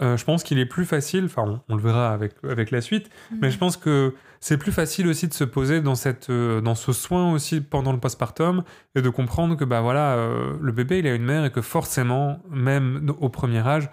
euh, 0.00 0.16
je 0.16 0.24
pense 0.24 0.42
qu'il 0.42 0.58
est 0.58 0.66
plus 0.66 0.84
facile, 0.84 1.24
enfin 1.24 1.42
on, 1.46 1.60
on 1.68 1.76
le 1.76 1.82
verra 1.82 2.12
avec, 2.12 2.34
avec 2.44 2.70
la 2.70 2.80
suite, 2.80 3.10
mais 3.40 3.50
je 3.50 3.58
pense 3.58 3.76
que 3.76 4.14
c'est 4.40 4.56
plus 4.56 4.70
facile 4.70 5.08
aussi 5.08 5.26
de 5.26 5.34
se 5.34 5.44
poser 5.44 5.80
dans, 5.80 5.96
cette, 5.96 6.30
euh, 6.30 6.60
dans 6.60 6.74
ce 6.74 6.92
soin 6.92 7.32
aussi 7.32 7.60
pendant 7.60 7.92
le 7.92 7.98
postpartum 7.98 8.62
et 8.94 9.02
de 9.02 9.08
comprendre 9.10 9.56
que 9.56 9.64
bah 9.64 9.80
voilà, 9.80 10.14
euh, 10.14 10.56
le 10.60 10.72
bébé 10.72 11.00
il 11.00 11.06
a 11.06 11.14
une 11.14 11.24
mère 11.24 11.44
et 11.44 11.50
que 11.50 11.60
forcément, 11.60 12.40
même 12.50 13.12
au 13.18 13.28
premier 13.28 13.66
âge, 13.66 13.90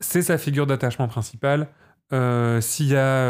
c'est 0.00 0.22
sa 0.22 0.38
figure 0.38 0.66
d'attachement 0.66 1.08
principale. 1.08 1.68
S'il 2.12 2.88
y 2.88 2.96
a 2.96 3.26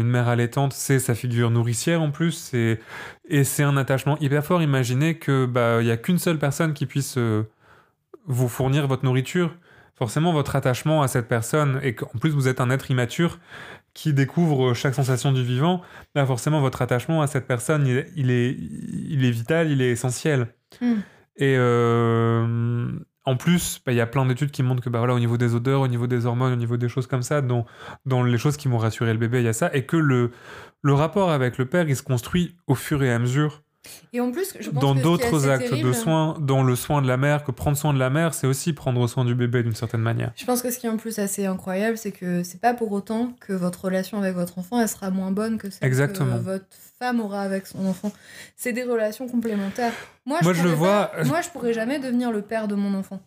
une 0.00 0.08
mère 0.08 0.26
allaitante, 0.26 0.72
c'est 0.72 0.98
sa 0.98 1.14
figure 1.14 1.52
nourricière 1.52 2.02
en 2.02 2.10
plus, 2.10 2.52
et 2.52 3.44
c'est 3.44 3.62
un 3.62 3.76
attachement 3.76 4.18
hyper 4.18 4.44
fort. 4.44 4.60
Imaginez 4.60 5.18
que 5.18 5.46
bah 5.46 5.80
il 5.80 5.86
y 5.86 5.92
a 5.92 5.96
qu'une 5.96 6.18
seule 6.18 6.38
personne 6.38 6.74
qui 6.74 6.86
puisse 6.86 7.16
vous 8.26 8.48
fournir 8.48 8.88
votre 8.88 9.04
nourriture. 9.04 9.54
Forcément, 9.98 10.32
votre 10.32 10.54
attachement 10.54 11.02
à 11.02 11.08
cette 11.08 11.26
personne 11.28 11.80
et 11.82 11.94
qu'en 11.94 12.18
plus 12.20 12.30
vous 12.30 12.46
êtes 12.46 12.60
un 12.60 12.70
être 12.70 12.90
immature 12.90 13.38
qui 13.94 14.12
découvre 14.12 14.74
chaque 14.74 14.94
sensation 14.94 15.32
du 15.32 15.42
vivant, 15.42 15.82
là 16.14 16.24
forcément 16.24 16.60
votre 16.60 16.82
attachement 16.82 17.20
à 17.20 17.26
cette 17.26 17.48
personne, 17.48 17.84
il, 17.86 18.06
il 18.14 18.30
est, 18.30 18.56
il 19.08 19.24
est 19.24 19.30
vital, 19.30 19.70
il 19.70 19.82
est 19.82 19.90
essentiel. 19.90 20.54
Mm. 20.80 20.94
Et 21.38 21.54
euh, 21.56 22.92
en 23.24 23.36
plus, 23.36 23.80
bah, 23.84 23.92
il 23.92 23.96
y 23.96 24.00
a 24.00 24.06
plein 24.06 24.24
d'études 24.24 24.50
qui 24.50 24.62
montrent 24.62 24.82
que 24.82 24.88
bah, 24.88 24.98
voilà, 24.98 25.14
au 25.14 25.18
niveau 25.18 25.36
des 25.36 25.54
odeurs, 25.54 25.80
au 25.80 25.88
niveau 25.88 26.06
des 26.06 26.26
hormones, 26.26 26.52
au 26.52 26.56
niveau 26.56 26.76
des 26.76 26.88
choses 26.88 27.06
comme 27.06 27.22
ça, 27.22 27.40
dans, 27.42 27.66
dans 28.06 28.22
les 28.22 28.38
choses 28.38 28.56
qui 28.56 28.68
vont 28.68 28.78
rassurer 28.78 29.12
le 29.12 29.18
bébé, 29.18 29.40
il 29.40 29.44
y 29.44 29.48
a 29.48 29.52
ça. 29.52 29.70
Et 29.74 29.84
que 29.84 29.96
le, 29.96 30.30
le 30.82 30.94
rapport 30.94 31.30
avec 31.30 31.58
le 31.58 31.66
père, 31.66 31.88
il 31.88 31.96
se 31.96 32.02
construit 32.02 32.56
au 32.66 32.74
fur 32.74 33.02
et 33.02 33.12
à 33.12 33.18
mesure 33.18 33.64
Et 34.12 34.20
en 34.20 34.30
plus, 34.32 34.54
je 34.58 34.70
pense 34.70 34.80
dans 34.80 34.94
d'autres 34.94 35.48
actes 35.48 35.72
de 35.72 35.92
soins, 35.92 36.36
dans 36.40 36.62
le 36.62 36.74
soin 36.76 37.00
de 37.02 37.06
la 37.08 37.16
mère, 37.16 37.44
que 37.44 37.50
prendre 37.52 37.76
soin 37.76 37.94
de 37.94 37.98
la 37.98 38.10
mère, 38.10 38.34
c'est 38.34 38.46
aussi 38.46 38.72
prendre 38.72 39.06
soin 39.06 39.24
du 39.24 39.34
bébé 39.34 39.62
d'une 39.62 39.74
certaine 39.74 40.00
manière. 40.00 40.32
Je 40.36 40.44
pense 40.44 40.62
que 40.62 40.70
ce 40.70 40.78
qui 40.78 40.86
est 40.86 40.90
en 40.90 40.96
plus 40.96 41.18
assez 41.18 41.46
incroyable, 41.46 41.96
c'est 41.96 42.10
que 42.12 42.42
c'est 42.42 42.60
pas 42.60 42.74
pour 42.74 42.92
autant 42.92 43.32
que 43.40 43.52
votre 43.52 43.84
relation 43.84 44.18
avec 44.18 44.34
votre 44.34 44.58
enfant, 44.58 44.80
elle 44.80 44.88
sera 44.88 45.10
moins 45.10 45.30
bonne 45.30 45.58
que 45.58 45.70
celle 45.70 45.86
Exactement. 45.86 46.36
que 46.38 46.42
votre 46.42 46.64
femme 46.98 47.20
aura 47.20 47.42
avec 47.42 47.66
son 47.66 47.86
enfant. 47.86 48.12
C'est 48.56 48.72
des 48.72 48.82
relations 48.82 49.28
complémentaires. 49.28 49.92
Moi, 50.26 50.38
Moi, 50.42 50.52
je, 50.52 50.62
le 50.64 50.70
vois- 50.70 51.12
pas- 51.14 51.24
moi, 51.24 51.40
je 51.40 51.48
pourrais 51.50 51.72
jamais 51.72 51.98
devenir 51.98 52.32
le 52.32 52.42
père 52.42 52.66
de 52.68 52.74
mon 52.74 52.94
enfant. 52.94 53.20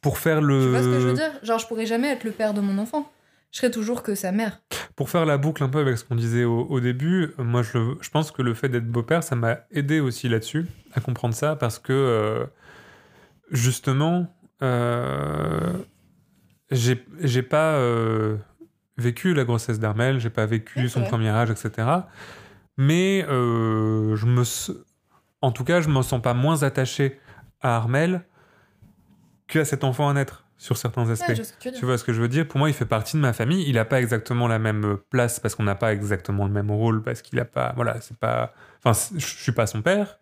Pour 0.00 0.18
faire 0.18 0.38
Tu 0.40 0.46
vois 0.46 0.82
ce 0.82 0.84
que 0.86 0.92
je 1.00 1.06
veux 1.06 1.06
le, 1.08 1.14
dire? 1.14 1.32
Genre, 1.42 1.58
je 1.58 1.66
pourrais 1.66 1.86
jamais 1.86 2.08
être 2.08 2.24
le 2.24 2.30
père 2.30 2.54
de 2.54 2.60
mon 2.60 2.78
enfant. 2.78 3.10
Je 3.52 3.58
serai 3.58 3.70
toujours 3.70 4.02
que 4.02 4.14
sa 4.14 4.30
mère. 4.32 4.60
pour 4.96 5.10
faire 5.10 5.24
la 5.26 5.38
boucle 5.38 5.62
un 5.64 5.68
peu 5.68 5.78
avec 5.80 5.98
ce 5.98 6.04
qu'on 6.04 6.14
disait 6.14 6.44
au, 6.44 6.60
au 6.66 6.78
début, 6.80 7.32
moi 7.38 7.62
je, 7.62 7.78
le- 7.78 7.96
je 8.00 8.10
pense 8.10 8.30
que 8.30 8.42
le 8.42 8.54
fait 8.54 8.68
d'être 8.68 8.86
beau-père, 8.88 9.22
ça 9.22 9.34
m'a 9.34 9.58
aidé 9.70 9.98
aussi 10.00 10.28
là-dessus, 10.28 10.66
à 10.94 11.00
comprendre 11.00 11.34
ça, 11.34 11.56
parce 11.56 11.78
que 11.78 11.92
euh, 11.92 12.46
justement, 13.50 14.26
euh, 14.62 15.72
j'ai 16.70 17.42
pas 17.42 17.74
euh, 17.74 18.36
vécu 18.98 19.34
la 19.34 19.44
grossesse 19.44 19.80
d'Armel, 19.80 20.20
j'ai 20.20 20.30
pas 20.30 20.46
vécu 20.46 20.88
son 20.88 21.02
premier 21.04 21.30
âge, 21.30 21.50
etc. 21.50 21.88
Mais 22.76 23.24
euh, 23.28 24.14
je 24.16 24.26
me, 24.26 24.42
en 25.42 25.50
tout 25.52 25.64
cas, 25.64 25.80
je 25.80 25.88
me 25.88 26.02
sens 26.02 26.22
pas 26.22 26.34
moins 26.34 26.62
attaché 26.62 27.18
à 27.60 27.74
Armel 27.76 28.22
qu'à 29.48 29.64
cet 29.64 29.82
enfant 29.84 30.08
à 30.08 30.12
naître 30.14 30.44
sur 30.60 30.76
certains 30.76 31.08
aspects. 31.08 31.28
Ouais, 31.64 31.72
tu 31.72 31.86
vois 31.86 31.96
ce 31.96 32.04
que 32.04 32.12
je 32.12 32.20
veux 32.20 32.28
dire? 32.28 32.46
Pour 32.46 32.58
moi, 32.58 32.68
il 32.68 32.74
fait 32.74 32.84
partie 32.84 33.16
de 33.16 33.22
ma 33.22 33.32
famille. 33.32 33.64
Il 33.66 33.76
n'a 33.76 33.86
pas 33.86 33.98
exactement 33.98 34.46
la 34.46 34.58
même 34.58 34.98
place 35.08 35.40
parce 35.40 35.54
qu'on 35.54 35.62
n'a 35.62 35.74
pas 35.74 35.92
exactement 35.94 36.44
le 36.46 36.52
même 36.52 36.70
rôle, 36.70 37.02
parce 37.02 37.22
qu'il 37.22 37.40
a 37.40 37.46
pas. 37.46 37.72
Voilà, 37.76 37.98
c'est 38.02 38.16
pas. 38.18 38.52
Enfin, 38.84 38.92
je 39.16 39.24
suis 39.26 39.52
pas 39.52 39.66
son 39.66 39.80
père. 39.80 40.18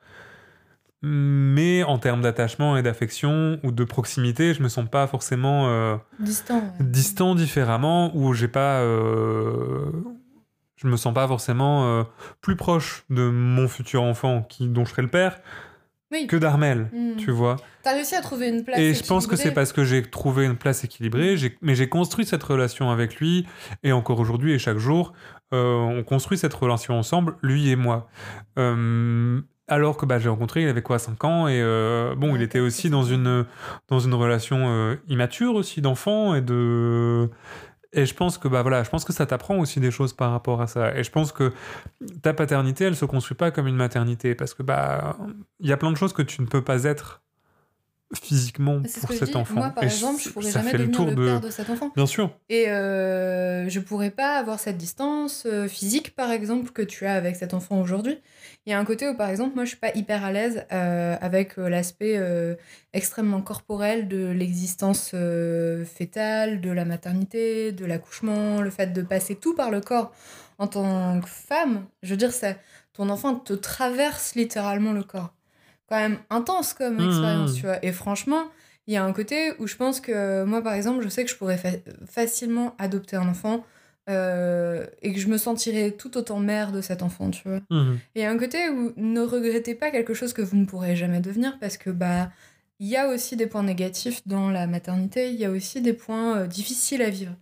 Mais 1.02 1.82
en 1.84 1.98
termes 1.98 2.22
d'attachement 2.22 2.76
et 2.76 2.82
d'affection 2.82 3.58
ou 3.62 3.70
de 3.72 3.84
proximité, 3.84 4.52
je 4.54 4.62
me 4.62 4.68
sens 4.68 4.88
pas 4.90 5.06
forcément 5.06 5.68
euh, 5.68 5.96
Distant. 6.18 6.58
ouais. 6.58 6.70
distant 6.86 7.34
différemment 7.34 8.16
ou 8.16 8.32
j'ai 8.34 8.48
pas. 8.48 8.80
euh, 8.80 9.90
je 10.76 10.86
me 10.86 10.96
sens 10.96 11.12
pas 11.14 11.26
forcément 11.26 11.86
euh, 11.86 12.04
plus 12.40 12.54
proche 12.56 13.04
de 13.10 13.28
mon 13.28 13.66
futur 13.68 14.02
enfant 14.04 14.42
qui, 14.42 14.68
dont 14.68 14.84
je 14.84 14.90
serai 14.90 15.02
le 15.02 15.08
père 15.08 15.40
Oui. 16.10 16.26
que 16.26 16.36
d'Armel. 16.36 16.88
Hmm. 16.92 17.16
Tu 17.16 17.30
vois 17.30 17.56
T'as 17.82 17.92
réussi 17.92 18.14
à 18.14 18.20
trouver 18.22 18.48
une 18.48 18.64
place. 18.64 18.78
et 18.78 18.94
je 18.94 19.04
pense 19.04 19.26
que 19.26 19.36
c'est 19.36 19.52
parce 19.52 19.72
que 19.72 19.84
j'ai 19.84 20.02
trouvé 20.02 20.46
une 20.46 20.56
place 20.56 20.84
équilibrée, 20.84 21.36
mais 21.60 21.74
j'ai 21.74 21.88
construit 21.88 22.24
cette 22.24 22.42
relation 22.42 22.90
avec 22.90 23.16
lui, 23.16 23.46
et 23.82 23.92
encore 23.92 24.18
aujourd'hui 24.18 24.52
et 24.52 24.58
chaque 24.58 24.78
jour, 24.78 25.12
euh, 25.52 25.74
on 25.74 26.02
construit 26.04 26.38
cette 26.38 26.54
relation 26.54 26.98
ensemble, 26.98 27.36
lui 27.42 27.68
et 27.70 27.76
moi. 27.76 28.08
Euh, 28.58 29.40
alors 29.66 29.98
que 29.98 30.06
bah, 30.06 30.18
j'ai 30.18 30.30
rencontré, 30.30 30.62
il 30.62 30.68
avait 30.68 30.80
quoi, 30.82 30.98
5 30.98 31.22
ans, 31.24 31.46
et 31.48 31.60
euh, 31.60 32.14
bon, 32.14 32.32
Ouais, 32.32 32.38
il 32.38 32.42
était 32.42 32.60
aussi 32.60 32.88
dans 32.88 33.02
ans. 33.02 33.12
une, 33.14 33.44
dans 33.88 33.98
une 34.00 34.14
relation 34.14 34.96
immature 35.08 35.54
aussi 35.54 35.82
d'enfant, 35.82 36.34
et 36.34 36.40
de... 36.40 37.28
Et 37.92 38.04
je 38.04 38.14
pense 38.14 38.36
que 38.36 38.48
bah 38.48 38.62
voilà, 38.62 38.82
je 38.82 38.90
pense 38.90 39.04
que 39.04 39.12
ça 39.14 39.24
t'apprend 39.24 39.58
aussi 39.58 39.80
des 39.80 39.90
choses 39.90 40.12
par 40.12 40.30
rapport 40.30 40.60
à 40.60 40.66
ça. 40.66 40.94
Et 40.96 41.02
je 41.04 41.10
pense 41.10 41.32
que 41.32 41.52
ta 42.22 42.34
paternité, 42.34 42.84
elle 42.84 42.96
se 42.96 43.06
construit 43.06 43.36
pas 43.36 43.50
comme 43.50 43.66
une 43.66 43.76
maternité 43.76 44.34
parce 44.34 44.52
que 44.54 44.62
bah 44.62 45.16
il 45.60 45.68
y 45.68 45.72
a 45.72 45.76
plein 45.78 45.90
de 45.90 45.96
choses 45.96 46.12
que 46.12 46.22
tu 46.22 46.42
ne 46.42 46.46
peux 46.46 46.62
pas 46.62 46.84
être 46.84 47.22
physiquement 48.14 48.80
C'est 48.86 49.00
ce 49.00 49.00
pour 49.00 49.12
je 49.12 49.18
cet 49.18 49.30
dis. 49.30 49.36
enfant. 49.36 49.54
Moi, 49.54 49.70
par 49.70 49.84
Et 49.84 49.86
exemple, 49.86 50.22
je 50.22 50.30
pourrais 50.30 50.50
jamais 50.50 50.72
le 50.72 50.78
devenir 50.78 50.96
tour 50.96 51.06
le, 51.06 51.14
de. 51.14 51.24
père 51.26 51.40
de 51.42 51.50
cet 51.50 51.68
enfant. 51.68 51.90
Bien 51.94 52.06
sûr. 52.06 52.30
Et 52.48 52.70
euh, 52.70 53.68
je 53.68 53.80
pourrais 53.80 54.10
pas 54.10 54.38
avoir 54.38 54.58
cette 54.58 54.78
distance 54.78 55.44
euh, 55.46 55.68
physique, 55.68 56.14
par 56.16 56.30
exemple, 56.30 56.70
que 56.72 56.80
tu 56.82 57.04
as 57.04 57.14
avec 57.14 57.36
cet 57.36 57.52
enfant 57.52 57.80
aujourd'hui. 57.80 58.18
Il 58.68 58.72
y 58.72 58.74
a 58.74 58.78
un 58.78 58.84
côté 58.84 59.08
où, 59.08 59.14
par 59.14 59.30
exemple, 59.30 59.54
moi, 59.54 59.64
je 59.64 59.70
suis 59.70 59.78
pas 59.78 59.92
hyper 59.94 60.22
à 60.26 60.30
l'aise 60.30 60.66
euh, 60.72 61.16
avec 61.22 61.58
euh, 61.58 61.70
l'aspect 61.70 62.18
euh, 62.18 62.54
extrêmement 62.92 63.40
corporel 63.40 64.08
de 64.08 64.26
l'existence 64.28 65.12
euh, 65.14 65.86
fétale, 65.86 66.60
de 66.60 66.70
la 66.70 66.84
maternité, 66.84 67.72
de 67.72 67.86
l'accouchement, 67.86 68.60
le 68.60 68.68
fait 68.68 68.92
de 68.92 69.00
passer 69.00 69.36
tout 69.36 69.54
par 69.54 69.70
le 69.70 69.80
corps 69.80 70.12
en 70.58 70.66
tant 70.66 71.18
que 71.22 71.28
femme. 71.30 71.86
Je 72.02 72.10
veux 72.10 72.18
dire, 72.18 72.30
ça, 72.30 72.56
ton 72.92 73.08
enfant 73.08 73.36
te 73.36 73.54
traverse 73.54 74.34
littéralement 74.34 74.92
le 74.92 75.02
corps. 75.02 75.32
Quand 75.88 75.96
même 75.96 76.18
intense 76.28 76.74
comme 76.74 76.98
Mmh. 76.98 77.04
expérience, 77.04 77.54
tu 77.54 77.64
vois. 77.64 77.82
Et 77.82 77.92
franchement, 77.92 78.48
il 78.86 78.92
y 78.92 78.98
a 78.98 79.04
un 79.04 79.14
côté 79.14 79.54
où 79.60 79.66
je 79.66 79.76
pense 79.76 79.98
que 80.02 80.44
moi, 80.44 80.60
par 80.60 80.74
exemple, 80.74 81.02
je 81.02 81.08
sais 81.08 81.24
que 81.24 81.30
je 81.30 81.36
pourrais 81.36 81.56
fa- 81.56 81.70
facilement 82.06 82.74
adopter 82.78 83.16
un 83.16 83.28
enfant 83.28 83.64
euh, 84.08 84.86
et 85.02 85.12
que 85.12 85.20
je 85.20 85.28
me 85.28 85.36
sentirais 85.36 85.90
tout 85.90 86.16
autant 86.16 86.38
mère 86.38 86.72
de 86.72 86.80
cet 86.80 87.02
enfant, 87.02 87.30
tu 87.30 87.46
vois. 87.46 87.60
Mhm. 87.70 87.98
Et 88.14 88.20
il 88.20 88.22
y 88.22 88.24
a 88.24 88.30
un 88.30 88.38
côté 88.38 88.68
où 88.70 88.92
ne 88.96 89.20
regrettez 89.20 89.74
pas 89.74 89.90
quelque 89.90 90.14
chose 90.14 90.32
que 90.32 90.42
vous 90.42 90.56
ne 90.56 90.64
pourrez 90.64 90.96
jamais 90.96 91.20
devenir 91.20 91.58
parce 91.58 91.76
que 91.76 91.90
bah 91.90 92.30
il 92.80 92.86
y 92.86 92.96
a 92.96 93.08
aussi 93.08 93.36
des 93.36 93.46
points 93.46 93.64
négatifs 93.64 94.26
dans 94.26 94.50
la 94.50 94.66
maternité, 94.66 95.30
il 95.30 95.36
y 95.36 95.44
a 95.44 95.50
aussi 95.50 95.80
des 95.80 95.92
points 95.92 96.38
euh, 96.38 96.46
difficiles 96.46 97.02
à 97.02 97.10
vivre 97.10 97.34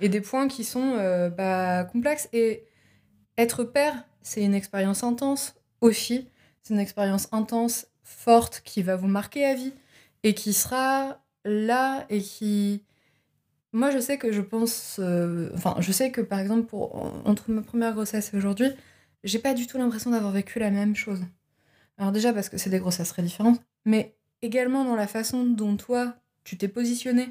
et 0.00 0.08
des 0.08 0.20
points 0.20 0.48
qui 0.48 0.64
sont 0.64 0.96
euh, 0.98 1.30
bah, 1.30 1.84
complexes 1.84 2.28
et 2.32 2.64
être 3.38 3.64
père, 3.64 4.04
c'est 4.22 4.42
une 4.42 4.54
expérience 4.54 5.02
intense 5.02 5.54
aussi, 5.80 6.28
c'est 6.62 6.74
une 6.74 6.80
expérience 6.80 7.28
intense, 7.32 7.86
forte 8.02 8.62
qui 8.64 8.82
va 8.82 8.96
vous 8.96 9.08
marquer 9.08 9.44
à 9.44 9.54
vie 9.54 9.72
et 10.22 10.34
qui 10.34 10.52
sera 10.52 11.18
là 11.44 12.04
et 12.10 12.20
qui 12.20 12.82
moi 13.72 13.90
je 13.90 13.98
sais 13.98 14.18
que 14.18 14.32
je 14.32 14.40
pense 14.40 14.98
euh, 15.00 15.50
enfin 15.54 15.76
je 15.80 15.92
sais 15.92 16.10
que 16.10 16.20
par 16.20 16.38
exemple 16.40 16.66
pour 16.66 16.94
entre 17.24 17.50
ma 17.50 17.62
première 17.62 17.92
grossesse 17.92 18.32
et 18.32 18.36
aujourd'hui 18.36 18.68
j'ai 19.24 19.38
pas 19.38 19.54
du 19.54 19.66
tout 19.66 19.78
l'impression 19.78 20.10
d'avoir 20.10 20.32
vécu 20.32 20.58
la 20.58 20.70
même 20.70 20.96
chose. 20.96 21.20
Alors 21.98 22.12
déjà 22.12 22.32
parce 22.32 22.48
que 22.48 22.58
c'est 22.58 22.70
des 22.70 22.78
grossesses 22.78 23.10
très 23.10 23.22
différentes, 23.22 23.60
mais 23.84 24.16
également 24.42 24.84
dans 24.84 24.96
la 24.96 25.06
façon 25.06 25.44
dont 25.44 25.76
toi 25.76 26.16
tu 26.44 26.56
t'es 26.56 26.68
positionné 26.68 27.28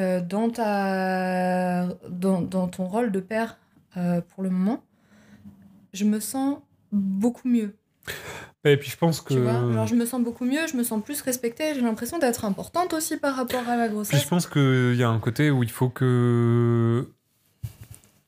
euh, 0.00 0.20
dans 0.20 0.50
ta 0.50 1.86
dans, 2.08 2.68
ton 2.68 2.86
rôle 2.86 3.12
de 3.12 3.20
père 3.20 3.58
euh, 3.96 4.20
pour 4.20 4.42
le 4.42 4.50
moment, 4.50 4.82
je 5.92 6.04
me 6.04 6.18
sens 6.18 6.58
beaucoup 6.90 7.48
mieux. 7.48 7.76
Et 8.64 8.76
puis 8.76 8.90
je 8.90 8.96
pense 8.96 9.20
que. 9.20 9.34
Tu 9.34 9.40
vois, 9.40 9.72
genre 9.72 9.86
je 9.86 9.94
me 9.94 10.06
sens 10.06 10.22
beaucoup 10.22 10.44
mieux, 10.44 10.66
je 10.70 10.76
me 10.76 10.84
sens 10.84 11.02
plus 11.02 11.20
respectée, 11.22 11.74
j'ai 11.74 11.80
l'impression 11.80 12.18
d'être 12.18 12.44
importante 12.44 12.92
aussi 12.94 13.16
par 13.16 13.34
rapport 13.34 13.68
à 13.68 13.76
la 13.76 13.86
Puis 13.86 13.94
grossesse. 13.94 14.22
je 14.22 14.28
pense 14.28 14.46
qu'il 14.46 14.94
y 14.94 15.02
a 15.02 15.08
un 15.08 15.18
côté 15.18 15.50
où 15.50 15.62
il 15.62 15.70
faut 15.70 15.88
que. 15.88 17.08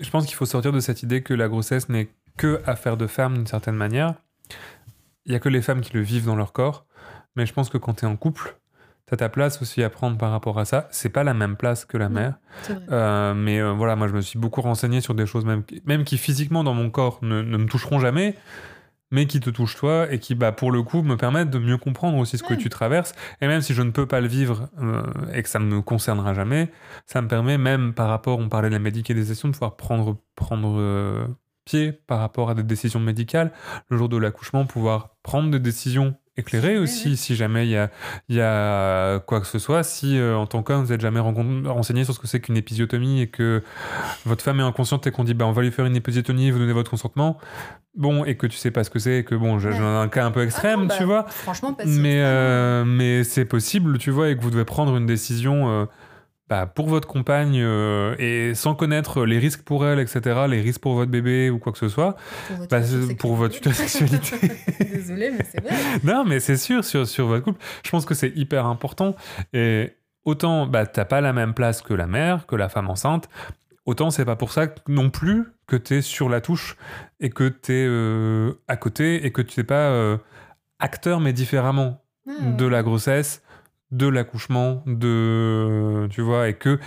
je 0.00 0.10
pense 0.10 0.26
qu'il 0.26 0.34
faut 0.34 0.46
sortir 0.46 0.72
de 0.72 0.80
cette 0.80 1.02
idée 1.02 1.22
que 1.22 1.34
la 1.34 1.48
grossesse 1.48 1.88
n'est 1.88 2.08
que 2.36 2.60
affaire 2.66 2.96
de 2.96 3.06
femme 3.06 3.34
d'une 3.34 3.46
certaine 3.46 3.76
manière. 3.76 4.14
Il 5.26 5.32
y 5.32 5.36
a 5.36 5.38
que 5.38 5.48
les 5.48 5.62
femmes 5.62 5.80
qui 5.80 5.92
le 5.94 6.00
vivent 6.00 6.26
dans 6.26 6.36
leur 6.36 6.52
corps, 6.52 6.84
mais 7.36 7.46
je 7.46 7.52
pense 7.52 7.70
que 7.70 7.78
quand 7.78 7.94
tu 7.94 8.04
es 8.04 8.08
en 8.08 8.16
couple, 8.16 8.56
tu 9.06 9.14
as 9.14 9.16
ta 9.16 9.28
place 9.28 9.62
aussi 9.62 9.82
à 9.84 9.88
prendre 9.90 10.18
par 10.18 10.30
rapport 10.32 10.58
à 10.58 10.64
ça. 10.64 10.88
C'est 10.90 11.08
pas 11.10 11.22
la 11.24 11.32
même 11.32 11.56
place 11.56 11.84
que 11.84 11.96
la 11.96 12.08
mère. 12.08 12.34
Euh, 12.90 13.34
mais 13.34 13.60
euh, 13.60 13.70
voilà, 13.72 13.94
moi 13.96 14.08
je 14.08 14.14
me 14.14 14.20
suis 14.20 14.38
beaucoup 14.38 14.62
renseigné 14.62 15.00
sur 15.00 15.14
des 15.14 15.26
choses 15.26 15.44
même, 15.44 15.62
qui- 15.64 15.80
même 15.86 16.04
qui 16.04 16.18
physiquement 16.18 16.64
dans 16.64 16.74
mon 16.74 16.90
corps 16.90 17.20
ne, 17.22 17.40
ne 17.42 17.56
me 17.56 17.66
toucheront 17.66 18.00
jamais, 18.00 18.34
mais 19.14 19.26
qui 19.26 19.38
te 19.38 19.48
touchent 19.48 19.76
toi 19.76 20.12
et 20.12 20.18
qui 20.18 20.34
bah, 20.34 20.50
pour 20.50 20.72
le 20.72 20.82
coup 20.82 21.02
me 21.02 21.16
permettent 21.16 21.50
de 21.50 21.60
mieux 21.60 21.78
comprendre 21.78 22.18
aussi 22.18 22.36
ce 22.36 22.42
que 22.42 22.54
tu 22.54 22.68
traverses. 22.68 23.14
Et 23.40 23.46
même 23.46 23.60
si 23.60 23.72
je 23.72 23.82
ne 23.82 23.92
peux 23.92 24.06
pas 24.06 24.20
le 24.20 24.26
vivre 24.26 24.68
euh, 24.82 25.04
et 25.32 25.44
que 25.44 25.48
ça 25.48 25.60
ne 25.60 25.66
me 25.66 25.82
concernera 25.82 26.34
jamais, 26.34 26.72
ça 27.06 27.22
me 27.22 27.28
permet 27.28 27.56
même 27.56 27.94
par 27.94 28.08
rapport, 28.08 28.40
on 28.40 28.48
parlait 28.48 28.70
de 28.70 28.74
la 28.74 28.80
médicalisation, 28.80 29.48
de 29.48 29.52
pouvoir 29.52 29.76
prendre, 29.76 30.18
prendre 30.34 30.74
euh, 30.80 31.28
pied 31.64 31.92
par 31.92 32.18
rapport 32.18 32.50
à 32.50 32.54
des 32.54 32.64
décisions 32.64 32.98
médicales. 32.98 33.52
Le 33.88 33.96
jour 33.96 34.08
de 34.08 34.16
l'accouchement, 34.16 34.66
pouvoir 34.66 35.10
prendre 35.22 35.48
des 35.48 35.60
décisions 35.60 36.16
éclairées 36.36 36.74
Ouais, 36.74 36.82
aussi, 36.82 37.16
si 37.16 37.36
jamais 37.36 37.66
il 37.66 37.70
y 37.70 37.76
a, 37.76 37.90
il 38.28 38.36
y 38.36 38.40
a 38.40 39.18
quoi 39.20 39.40
que 39.40 39.46
ce 39.46 39.58
soit. 39.58 39.82
Si 39.82 40.18
euh, 40.18 40.36
en 40.36 40.46
tant 40.46 40.62
qu'homme, 40.62 40.82
vous 40.84 40.90
n'êtes 40.92 41.00
jamais 41.00 41.20
renseigné 41.20 42.04
sur 42.04 42.14
ce 42.14 42.18
que 42.18 42.26
c'est 42.26 42.40
qu'une 42.40 42.56
épisiotomie 42.56 43.20
et 43.20 43.26
que 43.28 43.62
votre 44.26 44.42
femme 44.44 44.60
est 44.60 44.64
inconsciente 44.64 45.06
et 45.06 45.10
qu'on 45.10 45.24
dit 45.24 45.34
bah, 45.34 45.46
on 45.46 45.52
va 45.52 45.62
lui 45.62 45.70
faire 45.70 45.86
une 45.86 45.96
épisiotomie, 45.96 46.50
vous 46.50 46.58
donnez 46.58 46.72
votre 46.72 46.90
consentement, 46.90 47.38
bon, 47.96 48.24
et 48.24 48.36
que 48.36 48.46
tu 48.46 48.56
sais 48.56 48.70
pas 48.70 48.82
ce 48.84 48.90
que 48.90 48.98
c'est, 48.98 49.18
et 49.18 49.24
que 49.24 49.34
bon, 49.34 49.58
j'ai 49.58 49.68
Ouais. 49.70 49.78
un 49.78 50.08
cas 50.08 50.24
un 50.26 50.30
peu 50.30 50.42
extrême, 50.42 50.74
Ah 50.80 50.82
non, 50.82 50.86
bah, 50.88 50.94
tu 50.98 51.04
vois. 51.04 51.24
Franchement, 51.28 51.72
pas 51.74 51.84
si 51.84 51.90
Mais, 51.90 52.14
extrême. 52.18 52.24
euh, 52.26 52.84
mais 52.84 53.24
c'est 53.24 53.44
possible, 53.44 53.98
tu 53.98 54.10
vois, 54.10 54.30
et 54.30 54.36
que 54.36 54.42
vous 54.42 54.50
devez 54.50 54.64
prendre 54.64 54.96
une 54.96 55.06
décision 55.06 55.68
euh, 55.70 55.84
bah, 56.48 56.66
pour 56.66 56.88
votre 56.88 57.08
compagne 57.08 57.58
euh, 57.58 58.14
et 58.18 58.54
sans 58.54 58.74
connaître 58.74 59.24
les 59.24 59.38
risques 59.38 59.62
pour 59.62 59.86
elle, 59.86 59.98
etc., 59.98 60.42
les 60.48 60.60
risques 60.60 60.80
pour 60.80 60.94
votre 60.94 61.10
bébé 61.10 61.48
ou 61.50 61.58
quoi 61.58 61.72
que 61.72 61.78
ce 61.78 61.88
soit, 61.88 62.16
Pour 62.48 62.56
votre 62.58 62.70
bah, 62.70 63.14
pour 63.18 63.34
votre 63.34 63.54
future 63.54 63.74
sexualité. 63.74 64.36
Désolée, 64.92 65.30
mais 65.30 65.44
c'est 65.50 65.62
vrai. 65.62 65.74
non, 66.04 66.24
mais 66.24 66.40
c'est 66.40 66.56
sûr, 66.58 66.84
sur, 66.84 67.06
sur 67.06 67.26
votre 67.26 67.44
couple, 67.44 67.60
je 67.84 67.90
pense 67.90 68.04
que 68.04 68.14
c'est 68.14 68.32
hyper 68.36 68.66
important. 68.66 69.16
Et 69.54 69.92
autant, 70.24 70.66
bah, 70.66 70.86
t'as 70.86 71.06
pas 71.06 71.20
la 71.20 71.32
même 71.32 71.54
place 71.54 71.80
que 71.80 71.94
la 71.94 72.06
mère, 72.06 72.46
que 72.46 72.56
la 72.56 72.68
femme 72.68 72.90
enceinte, 72.90 73.28
autant 73.86 74.10
c'est 74.10 74.24
pas 74.24 74.36
pour 74.36 74.52
ça 74.52 74.66
non 74.88 75.10
plus 75.10 75.44
que 75.66 75.76
t'es 75.76 76.02
sur 76.02 76.28
la 76.28 76.40
touche 76.40 76.76
et 77.20 77.30
que 77.30 77.48
t'es 77.48 77.86
euh, 77.86 78.52
à 78.68 78.76
côté 78.76 79.24
et 79.24 79.32
que 79.32 79.40
tu 79.40 79.60
n'es 79.60 79.64
pas 79.64 79.88
euh, 79.88 80.18
acteur, 80.78 81.20
mais 81.20 81.32
différemment 81.32 82.02
Ah, 82.28 82.32
de 82.56 82.66
la 82.66 82.82
grossesse, 82.82 83.42
de 83.96 84.06
l'accouchement, 84.08 84.82
de 84.86 86.06
tu 86.10 86.20
vois, 86.20 86.48
et 86.48 86.54
que 86.54 86.78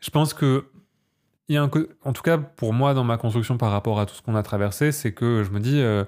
je 0.00 0.10
pense 0.10 0.34
que 0.34 0.64
il 1.48 1.54
y 1.54 1.58
a 1.58 1.62
un 1.62 1.70
en 2.04 2.12
tout 2.12 2.22
cas 2.22 2.38
pour 2.38 2.72
moi 2.72 2.92
dans 2.94 3.04
ma 3.04 3.18
construction 3.18 3.56
par 3.56 3.70
rapport 3.70 4.00
à 4.00 4.06
tout 4.06 4.14
ce 4.14 4.22
qu'on 4.22 4.34
a 4.34 4.42
traversé, 4.42 4.90
c'est 4.92 5.12
que 5.12 5.44
je 5.44 5.50
me 5.50 5.60
dis 5.60 5.80
euh, 5.80 6.04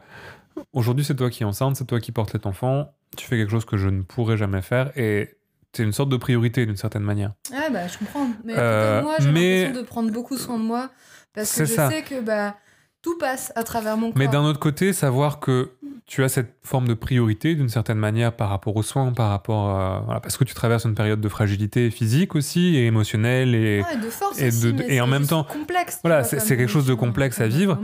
aujourd'hui 0.73 1.05
c'est 1.05 1.15
toi 1.15 1.31
qui 1.31 1.43
es 1.43 1.47
enceinte, 1.47 1.77
c'est 1.77 1.87
toi 1.87 2.01
qui 2.01 2.11
portes 2.13 2.31
cet 2.33 2.47
enfant, 2.47 2.93
tu 3.17 3.25
fais 3.27 3.37
quelque 3.37 3.51
chose 3.51 3.65
que 3.65 3.77
je 3.77 3.89
ne 3.89 4.03
pourrais 4.03 4.37
jamais 4.37 4.63
faire 4.63 4.91
et 4.99 5.37
c'est 5.73 5.85
une 5.85 5.93
sorte 5.93 6.09
de 6.09 6.17
priorité 6.17 6.67
d'une 6.67 6.77
certaine 6.77 7.03
manière. 7.03 7.35
Ah 7.55 7.69
bah 7.71 7.87
je 7.87 7.99
comprends. 7.99 8.29
Mais 8.45 8.55
Euh, 8.57 9.03
moi 9.03 9.17
j'ai 9.21 9.31
mais- 9.31 9.63
l'impression 9.65 9.83
de 9.83 9.87
prendre 9.87 10.11
beaucoup 10.11 10.37
soin 10.37 10.59
de 10.59 10.65
moi 10.65 10.91
parce 11.35 11.55
que 11.57 11.65
je 11.67 11.75
ça. 11.75 11.89
sais 11.91 12.03
que 12.03 12.21
bah 12.21 12.57
tout 13.03 13.17
passe 13.19 13.53
à 13.57 13.63
travers 13.65 13.97
mon 13.97 14.09
corps. 14.09 14.19
Mais 14.19 14.29
d'un 14.29 14.45
autre 14.45 14.59
côté, 14.59 14.93
savoir 14.93 15.41
que 15.41 15.71
tu 16.07 16.25
as 16.25 16.29
cette 16.31 16.55
forme 16.63 16.89
de 16.89 16.95
priorité 16.95 17.55
d'une 17.55 17.69
certaine 17.69 17.99
manière 17.99 18.35
par 18.35 18.49
rapport 18.49 18.75
aux 18.77 18.83
soins, 18.83 19.13
par 19.13 19.29
rapport 19.29 19.69
à, 19.71 20.01
voilà, 20.07 20.21
parce 20.21 20.37
que 20.39 20.45
tu 20.45 20.55
traverses 20.55 20.85
une 20.85 20.95
période 20.95 21.21
de 21.21 21.29
fragilité 21.29 21.91
physique 21.91 22.35
aussi 22.35 22.77
et 22.77 22.87
émotionnelle 22.87 23.55
et 23.55 23.83
Ah, 23.87 23.93
et 23.93 23.97
de 23.99 24.09
force 24.09 24.41
et 24.41 24.49
aussi, 24.49 24.73
de- 24.73 24.73
mais 24.73 24.95
et 24.95 25.01
en 25.03 25.07
même 25.07 25.27
temps- 25.27 25.45
complexe. 25.45 25.99
Voilà, 26.03 26.25
c'est- 26.25 26.39
quelque 26.57 26.67
chose 26.67 26.87
de 26.87 26.95
complexe 26.95 27.41
à 27.43 27.47
vivre. 27.47 27.79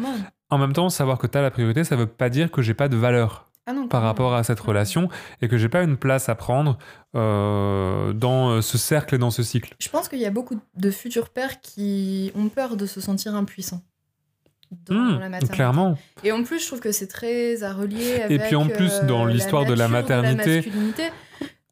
En 0.51 0.57
même 0.59 0.73
temps, 0.73 0.89
savoir 0.89 1.19
que 1.19 1.27
tu 1.27 1.37
as 1.37 1.43
la 1.43 1.51
priorité, 1.51 1.85
ça 1.85 1.97
veut 1.97 2.07
pas 2.07 2.31
dire 2.31 2.51
que 2.51 2.63
j'ai 2.63 2.75
pas 2.75 2.89
de 2.89 2.97
valeur 2.97 3.51
Ah 3.67 3.73
non, 3.75 3.89
par 3.89 4.03
rapport 4.03 4.35
à 4.35 4.43
cette 4.43 4.61
relation 4.61 5.09
et 5.43 5.49
que 5.49 5.57
j'ai 5.59 5.69
pas 5.69 5.83
une 5.83 5.97
place 5.99 6.29
à 6.31 6.35
prendre 6.35 6.79
euh, 7.15 8.13
dans 8.13 8.51
euh, 8.51 8.61
ce 8.63 8.79
cercle 8.79 9.15
et 9.15 9.19
dans 9.19 9.31
ce 9.31 9.43
cycle. 9.43 9.75
Je 9.79 9.89
pense 9.89 10.09
qu'il 10.09 10.19
y 10.19 10.27
a 10.27 10.31
beaucoup 10.31 10.59
de 10.77 10.91
futurs 10.91 11.29
pères 11.31 11.61
qui 11.61 12.33
ont 12.35 12.49
peur 12.49 12.77
de 12.77 12.87
se 12.87 13.01
sentir 13.01 13.35
impuissants 13.35 13.83
dans 14.87 14.95
Hmm, 14.95 15.19
la 15.21 15.29
maternité. 15.29 15.55
clairement. 15.55 15.99
Et 16.23 16.33
en 16.33 16.43
plus, 16.43 16.61
je 16.61 16.67
trouve 16.67 16.81
que 16.81 16.93
c'est 16.93 17.07
très 17.09 17.63
à 17.63 17.73
relier 17.73 18.21
avec 18.23 18.43
puis 18.43 18.57
en 18.57 18.67
plus, 18.69 18.93
euh, 18.93 19.07
dans 19.07 19.25
l'histoire 19.27 19.65
de 19.65 19.75
la 19.75 19.89
maternité- 19.89 20.57
masculinité, 20.57 21.03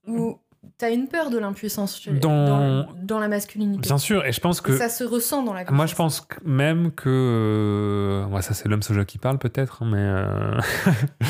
où 0.06 0.38
t'as 0.78 0.90
une 0.92 1.06
peur 1.08 1.30
de 1.30 1.38
l'impuissance 1.38 2.08
Dans- 2.08 2.84
dans... 2.84 2.88
dans 3.02 3.18
la 3.20 3.28
masculinité. 3.28 3.82
Bien 3.88 3.98
sûr, 3.98 4.24
et 4.24 4.32
je 4.32 4.40
pense 4.40 4.60
Et 4.60 4.62
que 4.62 4.76
ça 4.76 4.88
se 4.88 5.04
ressent 5.04 5.42
dans 5.44 5.52
la 5.54 5.64
moi 5.70 5.86
je 5.86 5.94
pense 5.94 6.26
même 6.44 6.90
que 6.92 7.08
euh, 7.08 8.26
ouais, 8.26 8.42
ça 8.42 8.52
c'est 8.54 8.68
l'homme 8.68 8.82
soja 8.82 9.04
qui 9.04 9.18
parle 9.18 9.38
peut-être, 9.38 9.82
hein, 9.82 9.88
mais 9.90 9.98
euh, 10.00 10.58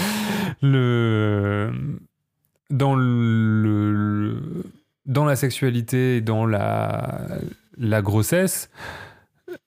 le 0.63 1.73
dans 2.71 2.95
le, 2.95 4.41
dans 5.07 5.25
la 5.25 5.37
sexualité 5.37 6.17
et 6.17 6.21
dans 6.21 6.47
la 6.47 7.21
la 7.77 8.03
grossesse 8.03 8.63
se- 8.63 8.69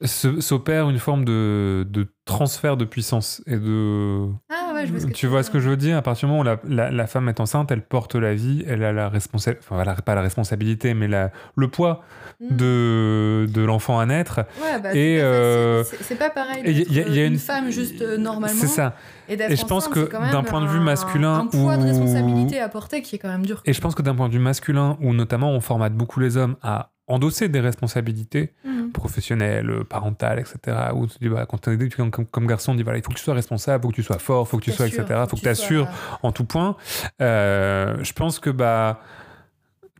s'opère 0.03 0.89
une 0.89 0.99
forme 0.99 1.25
de, 1.25 1.85
de 1.89 2.07
transfert 2.25 2.75
de 2.77 2.85
puissance 2.85 3.41
et 3.45 3.57
de 3.57 4.27
Ah 4.49 4.73
ouais, 4.73 4.85
je 4.85 4.91
vois 4.91 4.99
ce 4.99 5.05
que 5.07 5.11
tu 5.11 5.27
vois 5.27 5.43
ce 5.43 5.51
que 5.51 5.59
je 5.59 5.69
veux 5.69 5.77
dire 5.77 5.97
À 5.97 6.01
partir 6.01 6.27
du 6.27 6.31
moment 6.33 6.41
où 6.41 6.43
la, 6.43 6.59
la- 6.67 6.91
la 6.91 7.07
femme 7.07 7.29
est 7.29 7.39
enceinte, 7.39 7.71
elle 7.71 7.83
porte 7.85 8.15
la 8.15 8.33
vie, 8.33 8.63
elle 8.67 8.83
a 8.83 8.91
la 8.91 9.09
responsabilité, 9.09 9.65
enfin 9.69 9.81
elle 9.81 9.89
a 9.89 9.95
pas 9.95 10.15
la 10.15 10.21
responsabilité, 10.21 10.93
mais 10.93 11.07
la, 11.07 11.31
le 11.55 11.67
poids 11.67 12.03
Hmm. 12.41 12.53
de, 12.57 13.45
de 13.49 13.61
l'enfant 13.61 13.97
à 13.97 14.05
naître. 14.05 14.39
Ouais, 14.61 14.77
bah, 14.83 14.93
Et, 14.93 15.15
c'est 15.15 15.21
pas 15.21 15.25
euh. 15.25 15.83
C'est- 16.01 16.15
pas 16.15 16.29
pareil. 16.29 16.63
et 16.65 16.71
y 16.91 16.99
a- 16.99 17.07
y 17.07 17.25
une, 17.25 17.33
une- 17.33 17.39
femme 17.39 17.71
juste 17.71 18.01
euh, 18.01 18.17
normalement. 18.17 18.57
C'est 18.59 18.67
ça. 18.67 18.97
Et, 19.29 19.35
Et 19.35 19.55
je 19.55 19.65
pense 19.65 19.87
enceinte, 19.87 20.09
que 20.09 20.31
d'un 20.33 20.43
point 20.43 20.59
de 20.59 20.67
vue 20.67 20.79
un- 20.79 20.83
masculin 20.83 21.39
un 21.39 21.45
poids 21.47 21.77
de 21.77 21.83
où- 21.83 21.85
responsabilité 21.85 22.59
à 22.59 22.67
porter 22.67 23.01
qui 23.01 23.15
est 23.15 23.19
quand 23.19 23.29
même 23.29 23.45
dur. 23.45 23.61
Et 23.63 23.71
je 23.71 23.79
pense 23.79 23.95
que 23.95 24.01
d'un 24.01 24.15
point 24.15 24.27
de 24.27 24.33
vue 24.33 24.39
masculin, 24.39 24.97
où 24.99 25.13
notamment 25.13 25.51
on 25.51 25.61
formate 25.61 25.93
beaucoup 25.93 26.19
les 26.19 26.35
hommes 26.35 26.57
à 26.61 26.91
endosser 27.07 27.47
des 27.47 27.61
responsabilités 27.61 28.51
Mhm. 28.65 28.74
Professionnelles, 28.93 29.69
euh, 29.69 29.83
parentales, 29.83 30.39
etc. 30.39 30.77
Où 30.93 31.07
tu 31.07 31.17
dis, 31.19 31.29
bah, 31.29 31.45
quand 31.47 31.57
tu 31.57 31.89
comme, 31.89 32.11
comme, 32.11 32.25
comme 32.25 32.47
garçon, 32.47 32.71
on 32.71 32.75
dit 32.75 32.83
voilà, 32.83 32.99
il 32.99 33.03
faut 33.03 33.09
que 33.09 33.17
tu 33.17 33.23
sois 33.23 33.33
responsable, 33.33 33.81
il 33.81 33.87
faut 33.87 33.89
que 33.91 33.95
tu 33.95 34.03
sois 34.03 34.19
fort, 34.19 34.45
il 34.47 34.49
faut 34.49 34.57
que 34.57 34.63
tu 34.63 34.71
sois, 34.71 34.87
etc. 34.87 35.03
Il 35.09 35.29
faut 35.29 35.37
que 35.37 35.41
tu 35.41 35.47
assures 35.47 35.87
en 36.23 36.31
tout 36.31 36.45
point. 36.45 36.75
Euh, 37.21 37.97
je 38.03 38.13
pense 38.13 38.39
que 38.39 38.49
bah, 38.49 39.01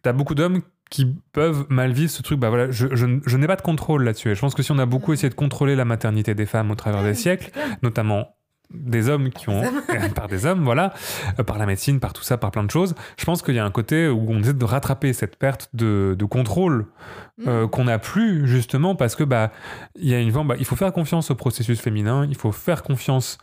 tu 0.04 0.10
as 0.10 0.14
beaucoup 0.14 0.36
d'hommes 0.36 0.62
qui 0.90 1.16
peuvent 1.32 1.66
mal 1.70 1.92
vivre 1.92 2.12
ce 2.12 2.22
truc. 2.22 2.40
Bah, 2.40 2.50
voilà, 2.50 2.72
je, 2.72 2.88
je, 2.96 3.06
je 3.26 3.38
n'ai 3.38 3.48
pas 3.48 3.56
de 3.56 3.62
contrôle 3.62 4.04
là-dessus. 4.04 4.32
Et 4.32 4.36
je 4.36 4.42
pense 4.42 4.54
que 4.54 4.64
si 4.64 4.72
on 4.72 4.80
a 4.80 4.86
beaucoup 4.86 5.14
essayé 5.14 5.30
de 5.30 5.36
contrôler 5.36 5.76
la 5.76 5.86
maternité 5.86 6.36
des 6.36 6.46
femmes 6.46 6.72
au 6.72 6.76
travers 6.76 7.04
des 7.04 7.16
siècles, 7.16 7.52
notamment 7.82 8.35
des 8.72 9.10
hommes 9.10 9.30
qui 9.30 9.50
ont 9.50 9.64
par 10.16 10.28
des 10.28 10.46
hommes. 10.46 10.64
voilà. 10.64 10.94
Euh, 11.40 11.44
par 11.44 11.58
la 11.58 11.66
médecine 11.66 12.00
par 12.00 12.14
tout 12.14 12.24
ça 12.24 12.38
par 12.38 12.52
plein 12.52 12.64
de 12.64 12.72
choses. 12.72 12.96
Je 13.18 13.26
pense 13.26 13.42
qu'il 13.42 13.56
y 13.56 13.60
a 13.60 13.66
un 13.66 13.72
côté 13.72 14.08
où 14.08 14.26
on 14.30 14.40
essaie 14.40 14.54
de 14.54 14.66
rattraper 14.66 15.14
cette 15.14 15.36
perte 15.38 15.70
de, 15.74 16.16
de 16.18 16.26
contrôle 16.26 16.88
euh, 17.48 17.68
qu'on 17.68 17.86
n'a 17.86 18.00
plus 18.00 18.48
justement 18.48 18.96
parce 18.96 19.16
que 19.16 19.24
bah 19.24 19.52
il 19.96 20.08
y 20.08 20.14
a 20.14 20.20
une 20.20 20.32
bah, 20.32 20.56
il 20.58 20.66
faut 20.66 20.76
faire 20.76 20.94
confiance 20.94 21.32
au 21.32 21.36
processus 21.36 21.80
féminin 21.80 22.26
il 22.26 22.36
faut 22.36 22.52
faire 22.52 22.84
confiance 22.84 23.38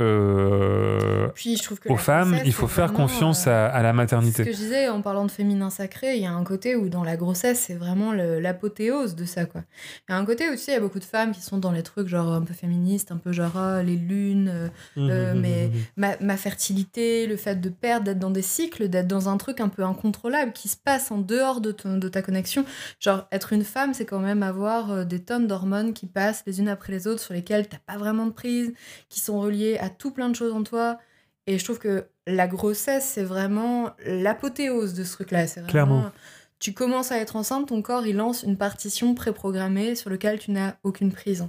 euh, 0.00 1.28
Puis 1.34 1.56
je 1.56 1.62
trouve 1.62 1.78
que 1.80 1.88
aux 1.90 1.96
femmes 1.96 2.38
il 2.44 2.52
faut 2.52 2.66
faire 2.66 2.92
confiance 2.92 3.46
euh, 3.46 3.50
à, 3.50 3.66
à 3.66 3.82
la 3.82 3.90
Ce 3.90 3.96
maternité 3.96 4.44
que 4.44 4.52
je 4.52 4.56
disais 4.56 4.88
en 4.88 5.02
parlant 5.02 5.24
de 5.26 5.30
féminin 5.30 5.70
sacré, 5.70 6.16
il 6.16 6.22
y 6.22 6.26
a 6.26 6.32
un 6.32 6.44
côté 6.44 6.76
où 6.76 6.88
dans 6.88 7.04
la 7.04 7.16
grossesse, 7.16 7.60
c'est 7.66 7.74
vraiment 7.74 8.12
l'apothéose 8.12 9.14
de 9.14 9.24
ça, 9.24 9.44
quoi. 9.44 9.62
Il 10.08 10.12
y 10.12 10.14
a 10.14 10.18
un 10.18 10.24
côté 10.24 10.44
sais, 10.56 10.72
il 10.72 10.74
y 10.74 10.76
a 10.76 10.80
beaucoup 10.80 10.98
de 10.98 11.04
femmes 11.04 11.32
qui 11.32 11.40
sont 11.42 11.58
dans 11.58 11.72
les 11.72 11.82
trucs 11.82 12.08
genre 12.08 12.32
un 12.32 12.42
peu 12.42 12.54
féministes, 12.54 13.12
un 13.12 13.16
peu 13.18 13.32
genre 13.32 13.56
ah, 13.56 13.82
les 13.82 13.96
lunes, 13.96 14.48
euh, 14.48 14.68
Mmh, 14.96 15.10
Euh, 15.10 15.34
mais- 15.36 15.70
ma, 15.96 16.16
ma 16.20 16.36
fertilité, 16.36 17.26
le 17.26 17.36
fait 17.36 17.56
de 17.60 17.68
perdre, 17.68 18.04
d'être 18.06 18.18
dans 18.18 18.30
des 18.30 18.42
cycles, 18.42 18.88
d'être 18.88 19.06
dans 19.08 19.28
un 19.28 19.36
truc 19.36 19.60
un 19.60 19.68
peu 19.68 19.82
incontrôlable 19.84 20.52
qui 20.52 20.68
se 20.68 20.76
passe 20.76 21.10
en 21.10 21.18
dehors 21.18 21.60
de, 21.60 21.72
ton- 21.72 21.98
de 21.98 22.08
ta 22.08 22.22
connexion. 22.22 22.64
Genre, 23.00 23.26
être 23.32 23.52
une 23.52 23.64
femme, 23.64 23.94
c'est 23.94 24.04
quand 24.04 24.18
même 24.20 24.42
avoir 24.42 25.04
des 25.06 25.20
tonnes 25.20 25.46
d'hormones 25.46 25.92
qui 25.92 26.06
passent 26.06 26.42
les 26.46 26.60
unes 26.60 26.68
après 26.68 26.92
les 26.92 27.06
autres, 27.06 27.20
sur 27.20 27.34
lesquelles 27.34 27.68
t'as 27.68 27.78
pas 27.86 27.96
vraiment 27.98 28.26
de 28.26 28.32
prise, 28.32 28.72
qui 29.08 29.20
sont 29.20 29.40
reliées 29.40 29.78
à 29.82 29.90
tout 29.90 30.10
plein 30.12 30.28
de 30.30 30.34
choses 30.36 30.52
en 30.52 30.62
toi. 30.62 30.98
Et 31.46 31.58
je 31.58 31.64
trouve 31.64 31.78
que 31.78 32.06
la 32.26 32.46
grossesse, 32.46 33.04
c'est 33.04 33.24
vraiment 33.24 33.90
l'apothéose 34.06 34.94
de 34.94 35.02
ce 35.04 35.12
truc-là. 35.12 35.46
C'est 35.46 35.60
vraiment- 35.60 35.70
Clairement. 35.72 36.12
Tu 36.60 36.72
commences 36.72 37.10
à 37.10 37.18
être 37.18 37.34
enceinte, 37.34 37.68
ton 37.68 37.82
corps, 37.82 38.06
il 38.06 38.14
lance 38.16 38.44
une 38.44 38.56
partition 38.56 39.14
préprogrammée 39.14 39.96
sur 39.96 40.10
laquelle 40.10 40.38
tu 40.38 40.52
n'as 40.52 40.76
aucune 40.84 41.10
prise. 41.10 41.48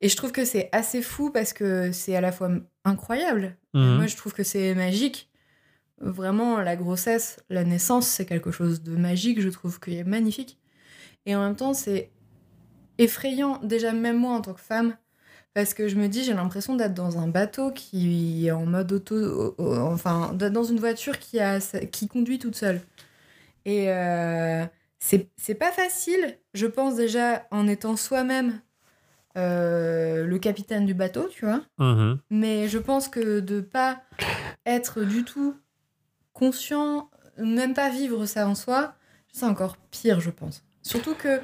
Et 0.00 0.08
je 0.08 0.16
trouve 0.16 0.32
que 0.32 0.46
c'est 0.46 0.70
assez 0.72 1.02
fou 1.02 1.30
parce 1.30 1.52
que 1.52 1.92
c'est 1.92 2.16
à 2.16 2.22
la 2.22 2.32
fois 2.32 2.50
incroyable. 2.86 3.56
Mhm. 3.74 3.96
Moi, 3.96 4.06
je 4.06 4.16
trouve 4.16 4.32
que 4.32 4.42
c'est 4.42 4.74
magique. 4.74 5.28
Vraiment, 6.00 6.58
la 6.60 6.76
grossesse, 6.76 7.40
la 7.50 7.64
naissance, 7.64 8.06
c'est 8.06 8.24
quelque 8.24 8.50
chose 8.52 8.82
de 8.82 8.96
magique, 8.96 9.40
je 9.42 9.48
trouve 9.50 9.78
qu'il 9.80 9.94
est 9.94 10.04
magnifique. 10.04 10.58
Et 11.26 11.36
en 11.36 11.44
même 11.44 11.56
temps, 11.56 11.74
c'est 11.74 12.10
effrayant, 12.96 13.58
déjà 13.62 13.92
même 13.92 14.16
moi 14.16 14.32
en 14.34 14.40
tant 14.40 14.54
que 14.54 14.60
femme, 14.60 14.96
parce 15.58 15.74
que 15.74 15.88
je 15.88 15.96
me 15.96 16.06
dis, 16.06 16.22
j'ai 16.22 16.34
l'impression 16.34 16.76
d'être 16.76 16.94
dans 16.94 17.18
un 17.18 17.26
bateau 17.26 17.72
qui 17.72 18.46
est 18.46 18.52
en 18.52 18.64
mode 18.64 18.92
auto... 18.92 19.56
Enfin, 19.58 20.32
d'être 20.32 20.52
dans 20.52 20.62
une 20.62 20.78
voiture 20.78 21.18
qui, 21.18 21.40
a, 21.40 21.58
qui 21.58 22.06
conduit 22.06 22.38
toute 22.38 22.54
seule. 22.54 22.80
Et 23.64 23.90
euh, 23.90 24.64
c'est 25.00 25.54
pas 25.58 25.72
facile, 25.72 26.38
je 26.54 26.68
pense 26.68 26.94
déjà, 26.94 27.44
en 27.50 27.66
étant 27.66 27.96
soi-même, 27.96 28.60
euh, 29.36 30.24
le 30.26 30.38
capitaine 30.38 30.86
du 30.86 30.94
bateau, 30.94 31.26
tu 31.28 31.44
vois. 31.44 31.62
Mhm. 31.78 32.20
Mais 32.30 32.68
je 32.68 32.78
pense 32.78 33.08
que 33.08 33.40
de 33.40 33.60
pas 33.60 34.02
être 34.64 35.02
du 35.02 35.24
tout 35.24 35.56
conscient, 36.34 37.10
même 37.36 37.74
pas 37.74 37.90
vivre 37.90 38.26
ça 38.26 38.46
en 38.46 38.54
soi, 38.54 38.94
c'est 39.32 39.46
encore 39.46 39.76
pire, 39.90 40.20
je 40.20 40.30
pense. 40.30 40.62
Surtout 40.82 41.16
que 41.16 41.40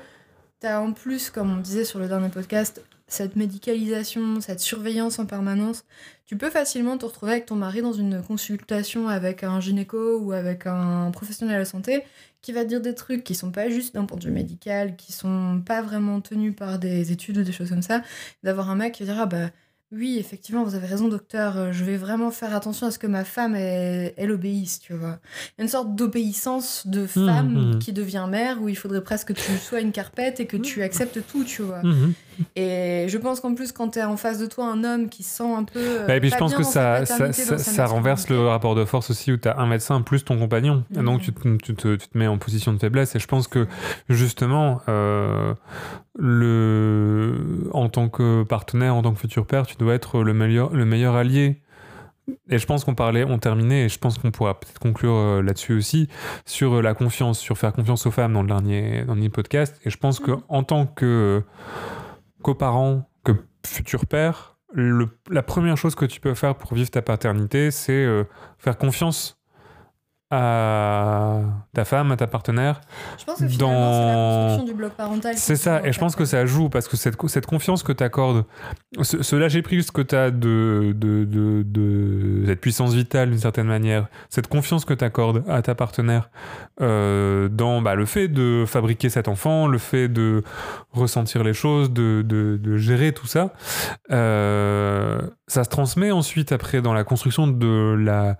tu 0.61 0.69
as 0.69 0.81
en 0.81 0.93
plus, 0.93 1.31
comme 1.31 1.53
on 1.53 1.61
disait 1.61 1.85
sur 1.85 1.99
le 1.99 2.07
dernier 2.07 2.29
podcast, 2.29 2.81
cette 3.15 3.37
médicalisation, 3.37 4.41
cette 4.41 4.61
surveillance 4.61 5.19
en 5.19 5.27
permanence. 5.27 5.85
Tu 6.27 6.37
peux 6.37 6.51
facilement 6.51 6.99
te 6.99 7.07
retrouver 7.07 7.33
avec 7.33 7.47
ton 7.47 7.55
mari 7.55 7.83
dans 7.83 7.93
une 7.93 8.23
consultation 8.23 9.09
avec 9.09 9.45
un 9.45 9.61
gynéco 9.61 10.19
ou 10.19 10.33
avec 10.33 10.67
un 10.67 11.11
professionnel 11.11 11.55
de 11.55 11.59
la 11.61 11.65
santé 11.65 12.03
qui 12.43 12.53
va 12.53 12.65
te 12.65 12.69
dire 12.69 12.81
des 12.81 12.95
trucs 12.95 13.25
qui 13.25 13.35
sont 13.35 13.51
pas 13.51 13.71
juste 13.71 13.95
d'un 13.95 14.05
point 14.05 14.19
de 14.19 14.25
vue 14.25 14.31
médical, 14.31 14.97
qui 14.97 15.13
sont 15.13 15.63
pas 15.65 15.81
vraiment 15.81 16.21
tenus 16.21 16.55
par 16.55 16.79
des 16.79 17.13
études 17.13 17.39
ou 17.39 17.43
des 17.43 17.53
choses 17.53 17.71
comme 17.71 17.83
ça. 17.83 18.03
D'avoir 18.43 18.71
un 18.71 18.75
mec 18.75 18.95
qui 18.95 19.05
va 19.05 19.13
dire 19.13 19.23
ah 19.23 19.27
bah 19.27 19.51
oui, 19.97 20.17
effectivement, 20.19 20.65
vous 20.65 20.75
avez 20.75 20.87
raison, 20.87 21.09
docteur. 21.09 21.57
euh, 21.57 21.73
Je 21.73 21.85
vais 21.85 21.97
vraiment 21.97 22.31
faire 22.31 22.55
attention 22.55 22.87
à 22.87 22.91
ce 22.91 22.99
que 22.99 23.07
ma 23.07 23.25
femme, 23.25 23.55
elle, 23.55 24.13
elle 24.17 24.31
obéisse, 24.33 24.81
tu 24.81 24.93
vois. 24.95 25.19
Il 25.47 25.53
y 25.59 25.61
a 25.61 25.65
une 25.65 25.69
sorte 25.69 25.95
d'obéissance 25.95 26.87
de 26.87 27.07
femme 27.07 27.73
mhm. 27.75 27.79
qui 27.79 27.93
devient 27.93 28.27
mère, 28.29 28.61
où 28.63 28.69
il 28.69 28.77
faudrait 28.77 29.03
presque 29.03 29.29
que 29.29 29.33
tu 29.33 29.53
sois 29.59 29.81
une 29.81 29.93
carpette 29.93 30.41
et 30.41 30.47
que 30.47 30.57
tu 30.57 30.83
acceptes 30.83 31.21
tout, 31.27 31.45
tu 31.45 31.63
vois. 31.63 31.83
Et 32.57 33.07
je 33.09 33.17
pense 33.19 33.41
qu'en 33.41 33.55
plus, 33.55 33.71
quand 33.73 33.91
tu 33.91 34.01
es 34.01 34.05
en 34.05 34.17
face 34.17 34.39
de 34.39 34.47
toi 34.47 34.67
un 34.67 34.83
homme 34.83 35.09
qui 35.09 35.23
se 35.23 35.37
sent 35.37 35.53
un 35.57 35.63
peu. 35.65 35.79
euh, 35.79 36.07
Bah, 36.07 36.17
et 36.17 36.21
puis 36.21 36.31
je 36.31 36.37
pense 36.37 36.55
que 36.55 36.65
ça, 36.65 37.05
ça, 37.07 37.87
renverse 37.87 38.29
le 38.29 38.47
rapport 38.49 38.75
de 38.75 38.85
force 38.85 39.11
aussi 39.11 39.31
où 39.33 39.37
tu 39.37 39.49
as 39.49 39.57
un 39.59 39.67
médecin 39.67 40.03
plus 40.03 40.25
ton 40.25 40.39
compagnon. 40.39 40.85
Et 40.95 40.99
Mhm. 40.99 41.05
donc 41.05 41.21
tu 41.23 41.33
te, 41.33 41.57
tu, 41.59 41.75
te, 41.75 41.95
tu 41.97 42.09
te 42.09 42.19
mets 42.19 42.27
en 42.27 42.39
position 42.39 42.73
de 42.73 42.79
faiblesse. 42.79 43.15
Et 43.15 43.19
je 43.21 43.27
pense 43.27 43.47
que 43.49 43.67
justement, 44.09 44.81
euh, 44.89 45.55
le, 46.19 47.69
en 47.73 47.89
tant 47.89 48.09
que 48.09 48.43
partenaire, 48.45 48.95
en 48.95 49.03
tant 49.03 49.13
que 49.13 49.19
futur 49.21 49.47
père, 49.47 49.67
tu 49.67 49.77
dois 49.77 49.95
être 49.95 50.23
le 50.23 50.33
meilleur, 50.35 50.73
le 50.75 50.85
meilleur 50.85 51.15
allié. 51.15 51.61
Et 52.49 52.57
je 52.57 52.65
pense 52.67 52.85
qu'on 52.85 52.95
parlait, 52.95 53.25
on 53.25 53.39
terminait, 53.39 53.85
et 53.85 53.89
je 53.91 53.99
pense 53.99 54.17
qu'on 54.17 54.31
pourra 54.31 54.59
peut-être 54.59 54.79
conclure 54.79 55.13
euh, 55.15 55.43
là-dessus 55.43 55.75
aussi, 55.77 56.09
sur 56.47 56.75
euh, 56.77 56.81
la 56.83 56.95
confiance, 56.95 57.39
sur 57.39 57.59
faire 57.59 57.73
confiance 57.75 58.07
aux 58.07 58.11
femmes 58.11 58.33
dans 58.33 58.41
le 58.43 58.49
dernier, 58.49 59.01
dans 59.05 59.13
le 59.13 59.21
dernier 59.21 59.29
podcast. 59.29 59.79
Et 59.85 59.91
je 59.91 59.99
pense 59.99 60.21
que 60.21 60.31
Mhm. 60.31 60.41
en 60.49 60.63
tant 60.63 60.87
que 60.87 61.43
coparent, 62.43 63.09
que 63.25 63.33
futur 63.67 64.07
père, 64.07 64.57
le- 64.73 65.09
la 65.31 65.43
première 65.43 65.77
chose 65.77 65.95
que 65.95 66.05
tu 66.07 66.21
peux 66.21 66.35
faire 66.35 66.55
pour 66.57 66.75
vivre 66.75 66.91
ta 66.91 67.03
paternité, 67.03 67.71
c'est 67.71 67.93
euh, 68.05 68.25
faire 68.59 68.79
confiance 68.79 69.39
à 70.37 71.41
ta 71.73 71.85
femme, 71.85 72.11
à 72.13 72.17
ta 72.17 72.27
partenaire. 72.27 72.81
Je 73.19 73.25
pense 73.25 73.39
que 73.41 73.47
finalement, 73.49 73.93
c'est 73.93 74.07
la 74.07 74.15
dans- 74.15 74.47
construction 74.49 74.65
du 74.65 74.75
bloc 74.75 74.93
parental. 74.93 75.35
C'est 75.37 75.57
ça, 75.57 75.81
et 75.87 75.93
je 75.93 75.99
pense 75.99 76.17
que 76.17 76.25
ça 76.25 76.45
joue 76.47 76.69
parce 76.69 76.89
que 76.89 76.97
cette, 76.97 77.17
cette 77.29 77.47
confiance 77.47 77.83
que 77.83 77.93
tu 77.93 78.03
accordes, 78.05 78.45
ce, 79.03 79.23
ce 79.23 79.37
lâcher 79.37 79.63
prise 79.63 79.91
que 79.91 80.03
tu 80.03 80.15
as 80.15 80.31
de, 80.31 80.93
de, 80.97 81.25
de, 81.25 81.63
de 81.65 82.43
cette 82.47 82.61
puissance 82.61 82.95
vitale 82.95 83.31
d'une 83.31 83.39
certaine 83.39 83.67
manière, 83.67 84.07
cette 84.29 84.49
confiance 84.49 84.85
que 84.85 84.95
tu 84.95 85.05
accordes 85.05 85.43
à 85.49 85.63
ta 85.63 85.75
partenaire 85.75 86.31
euh, 86.81 87.49
dans 87.49 87.81
bah, 87.83 87.95
le 87.95 88.07
fait 88.07 88.29
de 88.29 88.65
fabriquer 88.67 89.09
cet 89.11 89.29
enfant, 89.29 89.67
le 89.67 89.79
fait 89.79 90.09
de 90.09 90.43
ressentir 90.93 91.45
les 91.45 91.55
choses, 91.55 91.91
de 91.93 92.77
gérer 92.77 93.13
tout 93.13 93.27
ça, 93.27 93.53
euh, 94.11 95.21
ça 95.47 95.65
se 95.65 95.69
transmet 95.69 96.11
ensuite 96.11 96.53
après 96.53 96.81
dans 96.81 96.95
la 96.95 97.05
construction 97.05 97.47
de 97.47 97.95
la, 97.99 98.37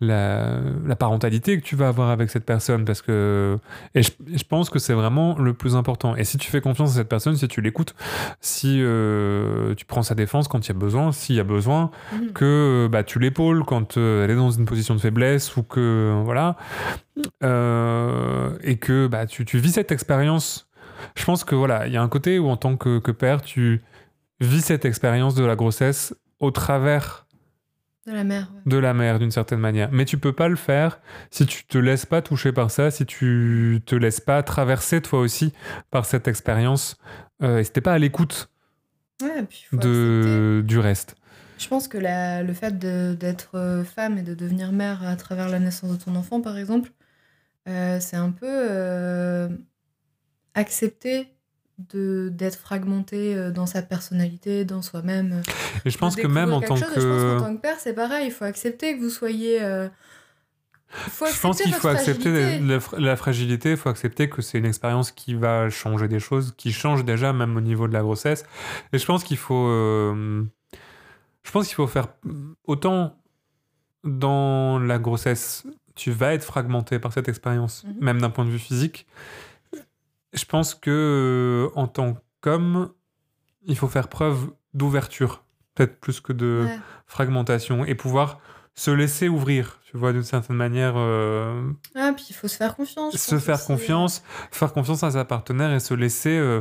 la, 0.00 0.58
la 0.86 0.96
parentalité 0.96 1.33
que 1.40 1.62
tu 1.62 1.76
vas 1.76 1.88
avoir 1.88 2.10
avec 2.10 2.30
cette 2.30 2.44
personne 2.44 2.84
parce 2.84 3.02
que 3.02 3.58
et 3.94 4.02
je, 4.02 4.10
pense 4.48 4.70
que 4.70 4.78
c'est 4.78 4.94
vraiment 4.94 5.38
le 5.38 5.54
plus 5.54 5.76
important 5.76 6.16
et 6.16 6.24
si 6.24 6.38
tu 6.38 6.50
fais 6.50 6.60
confiance 6.60 6.90
à 6.90 6.94
cette 6.94 7.08
personne 7.08 7.36
si 7.36 7.48
tu 7.48 7.60
l'écoutes 7.60 7.94
si 8.40 8.78
euh, 8.80 9.74
tu 9.74 9.84
prends 9.84 10.02
sa 10.02 10.14
défense 10.14 10.48
quand 10.48 10.66
il 10.66 10.68
y 10.68 10.74
a 10.74 10.78
besoin 10.78 11.12
s'il 11.12 11.36
y 11.36 11.40
a 11.40 11.44
besoin 11.44 11.90
Mhm. 12.12 12.32
que 12.32 12.88
bah, 12.90 13.02
tu 13.04 13.18
l'épaules 13.18 13.64
quand 13.64 13.96
euh, 13.96 14.24
elle 14.24 14.30
est 14.30 14.36
dans 14.36 14.50
une 14.50 14.64
position 14.66 14.94
de 14.94 15.00
faiblesse 15.00 15.56
ou 15.56 15.62
que 15.62 16.20
voilà 16.24 16.56
Euh, 17.42 18.56
et 18.62 18.76
que 18.76 19.06
bah, 19.06 19.26
tu, 19.26 19.44
tu 19.44 19.58
vis 19.58 19.72
cette 19.72 19.92
expérience 19.92 20.68
je 21.14 21.24
pense 21.24 21.44
que 21.44 21.54
voilà 21.54 21.86
il 21.86 21.92
y 21.92 21.96
a 21.96 22.02
un 22.02 22.08
côté 22.08 22.38
où 22.38 22.48
en 22.48 22.56
tant 22.56 22.76
que, 22.76 22.98
que 22.98 23.10
père 23.12 23.40
tu 23.42 23.82
vis 24.40 24.62
cette 24.62 24.84
expérience 24.84 25.34
de 25.34 25.44
la 25.44 25.54
grossesse 25.56 26.14
au 26.40 26.50
travers 26.50 27.26
De 28.06 28.12
la 28.12 28.22
mère. 28.24 28.50
ouais. 28.54 28.60
de 28.70 28.76
la 28.76 28.92
mère 28.92 29.18
d'une 29.18 29.30
certaine 29.30 29.60
manière. 29.60 29.88
Mais 29.90 30.04
tu 30.04 30.18
peux 30.18 30.32
pas 30.34 30.48
le 30.48 30.56
faire 30.56 31.00
si 31.30 31.46
tu 31.46 31.64
te 31.64 31.78
laisses 31.78 32.04
pas 32.04 32.20
toucher 32.20 32.52
par 32.52 32.70
ça, 32.70 32.90
si 32.90 33.06
tu 33.06 33.80
te 33.86 33.94
laisses 33.94 34.20
pas 34.20 34.42
traverser 34.42 35.00
toi 35.00 35.20
aussi 35.20 35.52
par 35.90 36.04
cette 36.04 36.28
expérience 36.28 36.98
euh, 37.42 37.58
et 37.60 37.64
si 37.64 37.72
t'es 37.72 37.80
pas 37.80 37.94
à 37.94 37.98
l'écoute 37.98 38.50
Ouais, 39.22 39.46
de 39.72 40.62
du 40.66 40.78
reste. 40.78 41.16
Je 41.56 41.68
pense 41.68 41.88
que 41.88 41.96
la- 41.96 42.42
le 42.42 42.52
fait 42.52 42.78
d'être 42.78 43.54
euh, 43.54 43.84
femme 43.84 44.18
et 44.18 44.22
de 44.22 44.34
devenir 44.34 44.72
mère 44.72 45.02
à 45.06 45.16
travers 45.16 45.48
la 45.48 45.58
naissance 45.60 45.92
de 45.98 46.04
ton 46.04 46.14
enfant, 46.16 46.40
par 46.42 46.58
exemple, 46.58 46.90
euh, 47.68 47.98
c'est 48.00 48.16
un 48.16 48.32
peu 48.32 48.46
euh, 48.48 49.48
accepter 50.54 51.33
de 51.78 52.28
d'être 52.32 52.58
fragmenté 52.58 53.34
euh, 53.34 53.50
dans 53.50 53.66
sa 53.66 53.82
personnalité, 53.82 54.64
dans 54.64 54.82
soi-même. 54.82 55.42
Et 55.84 55.90
je 55.90 55.98
pense 55.98 56.14
que 56.16 56.26
même 56.26 56.52
en 56.52 56.60
tant 56.60 56.76
chose, 56.76 56.84
et 56.96 57.00
je 57.00 57.06
pense 57.06 57.22
que 57.22 57.38
qu'en 57.38 57.44
tant 57.46 57.56
que 57.56 57.60
père, 57.60 57.76
c'est 57.80 57.94
pareil. 57.94 58.26
Il 58.26 58.32
faut 58.32 58.44
accepter 58.44 58.96
que 58.96 59.00
vous 59.00 59.10
soyez. 59.10 59.62
euh, 59.62 59.88
faut 60.88 61.26
je 61.26 61.40
pense 61.40 61.60
qu'il 61.60 61.74
faut 61.74 61.88
accepter 61.88 62.60
la 62.98 63.16
fragilité, 63.16 63.72
il 63.72 63.76
faut 63.76 63.88
accepter 63.88 64.28
que 64.28 64.40
c'est 64.42 64.58
une 64.58 64.66
expérience 64.66 65.10
qui 65.10 65.34
va 65.34 65.68
changer 65.68 66.06
des 66.06 66.20
choses, 66.20 66.54
qui 66.56 66.72
change 66.72 67.04
déjà 67.04 67.32
même 67.32 67.56
au 67.56 67.60
niveau 67.60 67.88
de 67.88 67.92
la 67.92 68.02
grossesse. 68.02 68.44
Et 68.92 68.98
je 68.98 69.04
pense 69.04 69.24
qu'il 69.24 69.36
faut, 69.36 69.66
euh, 69.66 70.44
je 71.42 71.50
pense 71.50 71.66
qu'il 71.66 71.74
faut 71.74 71.88
faire 71.88 72.06
autant 72.66 73.16
dans 74.04 74.78
la 74.78 74.98
grossesse, 74.98 75.66
tu 75.96 76.10
vas 76.12 76.34
être 76.34 76.44
fragmenté 76.44 76.98
par 76.98 77.12
cette 77.12 77.28
expérience, 77.28 77.84
Mhm. 77.84 77.94
même 78.04 78.20
d'un 78.20 78.30
point 78.30 78.44
de 78.44 78.50
vue 78.50 78.58
physique. 78.58 79.06
Je 80.34 80.44
pense 80.44 80.74
que 80.74 80.90
euh, 81.70 81.78
en 81.78 81.86
tant 81.86 82.16
qu'homme, 82.40 82.90
il 83.66 83.76
faut 83.76 83.88
faire 83.88 84.08
preuve 84.08 84.48
d'ouverture, 84.74 85.44
peut-être 85.74 86.00
plus 86.00 86.20
que 86.20 86.32
de 86.32 86.64
Ouais. 86.66 86.78
fragmentation, 87.06 87.84
et 87.84 87.94
pouvoir 87.94 88.40
se 88.76 88.90
laisser 88.90 89.28
ouvrir, 89.28 89.78
tu 89.88 89.96
vois, 89.96 90.12
d'une 90.12 90.24
certaine 90.24 90.56
manière. 90.56 90.94
euh, 90.96 91.62
Ah, 91.94 92.10
puis 92.14 92.26
il 92.30 92.32
faut 92.34 92.48
se 92.48 92.56
faire 92.56 92.74
confiance. 92.74 93.16
se 93.16 93.38
faire 93.38 93.54
aussi. 93.54 93.66
confiance, 93.68 94.24
faire 94.50 94.72
confiance 94.72 95.04
à 95.04 95.12
sa 95.12 95.24
partenaire 95.24 95.72
et 95.72 95.78
se 95.78 95.94
laisser, 95.94 96.36
euh, 96.36 96.60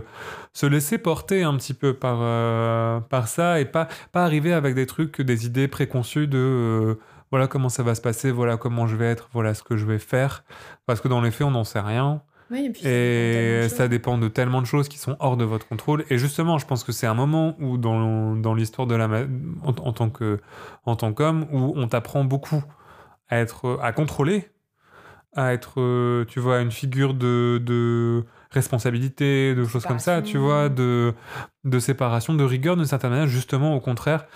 se 0.54 0.68
laisser 0.68 1.00
porter 1.00 1.42
un 1.42 1.58
petit 1.58 1.74
peu 1.74 1.96
par, 1.96 2.20
euh, 2.22 3.00
par 3.00 3.28
ça 3.28 3.60
et 3.60 3.66
pas, 3.66 3.88
pas 4.12 4.24
arriver 4.24 4.54
avec 4.54 4.76
des 4.76 4.86
trucs, 4.86 5.22
des 5.22 5.48
idées 5.48 5.68
préconçues 5.68 6.28
de 6.28 7.00
voilà 7.32 7.48
comment 7.48 7.70
ça 7.70 7.82
va 7.82 7.96
se 7.96 8.02
passer, 8.02 8.30
voilà 8.30 8.58
comment 8.58 8.86
je 8.86 8.96
vais 8.96 9.08
être, 9.10 9.28
voilà 9.34 9.56
ce 9.56 9.64
que 9.64 9.76
je 9.76 9.88
vais 9.88 9.98
faire. 9.98 10.44
Parce 10.86 11.02
que 11.02 11.08
dans 11.08 11.20
les 11.20 11.32
faits, 11.32 11.48
on 11.48 11.52
n'en 11.52 11.64
sait 11.64 11.80
rien. 11.80 12.22
Oui, 12.54 12.66
et 12.66 12.70
puis 12.70 12.82
Et 12.88 13.62
dépend 13.62 13.64
de 13.64 13.68
ça 13.68 13.88
tellement 13.88 13.88
de 13.88 13.89
dépend 13.89 14.18
de 14.18 14.28
tellement 14.28 14.62
de 14.62 14.68
choses 14.68 14.88
qui 14.88 14.99
sont 14.99 15.16
hors 15.20 15.38
de 15.38 15.43
votre 15.43 15.68
contrôle. 15.68 16.06
Et 16.12 16.20
justement, 16.20 16.60
je 16.60 16.68
pense 16.68 16.84
que 16.84 16.91
c'est 16.91 17.08
un 17.08 17.16
moment 17.16 17.56
où, 17.60 17.78
dans, 17.78 18.36
dans 18.36 18.54
l'histoire 18.54 18.88
de 18.88 18.95
la 18.95 19.08
en, 19.64 19.70
en 19.70 19.93
tant 19.93 20.10
que 20.10 20.39
en 20.86 20.95
tant 20.95 21.14
qu'homme, 21.14 21.47
où 21.51 21.74
on 21.76 21.88
t'apprend 21.88 22.24
beaucoup 22.24 22.64
à 23.28 23.39
être 23.39 23.80
à 23.82 23.91
contrôler, 23.91 24.51
à 25.36 25.54
être, 25.54 25.82
euh, 25.82 26.26
tu 26.26 26.39
vois, 26.39 26.62
une 26.62 26.72
figure 26.72 27.16
de, 27.16 27.60
de 27.66 28.24
responsabilité, 28.51 29.56
de 29.56 29.66
choses 29.66 29.86
comme 29.86 29.99
ça, 29.99 30.22
tu 30.22 30.38
vois, 30.38 30.70
de 30.70 31.16
de 31.64 31.80
séparation, 31.80 32.36
de 32.36 32.43
rigueur 32.43 32.76
d'une 32.78 32.86
certaine 32.86 33.10
manière. 33.10 33.28
Justement, 33.28 33.76
au 33.76 33.80
contraire. 33.80 34.28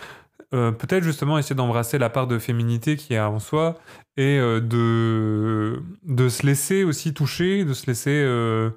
Euh, 0.53 0.71
peut-être 0.71 1.03
justement 1.03 1.37
essayer 1.37 1.55
d'embrasser 1.55 1.97
la 1.97 2.09
part 2.09 2.27
de 2.27 2.39
féminité 2.39 2.95
qui 2.95 3.13
est 3.13 3.19
en 3.19 3.39
soi 3.39 3.75
et 4.15 4.37
euh, 4.39 4.59
de, 4.61 5.81
de 6.05 6.29
se 6.29 6.45
laisser 6.45 6.83
aussi 6.83 7.13
toucher, 7.13 7.65
de 7.65 7.73
se 7.73 7.85
laisser 7.87 8.11
euh, 8.25 8.69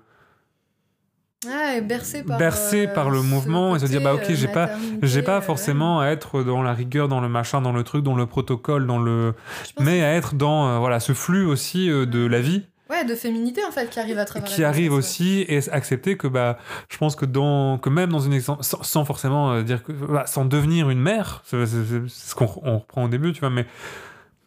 Ah, 1.48 1.76
et 1.76 1.80
bercé 1.80 2.22
par, 2.22 2.38
Bercé 2.38 2.86
euh, 2.86 2.92
par 2.94 3.08
le 3.08 3.22
mouvement 3.22 3.74
et 3.74 3.78
se 3.78 3.86
dire, 3.86 4.02
bah, 4.02 4.14
ok, 4.14 4.24
j'ai 4.34 4.48
pas- 4.48 4.70
j'ai 5.02 5.22
pas 5.22 5.40
forcément 5.40 6.00
à 6.00 6.08
être 6.08 6.42
dans 6.42 6.62
la 6.62 6.74
rigueur, 6.74 7.08
dans 7.08 7.20
le 7.20 7.28
machin, 7.30 7.62
dans 7.62 7.72
le 7.72 7.82
truc, 7.82 8.02
dans 8.04 8.14
le 8.16 8.26
protocole, 8.26 8.86
dans 8.86 8.98
le 8.98 9.32
mais 9.80 10.02
à 10.02 10.12
être 10.14 10.34
dans 10.34 10.78
voilà 10.80 11.00
ce 11.00 11.14
flux 11.14 11.46
aussi 11.46 11.88
de 11.88 12.26
la 12.26 12.40
vie 12.40 12.66
Ouais, 12.90 13.04
de 13.04 13.14
féminité 13.14 13.62
en 13.64 13.70
fait 13.70 13.88
qui 13.88 14.00
arrive 14.00 14.18
à 14.18 14.24
travers 14.24 14.48
qui 14.48 14.64
arrive 14.64 14.92
aussi 14.92 15.44
et 15.48 15.60
accepter 15.70 16.16
que 16.16 16.26
bah 16.26 16.58
je 16.88 16.98
pense 16.98 17.14
que 17.14 17.24
dans 17.24 17.78
que 17.78 17.88
même 17.88 18.10
dans 18.10 18.18
une 18.18 18.40
sans, 18.40 18.60
sans 18.60 19.04
forcément 19.04 19.52
euh, 19.52 19.62
dire 19.62 19.84
que 19.84 19.92
bah, 19.92 20.26
sans 20.26 20.44
devenir 20.44 20.90
une 20.90 21.00
mère 21.00 21.42
c'est 21.44 21.64
ce 21.66 22.34
qu'on 22.34 22.50
on 22.64 22.78
reprend 22.78 23.04
au 23.04 23.08
début 23.08 23.32
tu 23.32 23.40
vois 23.40 23.50
mais 23.50 23.66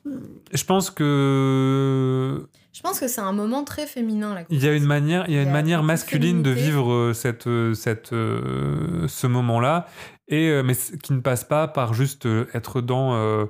je 0.05 0.63
pense 0.63 0.91
que. 0.91 2.47
Je 2.73 2.81
pense 2.81 2.99
que 2.99 3.07
c'est 3.07 3.21
un 3.21 3.33
moment 3.33 3.63
très 3.63 3.85
féminin 3.85 4.33
la 4.33 4.41
il 4.49 4.63
y 4.63 4.67
a 4.67 4.73
une 4.73 4.85
manière 4.85 5.25
il 5.27 5.35
y 5.35 5.37
a 5.37 5.43
une 5.43 5.51
manière 5.51 5.83
masculine 5.83 6.41
de 6.41 6.49
vivre 6.49 6.91
euh, 6.91 7.13
cette 7.13 7.45
euh, 7.45 7.75
cette 7.75 8.13
euh, 8.13 9.07
ce 9.07 9.27
moment 9.27 9.59
là 9.59 9.87
et 10.27 10.61
mais 10.63 10.73
qui 10.75 11.13
ne 11.13 11.19
passe 11.19 11.43
pas 11.43 11.67
par 11.67 11.93
juste 11.93 12.27
être 12.53 12.81
dans 12.81 13.13
euh, 13.13 13.45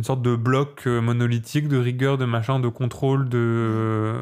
une 0.00 0.04
sorte 0.04 0.22
de 0.22 0.34
bloc 0.34 0.84
euh, 0.86 1.02
monolithique 1.02 1.68
de 1.68 1.76
rigueur 1.76 2.16
de 2.16 2.24
machin 2.24 2.58
de 2.58 2.68
contrôle 2.68 3.28
de 3.28 4.14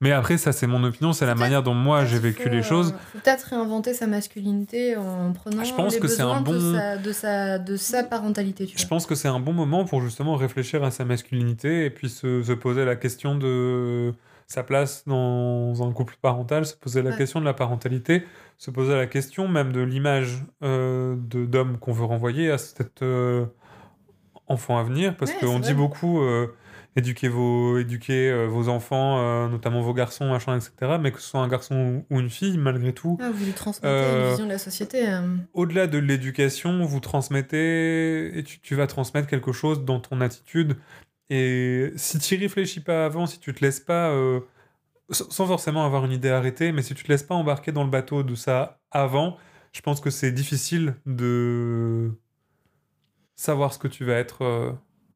Mais 0.00 0.12
après, 0.12 0.38
ça, 0.38 0.52
c'est 0.52 0.66
mon 0.66 0.82
opinion, 0.82 1.12
c'est 1.12 1.26
la 1.26 1.34
manière 1.34 1.62
dont 1.62 1.74
moi 1.74 2.06
j'ai 2.06 2.18
vécu 2.18 2.44
faut, 2.44 2.48
les 2.48 2.62
choses. 2.62 2.94
euh, 2.94 3.18
peut-être 3.20 3.42
réinventer 3.50 3.92
sa 3.92 4.06
masculinité 4.06 4.96
en 4.96 5.30
prenant 5.34 5.62
Je 5.62 5.74
pense 5.74 5.92
les 5.94 6.00
que 6.00 6.08
c'est 6.08 6.22
un 6.22 6.40
besoins 6.40 6.40
bon- 6.40 6.70
de, 6.72 6.74
sa, 6.78 6.96
de, 6.96 7.12
sa, 7.12 7.58
de 7.58 7.76
sa 7.76 8.02
parentalité. 8.02 8.64
Tu 8.64 8.78
Je 8.78 8.82
vois. 8.84 8.88
pense 8.88 9.04
que 9.04 9.14
c'est 9.14 9.28
un 9.28 9.40
bon 9.40 9.52
moment 9.52 9.84
pour 9.84 10.00
justement 10.00 10.36
réfléchir 10.36 10.82
à 10.84 10.90
sa 10.90 11.04
masculinité 11.04 11.84
et 11.84 11.90
puis 11.90 12.08
se, 12.08 12.42
se 12.42 12.52
poser 12.52 12.86
la 12.86 12.96
question 12.96 13.34
de 13.36 14.14
sa 14.46 14.62
place 14.62 15.04
dans 15.06 15.86
un 15.86 15.92
couple 15.92 16.14
parental, 16.22 16.64
se 16.64 16.74
poser 16.76 17.02
la 17.02 17.10
Ouais. 17.10 17.16
question 17.18 17.40
de 17.40 17.44
la 17.44 17.52
parentalité, 17.54 18.24
se 18.56 18.70
poser 18.70 18.94
la 18.94 19.06
question 19.06 19.48
même 19.48 19.70
de 19.72 19.80
l'image 19.82 20.44
euh, 20.62 21.14
de- 21.18 21.44
d'homme 21.44 21.76
qu'on 21.78 21.92
veut 21.92 22.04
renvoyer 22.06 22.50
à 22.50 22.56
cet 22.56 23.02
euh, 23.02 23.44
enfant 24.46 24.78
à 24.78 24.82
venir, 24.82 25.16
parce 25.16 25.30
Ouais, 25.32 25.38
qu'on 25.40 25.58
dit 25.58 25.74
beaucoup 25.74 26.20
euh, 26.22 26.48
éduquer, 26.96 27.28
vos, 27.28 27.78
éduquer 27.78 28.30
euh, 28.30 28.46
vos 28.46 28.68
enfants, 28.68 29.18
euh, 29.18 29.48
notamment 29.48 29.80
vos 29.80 29.94
garçons, 29.94 30.28
machin, 30.30 30.56
etc., 30.56 30.72
mais 31.00 31.12
que 31.12 31.20
ce 31.20 31.28
soit 31.30 31.40
un 31.40 31.48
garçon 31.48 32.04
ou 32.10 32.20
une 32.20 32.30
fille, 32.30 32.56
malgré 32.58 32.92
tout, 32.92 33.16
Ah, 33.20 33.30
vous 33.32 33.44
lui 33.44 33.52
transmettez 33.52 33.88
Euh, 33.88 34.24
une 34.26 34.30
vision 34.30 34.44
de 34.46 34.50
la 34.52 34.58
société. 34.58 35.06
au-delà 35.54 35.86
de 35.86 35.98
l'éducation, 35.98 36.84
vous 36.84 37.00
transmettez, 37.00 38.38
et 38.38 38.42
tu, 38.44 38.60
tu 38.60 38.74
vas 38.74 38.86
transmettre 38.86 39.26
quelque 39.28 39.52
chose 39.52 39.84
dans 39.84 40.00
ton 40.00 40.20
attitude. 40.20 40.76
Et 41.30 41.92
si 41.96 42.18
tu 42.18 42.36
réfléchis 42.36 42.80
pas 42.80 43.06
avant, 43.06 43.26
si 43.26 43.40
tu 43.40 43.54
te 43.54 43.64
laisses 43.64 43.80
pas, 43.80 44.12
sans 45.10 45.30
sans 45.30 45.46
forcément 45.46 45.84
avoir 45.84 46.04
une 46.04 46.12
idée 46.12 46.30
arrêtée, 46.30 46.70
mais 46.72 46.82
si 46.82 46.94
tu 46.94 47.02
te 47.04 47.08
laisses 47.08 47.22
pas 47.22 47.34
embarquer 47.34 47.72
dans 47.72 47.84
le 47.84 47.90
bateau 47.90 48.22
de 48.22 48.34
ça 48.34 48.80
avant, 48.90 49.36
je 49.72 49.80
pense 49.80 50.00
que 50.00 50.10
c'est 50.10 50.32
difficile 50.32 50.94
de 51.06 52.12
savoir 53.36 53.72
ce 53.72 53.78
que 53.78 53.88
tu 53.88 54.04
vas 54.04 54.14
être 54.14 54.42
euh, 54.42 54.72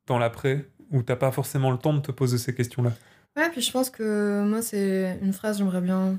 dans 0.07 0.19
l'après, 0.19 0.69
où 0.91 1.03
t'as 1.03 1.17
pas 1.17 1.31
forcément 1.31 1.71
le 1.71 1.79
temps 1.79 1.95
de 1.95 2.01
te 2.01 2.13
poser 2.13 2.39
ces 2.39 2.55
questions-là. 2.55 2.93
Ouais, 3.37 3.51
puis 3.51 3.61
je 3.61 3.71
pense 3.71 3.91
que 3.91 4.43
moi, 4.45 4.63
c'est 4.63 5.19
une 5.23 5.33
phrase, 5.33 5.59
j'aimerais 5.59 5.81
bien 5.81 6.19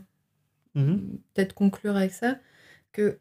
peut-être 0.73 1.53
conclure 1.53 1.97
avec 1.97 2.13
ça, 2.13 2.37
que 2.93 3.19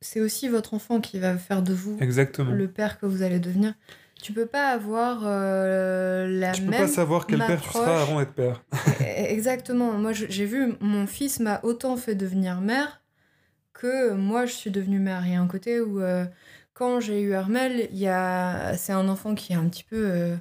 c'est 0.00 0.20
aussi 0.20 0.48
votre 0.48 0.74
enfant 0.74 1.00
qui 1.00 1.18
va 1.18 1.36
faire 1.36 1.62
de 1.62 1.72
vous 1.72 1.96
Exactement. 2.00 2.52
le 2.52 2.68
père 2.68 2.98
que 2.98 3.06
vous 3.06 3.22
allez 3.22 3.38
devenir. 3.40 3.74
Tu 4.20 4.32
peux 4.32 4.46
pas 4.46 4.68
avoir 4.68 5.22
euh, 5.24 6.28
la 6.28 6.52
Tu 6.52 6.62
peux 6.62 6.70
même 6.70 6.82
pas 6.82 6.88
savoir 6.88 7.26
quel 7.26 7.40
père 7.40 7.60
tu 7.60 7.70
seras 7.70 8.02
avant 8.02 8.20
d'être 8.20 8.34
père. 8.34 8.62
Exactement. 9.00 9.92
Moi, 9.94 10.12
j'ai 10.12 10.46
vu, 10.46 10.74
mon 10.80 11.06
fils 11.06 11.40
m'a 11.40 11.60
autant 11.64 11.96
fait 11.96 12.14
devenir 12.14 12.60
mère 12.60 13.02
que 13.72 14.12
moi, 14.12 14.46
je 14.46 14.52
suis 14.52 14.70
devenue 14.70 15.00
mère. 15.00 15.26
Il 15.26 15.32
y 15.32 15.34
a 15.34 15.40
un 15.40 15.48
côté 15.48 15.80
où, 15.80 16.00
euh, 16.00 16.24
quand 16.82 16.98
j'ai 16.98 17.20
eu 17.20 17.34
Armel, 17.34 17.88
il 17.92 17.98
y 17.98 18.08
a... 18.08 18.76
c'est 18.76 18.92
un 18.92 19.08
enfant 19.08 19.36
qui 19.36 19.52
est 19.52 19.56
un 19.56 19.68
petit 19.68 19.84
peu 19.84 20.04
euh, 20.10 20.36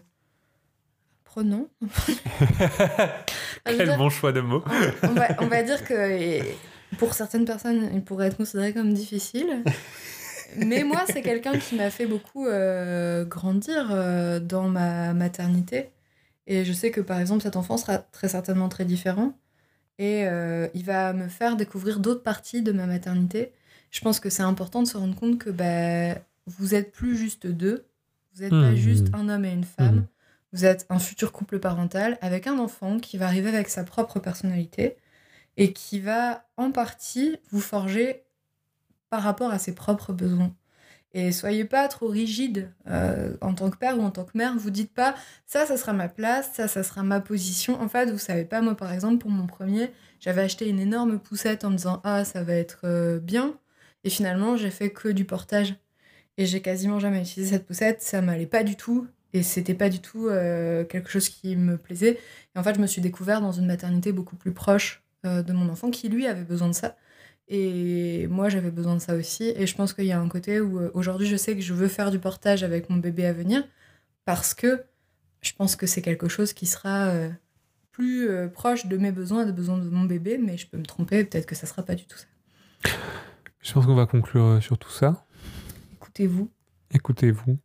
prenant. 1.24 1.68
Quel 3.66 3.86
dire, 3.86 3.98
bon 3.98 4.10
choix 4.10 4.32
de 4.32 4.42
mots. 4.42 4.64
on, 5.04 5.14
va, 5.14 5.28
on 5.39 5.46
va 5.46 5.62
dire 5.62 5.84
que 5.86 6.42
pour 6.98 7.14
certaines 7.14 7.46
personnes, 7.46 7.92
il 7.94 8.04
pourrait 8.04 8.28
être 8.28 8.38
considéré 8.38 8.74
comme 8.74 8.92
difficile. 8.92 9.64
Mais 10.58 10.84
moi, 10.84 11.04
c'est 11.08 11.22
quelqu'un 11.22 11.60
qui 11.60 11.76
m'a 11.76 11.92
fait 11.92 12.08
beaucoup 12.08 12.48
euh, 12.48 13.24
grandir 13.24 13.89
euh, 13.92 14.39
dans 14.39 14.68
ma 14.68 15.14
maternité. 15.14 15.92
Et 16.48 16.66
je 16.66 16.74
sais 16.74 16.89
que, 16.89 17.02
par 17.02 17.20
exemple, 17.20 17.44
cet 17.44 17.56
enfant 17.56 17.78
sera 17.78 18.00
très 18.00 18.30
certainement 18.30 18.68
très 18.68 18.84
différent. 18.84 19.34
Et 20.00 20.26
euh, 20.26 20.68
il 20.74 20.86
va 20.86 21.14
me 21.14 21.28
faire 21.28 21.56
découvrir 21.56 22.00
d'autres 22.00 22.24
parties 22.24 22.64
de 22.64 22.72
ma 22.72 22.88
maternité. 22.88 23.54
Je 23.92 24.02
pense 24.02 24.20
que 24.20 24.32
c'est 24.32 24.42
important 24.42 24.82
de 24.82 24.88
se 24.88 24.98
rendre 24.98 25.16
compte 25.16 25.38
que 25.38 25.52
bah, 25.52 26.20
vous 26.48 26.76
êtes 26.76 26.92
plus 26.92 27.18
juste 27.18 27.48
deux. 27.48 27.86
Vous 28.34 28.42
n'êtes 28.42 28.52
pas 28.52 28.72
Mhm. 28.72 28.76
juste 28.76 29.08
un 29.14 29.30
homme 29.30 29.46
et 29.46 29.52
une 29.52 29.64
femme. 29.64 29.96
Mhm. 29.96 30.08
Vous 30.54 30.66
êtes 30.66 30.86
un 30.89 31.00
futur 31.00 31.32
couple 31.32 31.60
parental 31.60 32.18
avec 32.22 32.48
un 32.48 32.58
enfant 32.60 33.00
qui 33.00 33.18
va 33.18 33.26
arriver 33.28 33.50
avec 33.50 33.70
sa 33.70 33.84
propre 33.84 34.20
personnalité 34.20 34.98
et 35.58 35.74
qui 35.74 36.00
va 36.00 36.46
en 36.58 36.72
partie 36.72 37.38
vous 37.52 37.62
forger 37.62 38.24
par 39.10 39.24
rapport 39.24 39.52
à 39.52 39.60
ses 39.60 39.74
propres 39.76 40.14
besoins. 40.14 40.54
Et 41.14 41.34
soyez 41.34 41.66
pas 41.66 41.89
trop 41.89 42.08
rigide 42.08 42.72
euh, 42.88 43.36
en 43.42 43.54
tant 43.54 43.70
que 43.70 43.76
père 43.78 43.98
ou 44.00 44.02
en 44.02 44.12
tant 44.12 44.24
que 44.24 44.38
mère. 44.38 44.56
Vous 44.58 44.70
dites 44.72 44.94
pas 44.94 45.16
ça, 45.46 45.66
ça 45.66 45.76
sera 45.76 45.92
ma 45.92 46.08
place, 46.08 46.52
ça, 46.54 46.70
ça 46.70 46.84
sera 46.84 47.04
ma 47.04 47.20
position. 47.20 47.82
En 47.82 47.89
fait, 47.89 48.10
vous 48.10 48.18
savez 48.18 48.46
pas, 48.46 48.62
moi 48.62 48.76
par 48.76 48.94
exemple, 48.94 49.18
pour 49.18 49.30
mon 49.30 49.46
premier, 49.46 49.92
j'avais 50.22 50.42
acheté 50.42 50.70
une 50.70 50.80
énorme 50.80 51.20
poussette 51.20 51.66
en 51.66 51.70
me 51.72 51.76
disant 51.76 52.00
ah, 52.06 52.24
ça 52.24 52.44
va 52.44 52.54
être 52.54 52.82
euh, 52.86 53.20
bien. 53.20 53.54
Et 54.06 54.10
finalement, 54.10 54.56
j'ai 54.56 54.72
fait 54.72 54.92
que 54.92 55.10
du 55.10 55.26
portage. 55.26 55.76
Et 56.42 56.48
j'ai 56.48 56.60
quasiment 56.60 57.00
jamais 57.00 57.22
utilisé 57.22 57.52
cette 57.52 57.68
poussette, 57.68 58.02
ça 58.02 58.20
m'allait 58.20 58.48
pas 58.48 58.64
du 58.64 58.76
tout. 58.76 59.08
Et 59.32 59.44
c'était 59.44 59.76
pas 59.76 59.89
du 59.89 60.00
tout 60.00 60.28
euh, 60.28 60.84
quelque 60.84 61.08
chose 61.08 61.30
qui 61.30 61.56
me 61.56 61.78
plaisait. 61.78 62.18
Et 62.56 62.60
en 62.60 62.64
fait, 62.64 62.74
je 62.74 62.80
me 62.80 62.88
suis 62.88 63.00
découvert 63.00 63.42
dans 63.42 63.52
une 63.52 63.68
maternité 63.68 64.12
beaucoup 64.12 64.36
plus 64.36 64.52
proche 64.52 65.04
euh, 65.24 65.44
de 65.44 65.54
mon 65.54 65.70
enfant 65.70 65.92
qui, 65.92 66.10
lui, 66.10 66.26
avait 66.26 66.44
besoin 66.44 66.68
de 66.70 66.74
ça. 66.74 66.98
Et 67.48 68.26
moi, 68.26 68.50
j'avais 68.50 68.72
besoin 68.72 68.96
de 68.96 69.02
ça 69.02 69.14
aussi. 69.14 69.54
Et 69.56 69.68
je 69.68 69.76
pense 69.76 69.94
qu'il 69.94 70.06
y 70.06 70.12
a 70.12 70.20
un 70.20 70.28
côté 70.30 70.60
où 70.60 70.80
euh, 70.80 70.89
aujourd'hui, 70.96 71.28
je 71.28 71.36
sais 71.36 71.54
que 71.54 71.62
je 71.62 71.76
veux 71.76 71.88
faire 71.88 72.10
du 72.10 72.18
portage 72.18 72.64
avec 72.64 72.89
mon 72.89 72.98
bébé 72.98 73.28
à 73.28 73.34
venir 73.34 73.64
parce 74.26 74.56
que 74.56 74.82
je 75.44 75.54
pense 75.54 75.76
que 75.76 75.86
c'est 75.86 76.02
quelque 76.02 76.28
chose 76.28 76.54
qui 76.54 76.66
sera 76.66 77.14
plus 77.92 78.30
proche 78.50 78.88
de 78.88 78.98
mes 78.98 79.12
besoins 79.12 79.46
des 79.46 79.52
besoins 79.52 79.78
de 79.78 79.88
mon 79.89 80.06
bébé. 80.06 80.39
Mais 80.39 80.58
je 80.58 80.66
peux 80.66 80.78
me 80.78 80.86
tromper, 80.86 81.24
peut-être 81.24 81.46
que 81.46 81.56
ça 81.56 81.68
sera 81.68 81.84
pas 81.84 81.94
du 81.94 82.06
tout 82.06 82.18
ça. 82.18 82.89
Je 83.62 83.72
pense 83.74 83.86
qu'on 83.86 83.94
va 83.94 84.08
conclure 84.08 84.58
sur 84.60 84.80
tout 84.80 84.89
ça. 84.89 85.24
Écoutez-vous, 86.16 86.51
Écoutez-vous, 86.93 87.57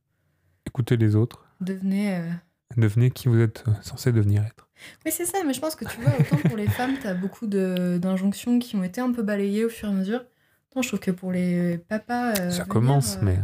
écoutez 0.66 0.96
les 0.96 1.16
autres, 1.16 1.44
devenez. 1.60 2.14
euh, 2.16 2.30
devenez 2.76 3.10
qui 3.10 3.26
vous 3.26 3.40
êtes 3.40 3.64
euh, 3.66 3.72
censé 3.82 4.12
devenir 4.12 4.44
être. 4.44 4.68
Mais 5.04 5.10
c'est 5.10 5.24
ça, 5.26 5.38
mais 5.44 5.52
je 5.52 5.58
pense 5.60 5.74
que 5.74 5.84
tu 5.84 6.00
vois, 6.00 6.12
autant 6.16 6.36
pour 6.48 6.56
les 6.56 6.68
femmes, 6.68 6.94
t'as 7.02 7.14
beaucoup 7.14 7.48
de- 7.48 7.98
d'injonctions 8.00 8.60
qui 8.60 8.76
ont 8.76 8.84
été 8.84 9.00
un 9.00 9.10
peu 9.10 9.24
balayées 9.24 9.64
au 9.64 9.68
fur 9.68 9.88
et 9.88 9.90
à 9.90 9.94
mesure. 9.94 10.24
Autant 10.70 10.82
je 10.82 10.86
trouve 10.88 11.00
que 11.00 11.10
pour 11.10 11.32
les 11.32 11.78
papas. 11.88 12.34
euh, 12.34 12.34
ça 12.50 12.62
venir, 12.62 12.68
commence, 12.68 13.16
euh, 13.16 13.20
mais 13.22 13.38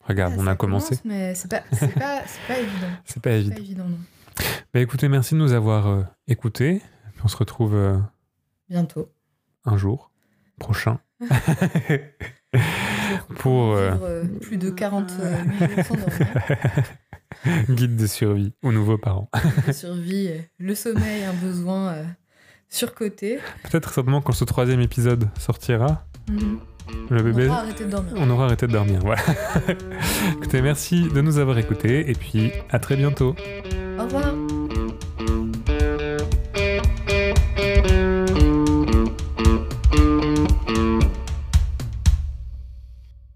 regarde, 0.00 0.34
ah, 0.36 0.40
on 0.40 0.46
a 0.48 0.56
commencé. 0.56 0.96
commence, 0.96 1.04
mais 1.04 1.36
c'est 1.36 1.48
pas, 1.48 1.60
pas, 1.60 2.22
c'est 2.26 2.46
pas 2.48 2.58
évident. 2.58 2.88
C'est 3.04 3.22
pas 3.22 3.30
évident. 3.30 3.54
pas 3.54 3.60
évident, 3.60 3.84
non. 3.88 3.98
Bah 4.74 4.80
écoutez, 4.80 5.08
merci 5.08 5.34
de 5.34 5.38
nous 5.38 5.52
avoir 5.52 6.04
écoutés. 6.26 6.82
Puis 7.12 7.22
on 7.24 7.28
se 7.28 7.36
retrouve 7.36 7.76
Bientôt. 8.68 9.12
un 9.64 9.76
jour 9.76 10.10
prochain. 10.58 10.98
Pour, 13.38 13.74
euh, 13.74 13.90
vivre, 13.92 14.04
euh, 14.04 14.24
plus 14.40 14.56
de 14.56 14.70
40 14.70 15.12
euh. 15.20 15.36
Guide 17.70 17.96
de 17.96 18.06
survie 18.06 18.52
aux 18.62 18.72
nouveaux 18.72 18.98
parents. 18.98 19.30
Survie, 19.72 20.30
le 20.58 20.74
sommeil, 20.74 21.24
un 21.24 21.34
besoin 21.34 21.88
euh, 21.92 22.04
surcoté. 22.68 23.38
Peut-être 23.64 23.92
certainement 23.92 24.20
quand 24.20 24.32
ce 24.32 24.44
troisième 24.44 24.80
épisode 24.80 25.28
sortira, 25.38 26.04
Mhm. 26.30 26.58
le 27.10 27.20
On 27.20 27.24
bébé, 27.24 27.46
aura 27.48 27.60
arrêté 27.60 27.84
de 27.84 27.90
dormir. 27.90 28.12
on 28.16 28.30
aura 28.30 28.44
arrêté 28.46 28.66
de 28.66 28.72
dormir. 28.72 29.00
Voilà. 29.02 29.22
écoutez, 30.36 30.60
merci 30.62 31.08
de 31.08 31.20
nous 31.20 31.38
avoir 31.38 31.58
écoutés 31.58 32.10
et 32.10 32.14
puis 32.14 32.50
à 32.70 32.78
très 32.78 32.96
bientôt. 32.96 33.34